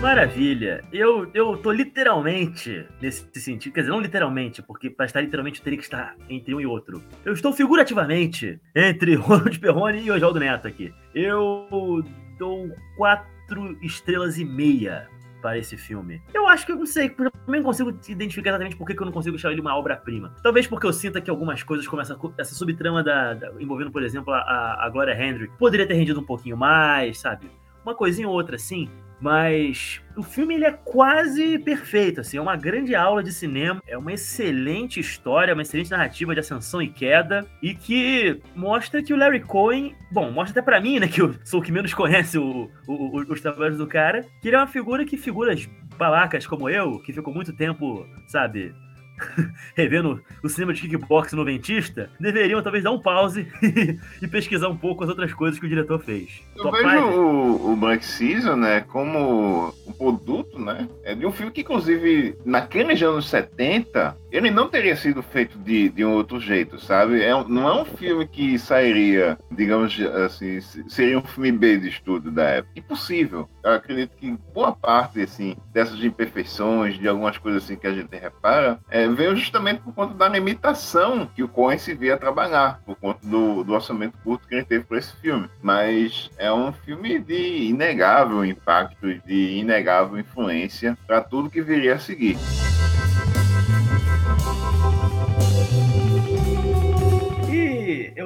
Maravilha. 0.00 0.82
Eu, 0.90 1.30
eu 1.34 1.58
tô 1.58 1.70
literalmente 1.70 2.86
nesse 3.02 3.28
sentido. 3.34 3.74
Quer 3.74 3.80
dizer, 3.80 3.92
não 3.92 4.00
literalmente, 4.00 4.62
porque 4.62 4.88
para 4.88 5.04
estar 5.04 5.20
literalmente 5.20 5.58
eu 5.58 5.64
teria 5.64 5.78
que 5.78 5.84
estar 5.84 6.16
entre 6.30 6.54
um 6.54 6.60
e 6.60 6.66
outro. 6.66 7.02
Eu 7.26 7.34
estou 7.34 7.52
figurativamente 7.52 8.58
entre 8.74 9.16
Ronald 9.20 9.58
Perrone 9.58 10.00
e 10.02 10.10
Oswaldo 10.10 10.40
Neto 10.40 10.66
aqui. 10.66 10.94
Eu 11.14 12.02
dou 12.38 12.70
quatro 12.96 13.76
estrelas 13.82 14.38
e 14.38 14.44
meia 14.46 15.08
para 15.46 15.58
esse 15.58 15.76
filme. 15.76 16.20
Eu 16.34 16.48
acho 16.48 16.66
que 16.66 16.72
eu 16.72 16.76
não 16.76 16.84
sei, 16.84 17.14
eu 17.16 17.30
também 17.30 17.62
consigo 17.62 17.96
identificar 18.08 18.50
exatamente 18.50 18.74
por 18.74 18.84
que 18.84 19.00
eu 19.00 19.06
não 19.06 19.12
consigo 19.12 19.36
achar 19.36 19.52
ele 19.52 19.60
uma 19.60 19.76
obra-prima. 19.76 20.34
Talvez 20.42 20.66
porque 20.66 20.84
eu 20.84 20.92
sinta 20.92 21.20
que 21.20 21.30
algumas 21.30 21.62
coisas, 21.62 21.86
como 21.86 22.02
essa, 22.02 22.18
essa 22.36 22.52
subtrama 22.52 23.00
da, 23.04 23.34
da, 23.34 23.52
envolvendo, 23.60 23.92
por 23.92 24.02
exemplo, 24.02 24.34
a, 24.34 24.84
a 24.84 24.90
Gloria 24.90 25.14
Hendrick, 25.14 25.56
poderia 25.56 25.86
ter 25.86 25.94
rendido 25.94 26.18
um 26.18 26.24
pouquinho 26.24 26.56
mais, 26.56 27.20
sabe? 27.20 27.48
Uma 27.84 27.94
coisinha 27.94 28.28
ou 28.28 28.34
outra 28.34 28.56
assim, 28.56 28.90
mas 29.20 30.00
o 30.16 30.22
filme 30.22 30.54
ele 30.54 30.64
é 30.64 30.72
quase 30.72 31.58
perfeito, 31.58 32.20
assim, 32.20 32.36
é 32.36 32.40
uma 32.40 32.56
grande 32.56 32.94
aula 32.94 33.22
de 33.22 33.32
cinema, 33.32 33.82
é 33.86 33.96
uma 33.96 34.12
excelente 34.12 35.00
história, 35.00 35.54
uma 35.54 35.62
excelente 35.62 35.90
narrativa 35.90 36.34
de 36.34 36.40
ascensão 36.40 36.80
e 36.80 36.88
queda 36.88 37.46
e 37.62 37.74
que 37.74 38.40
mostra 38.54 39.02
que 39.02 39.12
o 39.12 39.16
Larry 39.16 39.40
Cohen, 39.40 39.94
bom, 40.10 40.30
mostra 40.30 40.60
até 40.60 40.62
para 40.62 40.80
mim, 40.80 40.98
né, 40.98 41.08
que 41.08 41.20
eu 41.20 41.34
sou 41.44 41.60
o 41.60 41.62
que 41.62 41.72
menos 41.72 41.92
conhece 41.94 42.38
o, 42.38 42.70
o, 42.86 43.20
os 43.20 43.40
trabalhos 43.40 43.78
do 43.78 43.86
cara, 43.86 44.24
que 44.40 44.48
ele 44.48 44.56
é 44.56 44.58
uma 44.58 44.66
figura 44.66 45.04
que 45.04 45.16
figuras 45.16 45.68
balacas 45.98 46.46
como 46.46 46.68
eu, 46.68 47.00
que 47.00 47.12
ficou 47.12 47.32
muito 47.32 47.54
tempo, 47.54 48.06
sabe, 48.28 48.74
revendo 49.74 50.22
o 50.42 50.48
cinema 50.48 50.72
de 50.72 50.82
kickbox 50.82 51.32
noventista, 51.32 52.10
deveriam 52.18 52.62
talvez 52.62 52.84
dar 52.84 52.90
um 52.90 52.98
pause 52.98 53.46
e 54.20 54.26
pesquisar 54.28 54.68
um 54.68 54.76
pouco 54.76 55.04
as 55.04 55.10
outras 55.10 55.32
coisas 55.32 55.58
que 55.58 55.66
o 55.66 55.68
diretor 55.68 56.00
fez. 56.00 56.42
Eu 56.56 56.64
Top 56.64 56.78
vejo 56.78 56.98
o, 56.98 57.72
o, 57.72 57.76
Black 57.76 58.04
Season, 58.04 58.56
né, 58.56 58.80
como 58.82 59.74
um 59.86 59.92
produto, 59.92 60.58
né, 60.58 60.88
é 61.02 61.14
de 61.14 61.26
um 61.26 61.32
filme 61.32 61.52
que, 61.52 61.62
inclusive, 61.62 62.36
naqueles 62.44 63.02
anos 63.02 63.28
70, 63.28 64.16
ele 64.36 64.50
não 64.50 64.68
teria 64.68 64.94
sido 64.94 65.22
feito 65.22 65.58
de, 65.58 65.88
de 65.88 66.04
um 66.04 66.12
outro 66.12 66.38
jeito, 66.38 66.78
sabe? 66.78 67.22
É, 67.22 67.30
não 67.48 67.66
é 67.66 67.80
um 67.80 67.84
filme 67.86 68.26
que 68.26 68.58
sairia, 68.58 69.38
digamos 69.50 69.98
assim, 70.24 70.60
seria 70.88 71.18
um 71.18 71.22
filme 71.22 71.50
B 71.52 71.78
de 71.78 71.88
estudo 71.88 72.30
da 72.30 72.44
época. 72.44 72.72
Impossível. 72.76 73.48
Eu 73.64 73.72
acredito 73.72 74.14
que 74.16 74.36
boa 74.52 74.72
parte, 74.72 75.22
assim, 75.22 75.56
dessas 75.72 76.02
imperfeições, 76.04 76.98
de 76.98 77.08
algumas 77.08 77.38
coisas 77.38 77.64
assim 77.64 77.76
que 77.76 77.86
a 77.86 77.94
gente 77.94 78.14
repara, 78.14 78.78
é, 78.90 79.08
veio 79.08 79.34
justamente 79.34 79.80
por 79.80 79.94
conta 79.94 80.12
da 80.12 80.28
limitação 80.28 81.26
que 81.34 81.42
o 81.42 81.48
Cohen 81.48 81.78
se 81.78 81.94
via 81.94 82.18
trabalhar, 82.18 82.82
por 82.84 82.96
conta 82.96 83.26
do, 83.26 83.64
do 83.64 83.72
orçamento 83.72 84.18
curto 84.22 84.46
que 84.46 84.54
ele 84.54 84.64
teve 84.64 84.84
para 84.84 84.98
esse 84.98 85.16
filme. 85.16 85.48
Mas 85.62 86.30
é 86.36 86.52
um 86.52 86.72
filme 86.72 87.18
de 87.18 87.68
inegável 87.68 88.44
impacto, 88.44 89.14
de 89.26 89.58
inegável 89.58 90.18
influência 90.18 90.96
para 91.06 91.22
tudo 91.22 91.48
que 91.48 91.62
viria 91.62 91.94
a 91.94 91.98
seguir. 91.98 92.36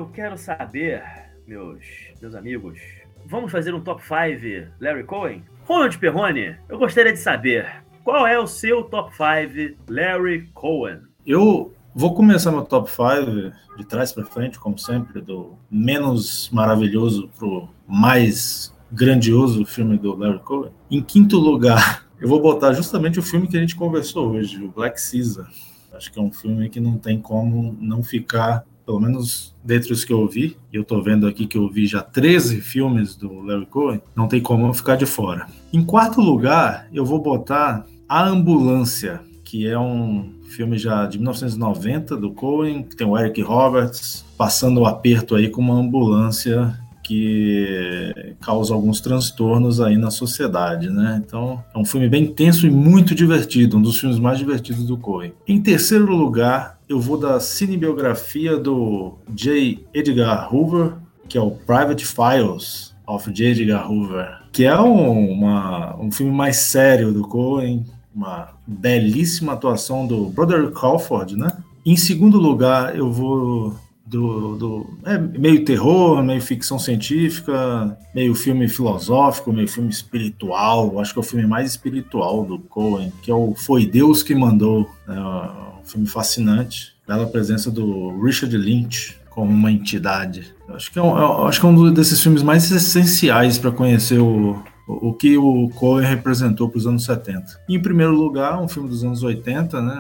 Eu 0.01 0.07
quero 0.07 0.39
saber, 0.39 1.03
meus, 1.47 1.85
meus 2.23 2.35
amigos, 2.35 2.81
vamos 3.27 3.53
fazer 3.53 3.75
um 3.75 3.83
top 3.83 4.03
5 4.03 4.73
Larry 4.81 5.05
Cohen? 5.05 5.45
Ronald 5.67 5.99
Perrone, 5.99 6.57
eu 6.71 6.79
gostaria 6.79 7.13
de 7.13 7.19
saber 7.19 7.71
qual 8.03 8.27
é 8.27 8.39
o 8.39 8.47
seu 8.47 8.83
top 8.85 9.11
5 9.15 9.77
Larry 9.91 10.49
Cohen? 10.55 11.01
Eu 11.27 11.75
vou 11.95 12.15
começar 12.15 12.51
meu 12.51 12.65
top 12.65 12.91
5 12.91 13.53
de 13.77 13.85
trás 13.85 14.11
para 14.11 14.25
frente, 14.25 14.59
como 14.59 14.79
sempre, 14.79 15.21
do 15.21 15.59
menos 15.71 16.49
maravilhoso 16.49 17.29
pro 17.39 17.69
mais 17.87 18.75
grandioso 18.91 19.67
filme 19.67 19.99
do 19.99 20.17
Larry 20.17 20.41
Cohen. 20.41 20.73
Em 20.91 21.03
quinto 21.03 21.37
lugar, 21.37 22.07
eu 22.19 22.27
vou 22.27 22.41
botar 22.41 22.73
justamente 22.73 23.19
o 23.19 23.23
filme 23.23 23.47
que 23.47 23.57
a 23.59 23.61
gente 23.61 23.77
conversou 23.77 24.31
hoje, 24.31 24.65
o 24.65 24.71
Black 24.71 24.99
Caesar. 24.99 25.47
Acho 25.93 26.11
que 26.11 26.19
é 26.19 26.23
um 26.23 26.33
filme 26.33 26.71
que 26.71 26.81
não 26.81 26.97
tem 26.97 27.21
como 27.21 27.77
não 27.79 28.03
ficar, 28.03 28.65
pelo 28.85 29.01
menos 29.01 29.55
dentre 29.65 29.93
os 29.93 30.05
que 30.05 30.13
eu 30.13 30.27
vi, 30.27 30.57
e 30.73 30.77
eu 30.77 30.85
tô 30.85 31.01
vendo 31.03 31.27
aqui 31.27 31.47
que 31.47 31.59
eu 31.59 31.69
vi 31.69 31.87
já 31.87 32.03
13 32.03 32.61
filmes 32.61 33.15
do 33.17 33.41
Larry 33.41 33.67
Cohen, 33.67 34.01
não 34.17 34.29
tem 34.29 34.41
como 34.41 34.73
ficar 34.73 34.97
de 34.97 35.07
fora. 35.07 35.47
Em 35.73 35.85
quarto 35.85 36.21
lugar, 36.21 36.89
eu 36.93 37.05
vou 37.05 37.21
botar 37.21 37.87
A 38.09 38.27
Ambulância, 38.27 39.21
que 39.45 39.67
é 39.67 39.79
um 39.79 40.31
filme 40.49 40.79
já 40.79 41.07
de 41.07 41.19
1990 41.19 42.17
do 42.17 42.33
Cohen, 42.33 42.83
que 42.83 42.97
tem 42.97 43.07
o 43.07 43.17
Eric 43.17 43.41
Roberts 43.43 44.25
passando 44.37 44.81
o 44.81 44.87
aperto 44.87 45.35
aí 45.35 45.49
com 45.49 45.61
uma 45.61 45.75
ambulância 45.75 46.77
que 47.03 48.35
causa 48.41 48.73
alguns 48.73 49.01
transtornos 49.01 49.81
aí 49.81 49.97
na 49.97 50.13
sociedade, 50.13 50.89
né? 50.89 51.21
Então, 51.27 51.63
é 51.75 51.79
um 51.79 51.85
filme 51.85 52.09
bem 52.09 52.25
tenso 52.25 52.67
e 52.69 52.71
muito 52.71 53.17
divertido, 53.17 53.79
um 53.79 53.83
dos 53.83 53.99
filmes 53.99 54.19
mais 54.19 54.39
divertidos 54.39 54.87
do 54.87 54.97
Coen. 54.97 55.33
Em 55.47 55.61
terceiro 55.61 56.15
lugar, 56.15 56.79
eu 56.91 56.99
vou 56.99 57.17
da 57.17 57.39
cinebiografia 57.39 58.57
do 58.57 59.15
J. 59.33 59.87
Edgar 59.95 60.53
Hoover, 60.53 60.95
que 61.29 61.39
é 61.39 61.41
o 61.41 61.53
Private 61.53 62.05
Files 62.05 62.93
of 63.07 63.33
J. 63.33 63.53
Edgar 63.53 63.89
Hoover, 63.89 64.41
que 64.51 64.65
é 64.65 64.77
um, 64.77 65.31
uma, 65.31 65.97
um 66.01 66.11
filme 66.11 66.33
mais 66.33 66.57
sério 66.57 67.13
do 67.13 67.23
Coen, 67.23 67.87
uma 68.13 68.49
belíssima 68.67 69.53
atuação 69.53 70.05
do 70.05 70.31
Brother 70.31 70.73
Crawford, 70.73 71.37
né? 71.37 71.53
Em 71.87 71.97
segundo 71.97 72.39
lugar, 72.39 72.97
eu 72.97 73.11
vou 73.13 73.77
do, 74.05 74.57
do 74.57 74.99
é 75.05 75.17
meio 75.17 75.65
terror, 75.65 76.21
meio 76.25 76.43
ficção 76.43 76.77
científica, 76.77 77.97
meio 78.13 78.35
filme 78.35 78.69
filosófico, 78.69 79.53
meio 79.53 79.69
filme 79.69 79.91
espiritual. 79.91 80.99
Acho 80.99 81.13
que 81.13 81.21
é 81.21 81.23
o 81.23 81.25
filme 81.25 81.47
mais 81.47 81.71
espiritual 81.71 82.45
do 82.45 82.59
Cohen, 82.59 83.13
que 83.23 83.31
é 83.31 83.35
o 83.35 83.55
Foi 83.55 83.87
Deus 83.87 84.25
que 84.25 84.35
mandou. 84.35 84.91
É 85.07 85.13
um 85.13 85.70
filme 85.91 86.07
fascinante. 86.07 86.95
Bela 87.07 87.27
presença 87.27 87.71
do 87.71 88.23
Richard 88.23 88.57
Lynch 88.57 89.19
como 89.31 89.51
uma 89.51 89.71
entidade. 89.71 90.55
Acho 90.69 90.93
que 90.93 90.99
é 90.99 91.03
um, 91.03 91.47
acho 91.47 91.61
que 91.61 91.67
é 91.67 91.69
um 91.69 91.93
desses 91.93 92.21
filmes 92.21 92.43
mais 92.43 92.71
essenciais 92.71 93.59
para 93.59 93.71
conhecer 93.71 94.19
o, 94.19 94.63
o 94.87 95.13
que 95.15 95.37
o 95.37 95.69
Cohen 95.71 96.07
representou 96.07 96.69
para 96.69 96.79
os 96.79 96.87
anos 96.87 97.05
70. 97.05 97.61
Em 97.69 97.81
primeiro 97.81 98.13
lugar, 98.13 98.61
um 98.61 98.69
filme 98.69 98.89
dos 98.89 99.05
anos 99.05 99.23
80, 99.23 99.81
né? 99.81 99.99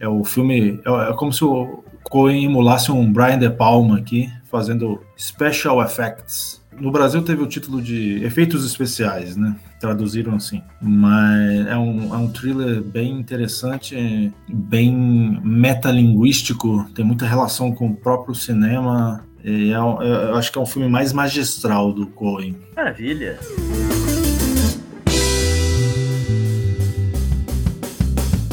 É, 0.00 0.04
é, 0.04 0.06
é 0.06 0.08
o 0.08 0.24
filme. 0.24 0.80
É, 0.84 1.10
é, 1.10 1.12
como 1.14 1.32
se 1.32 1.44
o 1.44 1.82
Cohen 2.04 2.44
emulasse 2.44 2.90
um 2.90 3.12
Brian 3.12 3.38
De 3.38 3.50
Palma 3.50 3.98
aqui, 3.98 4.30
fazendo 4.50 5.00
special 5.18 5.82
effects. 5.82 6.60
No 6.80 6.90
Brasil 6.90 7.22
teve 7.22 7.42
o 7.42 7.46
título 7.46 7.82
de 7.82 8.24
Efeitos 8.24 8.64
Especiais, 8.64 9.36
né? 9.36 9.54
Traduziram 9.80 10.34
assim. 10.34 10.62
Mas 10.80 11.66
é 11.66 11.76
um, 11.76 12.14
é 12.14 12.18
um 12.18 12.28
thriller 12.28 12.82
bem 12.82 13.18
interessante, 13.18 14.30
bem 14.46 15.40
metalinguístico, 15.42 16.84
tem 16.94 17.04
muita 17.04 17.26
relação 17.26 17.72
com 17.72 17.88
o 17.88 17.96
próprio 17.96 18.34
cinema 18.34 19.24
é, 19.42 19.70
é, 19.70 19.74
eu 19.74 20.34
acho 20.36 20.52
que 20.52 20.58
é 20.58 20.60
um 20.60 20.66
filme 20.66 20.88
mais 20.88 21.12
magistral 21.12 21.92
do 21.92 22.06
Coen. 22.06 22.56
Maravilha! 22.76 23.38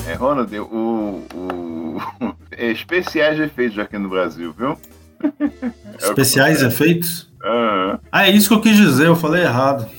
É, 0.07 0.13
Ronald, 0.13 0.57
o, 0.57 1.23
o, 1.35 1.97
especiais 2.57 3.35
de 3.35 3.43
efeitos 3.43 3.77
aqui 3.77 3.97
no 3.97 4.07
Brasil, 4.07 4.53
viu? 4.57 4.77
Especiais 5.99 6.61
é 6.63 6.67
efeitos? 6.67 7.26
Uhum. 7.43 7.99
Ah, 8.11 8.27
é 8.27 8.31
isso 8.31 8.49
que 8.49 8.55
eu 8.55 8.61
quis 8.61 8.75
dizer, 8.75 9.07
eu 9.07 9.15
falei 9.15 9.43
errado. 9.43 9.89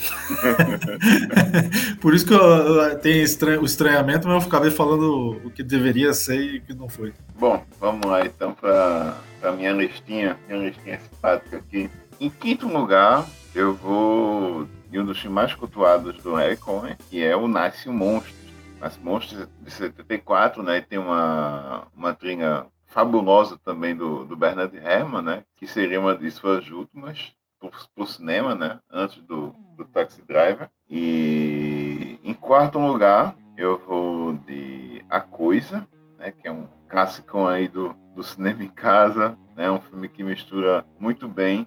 Por 2.01 2.15
isso 2.15 2.27
que 2.27 2.35
eu, 2.35 2.99
tenho 2.99 3.23
o 3.61 3.65
estranhamento, 3.65 4.27
mas 4.27 4.37
eu 4.37 4.41
ficava 4.41 4.71
falando 4.71 5.41
o 5.45 5.51
que 5.51 5.63
deveria 5.63 6.13
ser 6.13 6.41
e 6.41 6.59
o 6.59 6.63
que 6.63 6.75
não 6.75 6.89
foi. 6.89 7.13
Bom, 7.39 7.65
vamos 7.81 8.05
lá 8.07 8.25
então 8.27 8.53
para 8.53 9.17
a 9.43 9.53
minha 9.53 9.73
listinha, 9.73 10.37
minha 10.49 10.69
listinha 10.69 11.01
simpática 11.01 11.59
aqui. 11.59 11.89
Em 12.21 12.29
quinto 12.29 12.67
lugar, 12.67 13.25
eu 13.55 13.75
vou 13.75 14.67
de 14.91 14.99
um 14.99 15.05
dos 15.05 15.19
filmes 15.19 15.35
mais 15.35 15.55
cultuados 15.55 16.17
do 16.23 16.39
Eric 16.39 16.61
Cohen, 16.63 16.97
que 17.09 17.23
é 17.23 17.37
o 17.37 17.47
Nasce 17.47 17.89
Monstro. 17.89 18.35
Nasce 18.81 18.99
Monstros 19.01 19.49
de 19.61 19.71
74, 19.71 20.63
né? 20.63 20.81
Tem 20.81 20.99
uma, 20.99 21.87
uma 21.97 22.15
trilha 22.15 22.67
fabulosa 22.89 23.59
também 23.65 23.95
do, 23.95 24.25
do 24.25 24.37
Bernard 24.37 24.77
Herrmann, 24.77 25.23
né? 25.23 25.45
Que 25.57 25.67
seria 25.67 26.01
uma 26.01 26.17
de 26.17 26.31
suas 26.31 26.69
últimas 26.71 27.33
para 27.61 28.05
o 28.05 28.07
cinema, 28.07 28.55
né? 28.55 28.81
Antes 28.91 29.21
do, 29.23 29.55
do 29.77 29.85
Taxi 29.85 30.23
Driver. 30.23 30.69
E 30.89 32.19
em 32.25 32.35
quarto 32.35 32.79
lugar, 32.79 33.37
eu 33.57 33.79
vou 33.79 34.33
de 34.33 35.05
A 35.09 35.21
Coisa, 35.21 35.87
né? 36.19 36.33
Que 36.33 36.49
é 36.49 36.53
um 36.53 36.67
clássico 36.89 37.47
aí 37.47 37.69
do, 37.69 37.95
do 38.15 38.23
cinema 38.23 38.63
em 38.63 38.69
casa, 38.69 39.39
né? 39.57 39.71
Um 39.71 39.81
filme 39.81 40.09
que 40.09 40.23
mistura 40.23 40.85
muito 40.99 41.29
bem 41.29 41.67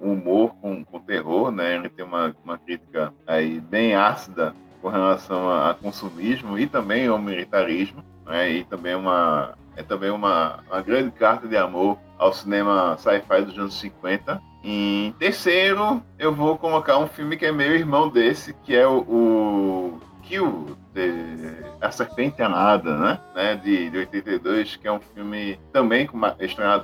o 0.00 0.12
humor 0.12 0.54
com, 0.56 0.84
com 0.84 1.00
terror, 1.00 1.50
né? 1.50 1.76
Ele 1.76 1.88
tem 1.88 2.04
uma, 2.04 2.34
uma 2.44 2.58
crítica 2.58 3.12
aí 3.26 3.60
bem 3.60 3.94
ácida 3.94 4.54
com 4.80 4.88
relação 4.88 5.48
a, 5.50 5.70
a 5.70 5.74
consumismo 5.74 6.58
e 6.58 6.66
também 6.66 7.06
ao 7.06 7.18
militarismo, 7.18 8.04
né? 8.30 8.50
E 8.50 8.64
também 8.64 8.94
uma 8.94 9.54
é 9.76 9.82
também 9.82 10.10
uma, 10.10 10.60
uma 10.70 10.80
grande 10.82 11.10
carta 11.10 11.48
de 11.48 11.56
amor 11.56 11.98
ao 12.18 12.32
cinema 12.32 12.96
sci-fi 12.98 13.42
dos 13.42 13.58
anos 13.58 13.78
50. 13.80 14.40
Em 14.62 15.12
terceiro, 15.18 16.02
eu 16.18 16.34
vou 16.34 16.58
colocar 16.58 16.98
um 16.98 17.06
filme 17.06 17.36
que 17.36 17.46
é 17.46 17.52
meio 17.52 17.74
irmão 17.74 18.08
desse, 18.08 18.52
que 18.52 18.76
é 18.76 18.86
o, 18.86 18.98
o 18.98 20.00
Kill, 20.22 20.76
de, 20.92 21.12
A 21.80 21.90
Serpente 21.90 22.42
Alada, 22.42 22.96
né? 22.96 23.20
né? 23.34 23.54
De, 23.56 23.88
de 23.88 23.98
82, 23.98 24.76
que 24.76 24.86
é 24.86 24.92
um 24.92 25.00
filme 25.00 25.58
também 25.72 26.06
com, 26.06 26.18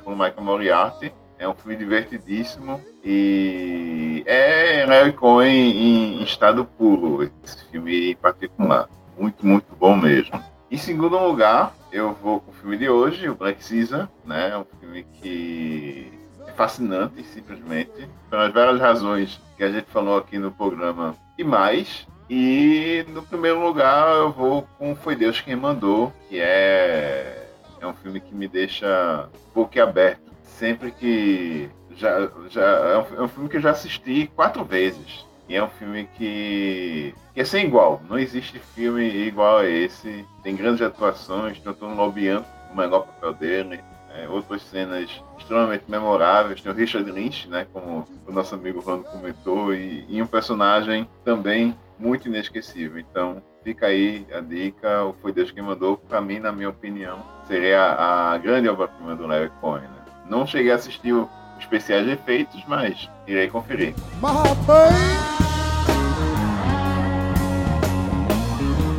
por 0.02 0.12
Michael 0.12 0.42
Moriarty. 0.42 1.12
É 1.38 1.46
um 1.46 1.54
filme 1.54 1.76
divertidíssimo 1.76 2.80
e 3.04 4.22
é 4.24 4.86
Larry 4.86 5.12
Cohen 5.12 5.52
em, 5.52 6.20
em 6.20 6.22
estado 6.22 6.64
puro, 6.64 7.30
esse 7.44 7.62
filme 7.70 8.12
em 8.12 8.16
particular. 8.16 8.88
Muito, 9.18 9.46
muito 9.46 9.76
bom 9.78 9.94
mesmo. 9.94 10.42
Em 10.68 10.76
segundo 10.76 11.16
lugar, 11.16 11.72
eu 11.92 12.12
vou 12.12 12.40
com 12.40 12.50
o 12.50 12.54
filme 12.54 12.76
de 12.76 12.88
hoje, 12.88 13.28
o 13.28 13.36
Black 13.36 13.64
Caesar, 13.66 14.08
né? 14.24 14.58
Um 14.58 14.64
filme 14.80 15.04
que 15.04 16.12
é 16.44 16.50
fascinante, 16.52 17.22
simplesmente, 17.22 18.08
pelas 18.28 18.52
várias 18.52 18.80
razões 18.80 19.40
que 19.56 19.62
a 19.62 19.70
gente 19.70 19.86
falou 19.86 20.18
aqui 20.18 20.38
no 20.38 20.50
programa 20.50 21.14
e 21.38 21.44
mais. 21.44 22.04
E 22.28 23.06
no 23.10 23.22
primeiro 23.22 23.64
lugar 23.64 24.08
eu 24.16 24.32
vou 24.32 24.66
com 24.76 24.96
Foi 24.96 25.14
Deus 25.14 25.40
Quem 25.40 25.54
Mandou, 25.54 26.12
que 26.28 26.40
é, 26.40 27.48
é 27.80 27.86
um 27.86 27.94
filme 27.94 28.20
que 28.20 28.34
me 28.34 28.48
deixa 28.48 29.28
boquiaberto. 29.54 30.32
Sempre 30.42 30.90
que. 30.90 31.70
Já, 31.94 32.28
já, 32.50 32.62
é, 32.62 32.98
um, 32.98 33.20
é 33.20 33.22
um 33.22 33.28
filme 33.28 33.48
que 33.48 33.56
eu 33.56 33.60
já 33.60 33.70
assisti 33.70 34.28
quatro 34.34 34.64
vezes. 34.64 35.24
E 35.48 35.54
é 35.54 35.62
um 35.62 35.68
filme 35.68 36.08
que, 36.16 37.14
que 37.32 37.40
é 37.40 37.44
sem 37.44 37.66
igual. 37.66 38.02
Não 38.08 38.18
existe 38.18 38.58
filme 38.58 39.04
igual 39.04 39.58
a 39.58 39.66
esse. 39.66 40.24
Tem 40.42 40.56
grandes 40.56 40.82
atuações, 40.82 41.60
tanto 41.60 41.86
no 41.86 41.94
Lobian, 41.94 42.44
o 42.72 42.76
melhor 42.76 43.06
papel 43.06 43.32
dele. 43.34 43.80
É, 44.14 44.26
outras 44.28 44.62
cenas 44.62 45.10
extremamente 45.38 45.84
memoráveis. 45.88 46.60
Tem 46.60 46.72
o 46.72 46.74
Richard 46.74 47.10
Lynch, 47.10 47.48
né, 47.48 47.66
como 47.70 48.06
o 48.26 48.32
nosso 48.32 48.54
amigo 48.54 48.80
Rando 48.80 49.04
comentou, 49.04 49.74
e, 49.74 50.06
e 50.08 50.22
um 50.22 50.26
personagem 50.26 51.06
também 51.22 51.76
muito 51.98 52.26
inesquecível. 52.26 52.98
Então, 52.98 53.42
fica 53.62 53.86
aí 53.86 54.26
a 54.32 54.40
dica. 54.40 55.04
O 55.04 55.12
Foi 55.14 55.32
Deus 55.32 55.50
quem 55.50 55.62
mandou. 55.62 55.96
Para 55.96 56.20
mim, 56.20 56.38
na 56.38 56.50
minha 56.50 56.70
opinião, 56.70 57.22
seria 57.46 57.82
a, 57.82 58.32
a 58.32 58.38
grande 58.38 58.68
obra-prima 58.68 59.14
do 59.14 59.26
Larry 59.26 59.50
Cohen. 59.60 59.82
Né? 59.82 60.12
Não 60.28 60.46
cheguei 60.46 60.72
a 60.72 60.76
assistir 60.76 61.12
o 61.12 61.28
especiais 61.58 62.08
efeitos, 62.08 62.62
mas 62.66 63.08
irei 63.26 63.48
conferir. 63.48 63.94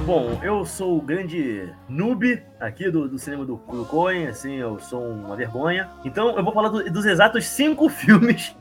Bom, 0.08 0.40
eu 0.42 0.64
sou 0.64 0.98
o 0.98 1.02
grande 1.02 1.70
noob 1.90 2.42
aqui 2.62 2.90
do, 2.90 3.10
do 3.10 3.20
cinema 3.20 3.44
do, 3.44 3.58
do 3.58 3.84
Coen, 3.84 4.28
assim, 4.28 4.56
eu 4.56 4.80
sou 4.80 5.06
uma 5.06 5.36
vergonha. 5.36 5.90
Então 6.06 6.34
eu 6.38 6.42
vou 6.46 6.54
falar 6.54 6.70
do, 6.70 6.90
dos 6.90 7.06
exatos 7.06 7.46
cinco 7.46 7.90
filmes 7.92 8.56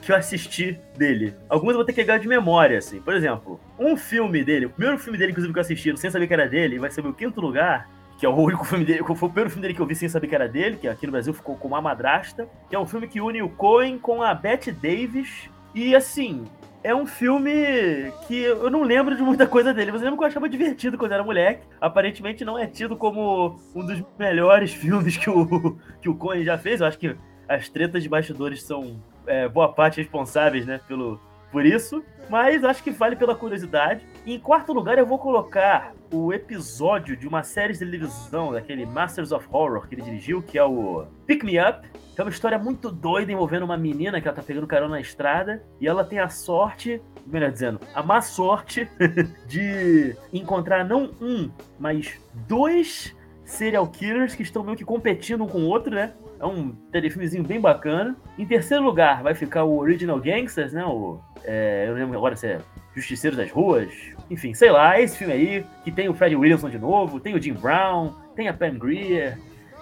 que 0.00 0.10
eu 0.10 0.16
assisti 0.16 0.80
dele. 0.96 1.36
Alguns 1.50 1.72
eu 1.72 1.76
vou 1.76 1.84
ter 1.84 1.92
que 1.92 2.00
pegar 2.00 2.16
de 2.16 2.26
memória, 2.26 2.78
assim. 2.78 2.98
Por 2.98 3.12
exemplo, 3.12 3.60
um 3.78 3.94
filme 3.94 4.42
dele, 4.42 4.64
o 4.64 4.70
primeiro 4.70 4.98
filme 4.98 5.18
dele, 5.18 5.32
inclusive, 5.32 5.52
que 5.52 5.58
eu 5.58 5.60
assisti, 5.60 5.98
sem 5.98 6.10
saber 6.10 6.26
que 6.26 6.32
era 6.32 6.48
dele, 6.48 6.78
vai 6.78 6.90
ser 6.90 7.02
meu 7.02 7.12
quinto 7.12 7.38
lugar, 7.38 7.86
que 8.16 8.24
é 8.24 8.28
o 8.30 8.32
único 8.40 8.64
filme 8.64 8.86
dele, 8.86 9.04
foi 9.04 9.12
o 9.12 9.16
primeiro 9.18 9.50
filme 9.50 9.60
dele 9.60 9.74
que 9.74 9.82
eu 9.82 9.86
vi 9.86 9.94
sem 9.94 10.08
saber 10.08 10.28
que 10.28 10.34
era 10.34 10.48
dele, 10.48 10.78
que 10.78 10.88
aqui 10.88 11.04
no 11.04 11.12
Brasil 11.12 11.34
ficou 11.34 11.56
com 11.56 11.68
uma 11.68 11.82
madrasta, 11.82 12.48
que 12.70 12.74
é 12.74 12.78
um 12.78 12.86
filme 12.86 13.06
que 13.06 13.20
une 13.20 13.42
o 13.42 13.50
Coen 13.50 13.98
com 13.98 14.22
a 14.22 14.32
Bette 14.32 14.72
Davis. 14.72 15.50
E 15.74 15.94
assim, 15.94 16.46
é 16.84 16.94
um 16.94 17.06
filme 17.06 18.12
que 18.26 18.42
eu 18.42 18.70
não 18.70 18.82
lembro 18.82 19.16
de 19.16 19.22
muita 19.22 19.46
coisa 19.46 19.72
dele, 19.72 19.92
mas 19.92 20.00
eu 20.00 20.06
lembro 20.06 20.18
que 20.18 20.24
eu 20.24 20.28
achava 20.28 20.48
divertido 20.48 20.98
quando 20.98 21.12
era 21.12 21.22
moleque. 21.22 21.66
Aparentemente 21.80 22.44
não 22.44 22.58
é 22.58 22.66
tido 22.66 22.96
como 22.96 23.60
um 23.74 23.86
dos 23.86 24.02
melhores 24.18 24.72
filmes 24.74 25.16
que 25.16 25.30
o, 25.30 25.76
que 26.00 26.08
o 26.08 26.14
Coen 26.14 26.44
já 26.44 26.58
fez. 26.58 26.80
Eu 26.80 26.86
acho 26.86 26.98
que 26.98 27.16
as 27.48 27.68
tretas 27.68 28.02
de 28.02 28.08
bastidores 28.08 28.62
são 28.62 29.00
é, 29.26 29.48
boa 29.48 29.72
parte 29.72 30.00
responsáveis, 30.00 30.66
né, 30.66 30.80
pelo, 30.88 31.20
por 31.50 31.66
isso, 31.66 32.02
mas 32.28 32.64
acho 32.64 32.82
que 32.82 32.90
vale 32.90 33.14
pela 33.14 33.34
curiosidade. 33.34 34.04
Em 34.24 34.38
quarto 34.38 34.72
lugar, 34.72 34.98
eu 34.98 35.06
vou 35.06 35.18
colocar 35.18 35.92
o 36.12 36.32
episódio 36.32 37.16
de 37.16 37.26
uma 37.26 37.42
série 37.42 37.72
de 37.72 37.80
televisão, 37.80 38.52
daquele 38.52 38.86
Masters 38.86 39.32
of 39.32 39.48
Horror 39.50 39.88
que 39.88 39.96
ele 39.96 40.02
dirigiu, 40.02 40.40
que 40.40 40.56
é 40.56 40.64
o 40.64 41.06
Pick 41.26 41.42
Me 41.42 41.58
Up. 41.58 41.88
Que 42.14 42.20
é 42.20 42.24
uma 42.24 42.30
história 42.30 42.56
muito 42.56 42.88
doida 42.92 43.32
envolvendo 43.32 43.64
uma 43.64 43.76
menina 43.76 44.20
que 44.20 44.28
ela 44.28 44.36
tá 44.36 44.42
pegando 44.42 44.66
carona 44.66 44.94
na 44.94 45.00
estrada 45.00 45.64
e 45.80 45.88
ela 45.88 46.04
tem 46.04 46.20
a 46.20 46.28
sorte, 46.28 47.02
melhor 47.26 47.50
dizendo, 47.50 47.80
a 47.94 48.00
má 48.00 48.20
sorte 48.20 48.88
de 49.48 50.14
encontrar 50.32 50.84
não 50.84 51.10
um, 51.20 51.50
mas 51.80 52.20
dois 52.46 53.16
serial 53.44 53.88
killers 53.88 54.36
que 54.36 54.42
estão 54.42 54.62
meio 54.62 54.76
que 54.76 54.84
competindo 54.84 55.42
um 55.42 55.48
com 55.48 55.62
o 55.62 55.66
outro, 55.66 55.94
né? 55.94 56.12
É 56.38 56.46
um 56.46 56.70
telefilmezinho 56.92 57.42
bem 57.42 57.60
bacana. 57.60 58.14
Em 58.38 58.46
terceiro 58.46 58.84
lugar 58.84 59.22
vai 59.22 59.34
ficar 59.34 59.64
o 59.64 59.78
Original 59.78 60.20
Gangsters, 60.20 60.72
né? 60.72 60.84
O, 60.84 61.18
é, 61.44 61.86
eu 61.88 61.94
lembro 61.94 62.16
agora 62.16 62.36
se 62.36 62.46
é 62.46 62.60
Justiceiros 62.94 63.36
das 63.36 63.50
Ruas. 63.50 63.90
Enfim, 64.30 64.54
sei 64.54 64.70
lá, 64.70 65.00
esse 65.00 65.16
filme 65.16 65.32
aí, 65.32 65.64
que 65.84 65.90
tem 65.90 66.08
o 66.08 66.14
Fred 66.14 66.34
Williamson 66.36 66.70
de 66.70 66.78
novo, 66.78 67.20
tem 67.20 67.34
o 67.34 67.42
Jim 67.42 67.54
Brown, 67.54 68.12
tem 68.34 68.48
a 68.48 68.54
Pam 68.54 68.78
Grier, 68.78 69.38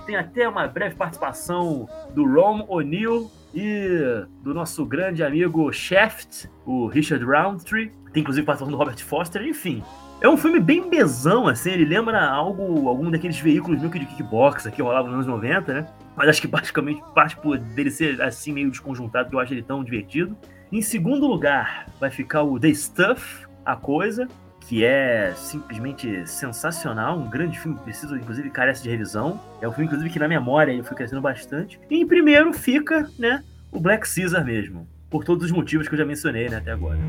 tem 0.06 0.16
até 0.16 0.48
uma 0.48 0.66
breve 0.66 0.94
participação 0.94 1.88
do 2.14 2.24
Ron 2.24 2.64
O'Neill 2.68 3.30
e 3.54 4.24
do 4.42 4.54
nosso 4.54 4.84
grande 4.84 5.22
amigo 5.22 5.72
Shaft, 5.72 6.48
o 6.64 6.86
Richard 6.86 7.24
Roundtree. 7.24 7.92
Tem 8.12 8.22
inclusive 8.22 8.44
participação 8.44 8.76
do 8.76 8.76
Robert 8.76 8.98
Foster, 9.04 9.42
enfim. 9.42 9.82
É 10.20 10.28
um 10.28 10.36
filme 10.36 10.60
bem 10.60 10.90
besão, 10.90 11.48
assim, 11.48 11.70
ele 11.70 11.84
lembra 11.84 12.28
algo, 12.28 12.88
algum 12.88 13.10
daqueles 13.10 13.38
veículos 13.38 13.78
meio 13.78 13.90
que 13.90 13.98
de 13.98 14.04
kickbox 14.04 14.66
que 14.66 14.82
rolavam 14.82 15.06
nos 15.06 15.14
anos 15.14 15.26
90, 15.26 15.72
né? 15.72 15.86
Mas 16.14 16.28
acho 16.28 16.42
que 16.42 16.48
basicamente 16.48 17.02
parte 17.14 17.36
por 17.36 17.56
dele 17.56 17.90
ser 17.90 18.20
assim 18.20 18.52
meio 18.52 18.70
desconjuntado, 18.70 19.30
que 19.30 19.34
eu 19.34 19.40
acho 19.40 19.54
ele 19.54 19.62
tão 19.62 19.82
divertido. 19.82 20.36
Em 20.72 20.80
segundo 20.80 21.26
lugar, 21.26 21.86
vai 21.98 22.10
ficar 22.10 22.44
o 22.44 22.56
The 22.56 22.72
Stuff, 22.72 23.44
A 23.66 23.74
Coisa, 23.74 24.28
que 24.60 24.84
é 24.84 25.32
simplesmente 25.34 26.24
sensacional, 26.28 27.18
um 27.18 27.28
grande 27.28 27.58
filme 27.58 27.76
que 27.76 27.82
precisa, 27.82 28.16
inclusive, 28.16 28.50
carece 28.50 28.84
de 28.84 28.88
revisão. 28.88 29.40
É 29.60 29.66
um 29.66 29.72
filme, 29.72 29.86
inclusive, 29.86 30.08
que 30.08 30.20
na 30.20 30.28
memória 30.28 30.70
ele 30.70 30.84
foi 30.84 30.96
crescendo 30.96 31.20
bastante. 31.20 31.80
E 31.90 31.96
em 31.96 32.06
primeiro 32.06 32.52
fica, 32.52 33.10
né, 33.18 33.42
o 33.72 33.80
Black 33.80 34.08
Caesar 34.14 34.44
mesmo, 34.44 34.86
por 35.10 35.24
todos 35.24 35.46
os 35.46 35.50
motivos 35.50 35.88
que 35.88 35.94
eu 35.94 35.98
já 35.98 36.04
mencionei, 36.04 36.48
né, 36.48 36.58
até 36.58 36.70
agora. 36.70 37.00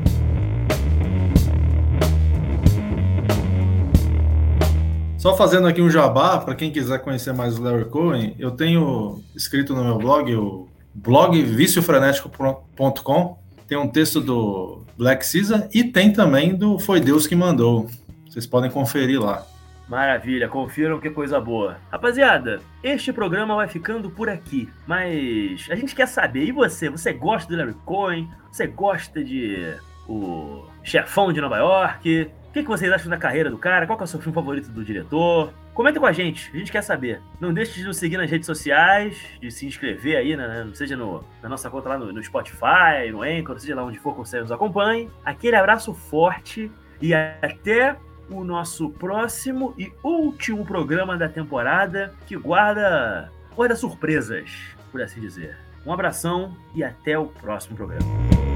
Só 5.16 5.36
fazendo 5.36 5.68
aqui 5.68 5.80
um 5.80 5.88
jabá, 5.88 6.36
para 6.38 6.56
quem 6.56 6.72
quiser 6.72 6.98
conhecer 6.98 7.32
mais 7.32 7.60
o 7.60 7.62
Larry 7.62 7.84
Cohen, 7.84 8.34
eu 8.40 8.50
tenho 8.50 9.22
escrito 9.36 9.72
no 9.72 9.84
meu 9.84 9.98
blog, 9.98 10.34
o 10.34 10.68
blog 10.92 11.40
vicioFrenético.com, 11.40 13.41
tem 13.72 13.78
um 13.78 13.88
texto 13.88 14.20
do 14.20 14.82
Black 14.98 15.24
Caesar 15.24 15.66
e 15.72 15.82
tem 15.82 16.12
também 16.12 16.54
do 16.54 16.78
Foi 16.78 17.00
Deus 17.00 17.26
que 17.26 17.34
Mandou. 17.34 17.88
Vocês 18.28 18.46
podem 18.46 18.70
conferir 18.70 19.18
lá. 19.18 19.46
Maravilha, 19.88 20.46
confiram 20.46 21.00
que 21.00 21.08
coisa 21.08 21.40
boa. 21.40 21.78
Rapaziada, 21.90 22.60
este 22.84 23.14
programa 23.14 23.56
vai 23.56 23.68
ficando 23.68 24.10
por 24.10 24.28
aqui, 24.28 24.68
mas 24.86 25.66
a 25.70 25.74
gente 25.74 25.94
quer 25.94 26.06
saber, 26.06 26.44
e 26.44 26.52
você? 26.52 26.90
Você 26.90 27.14
gosta 27.14 27.50
do 27.50 27.56
Larry 27.56 27.74
Cohen? 27.86 28.28
Você 28.50 28.66
gosta 28.66 29.24
de 29.24 29.74
O 30.06 30.66
Chefão 30.84 31.32
de 31.32 31.40
Nova 31.40 31.56
York? 31.56 32.30
O 32.50 32.52
que, 32.52 32.62
vocês 32.64 32.92
acham 32.92 33.08
da 33.08 33.16
carreira 33.16 33.48
do 33.48 33.56
cara? 33.56 33.86
Qual 33.86 33.98
é 33.98 34.02
o 34.02 34.06
seu 34.06 34.20
filme 34.20 34.34
favorito 34.34 34.70
do 34.70 34.84
diretor? 34.84 35.50
Comenta 35.74 35.98
com 35.98 36.04
a 36.04 36.12
gente, 36.12 36.50
a 36.52 36.58
gente 36.58 36.70
quer 36.70 36.82
saber. 36.82 37.22
Não 37.40 37.52
deixe 37.52 37.80
de 37.80 37.86
nos 37.86 37.96
seguir 37.96 38.18
nas 38.18 38.30
redes 38.30 38.46
sociais, 38.46 39.16
de 39.40 39.50
se 39.50 39.66
inscrever 39.66 40.16
aí, 40.18 40.36
né, 40.36 40.68
seja 40.74 40.96
no, 40.96 41.24
na 41.42 41.48
nossa 41.48 41.70
conta 41.70 41.88
lá 41.88 41.98
no, 41.98 42.12
no 42.12 42.22
Spotify, 42.22 43.10
no 43.10 43.22
Anchor, 43.22 43.58
seja 43.58 43.74
lá 43.74 43.82
onde 43.82 43.98
for 43.98 44.12
que 44.12 44.18
você 44.18 44.40
nos 44.40 44.52
acompanhe. 44.52 45.10
Aquele 45.24 45.56
abraço 45.56 45.94
forte 45.94 46.70
e 47.00 47.14
até 47.14 47.96
o 48.30 48.44
nosso 48.44 48.90
próximo 48.90 49.74
e 49.78 49.90
último 50.02 50.64
programa 50.64 51.16
da 51.16 51.28
temporada 51.28 52.14
que 52.26 52.36
guarda, 52.36 53.30
guarda 53.56 53.74
surpresas, 53.74 54.50
por 54.90 55.00
assim 55.00 55.20
dizer. 55.20 55.56
Um 55.86 55.92
abração 55.92 56.54
e 56.74 56.84
até 56.84 57.18
o 57.18 57.26
próximo 57.26 57.76
programa. 57.76 58.51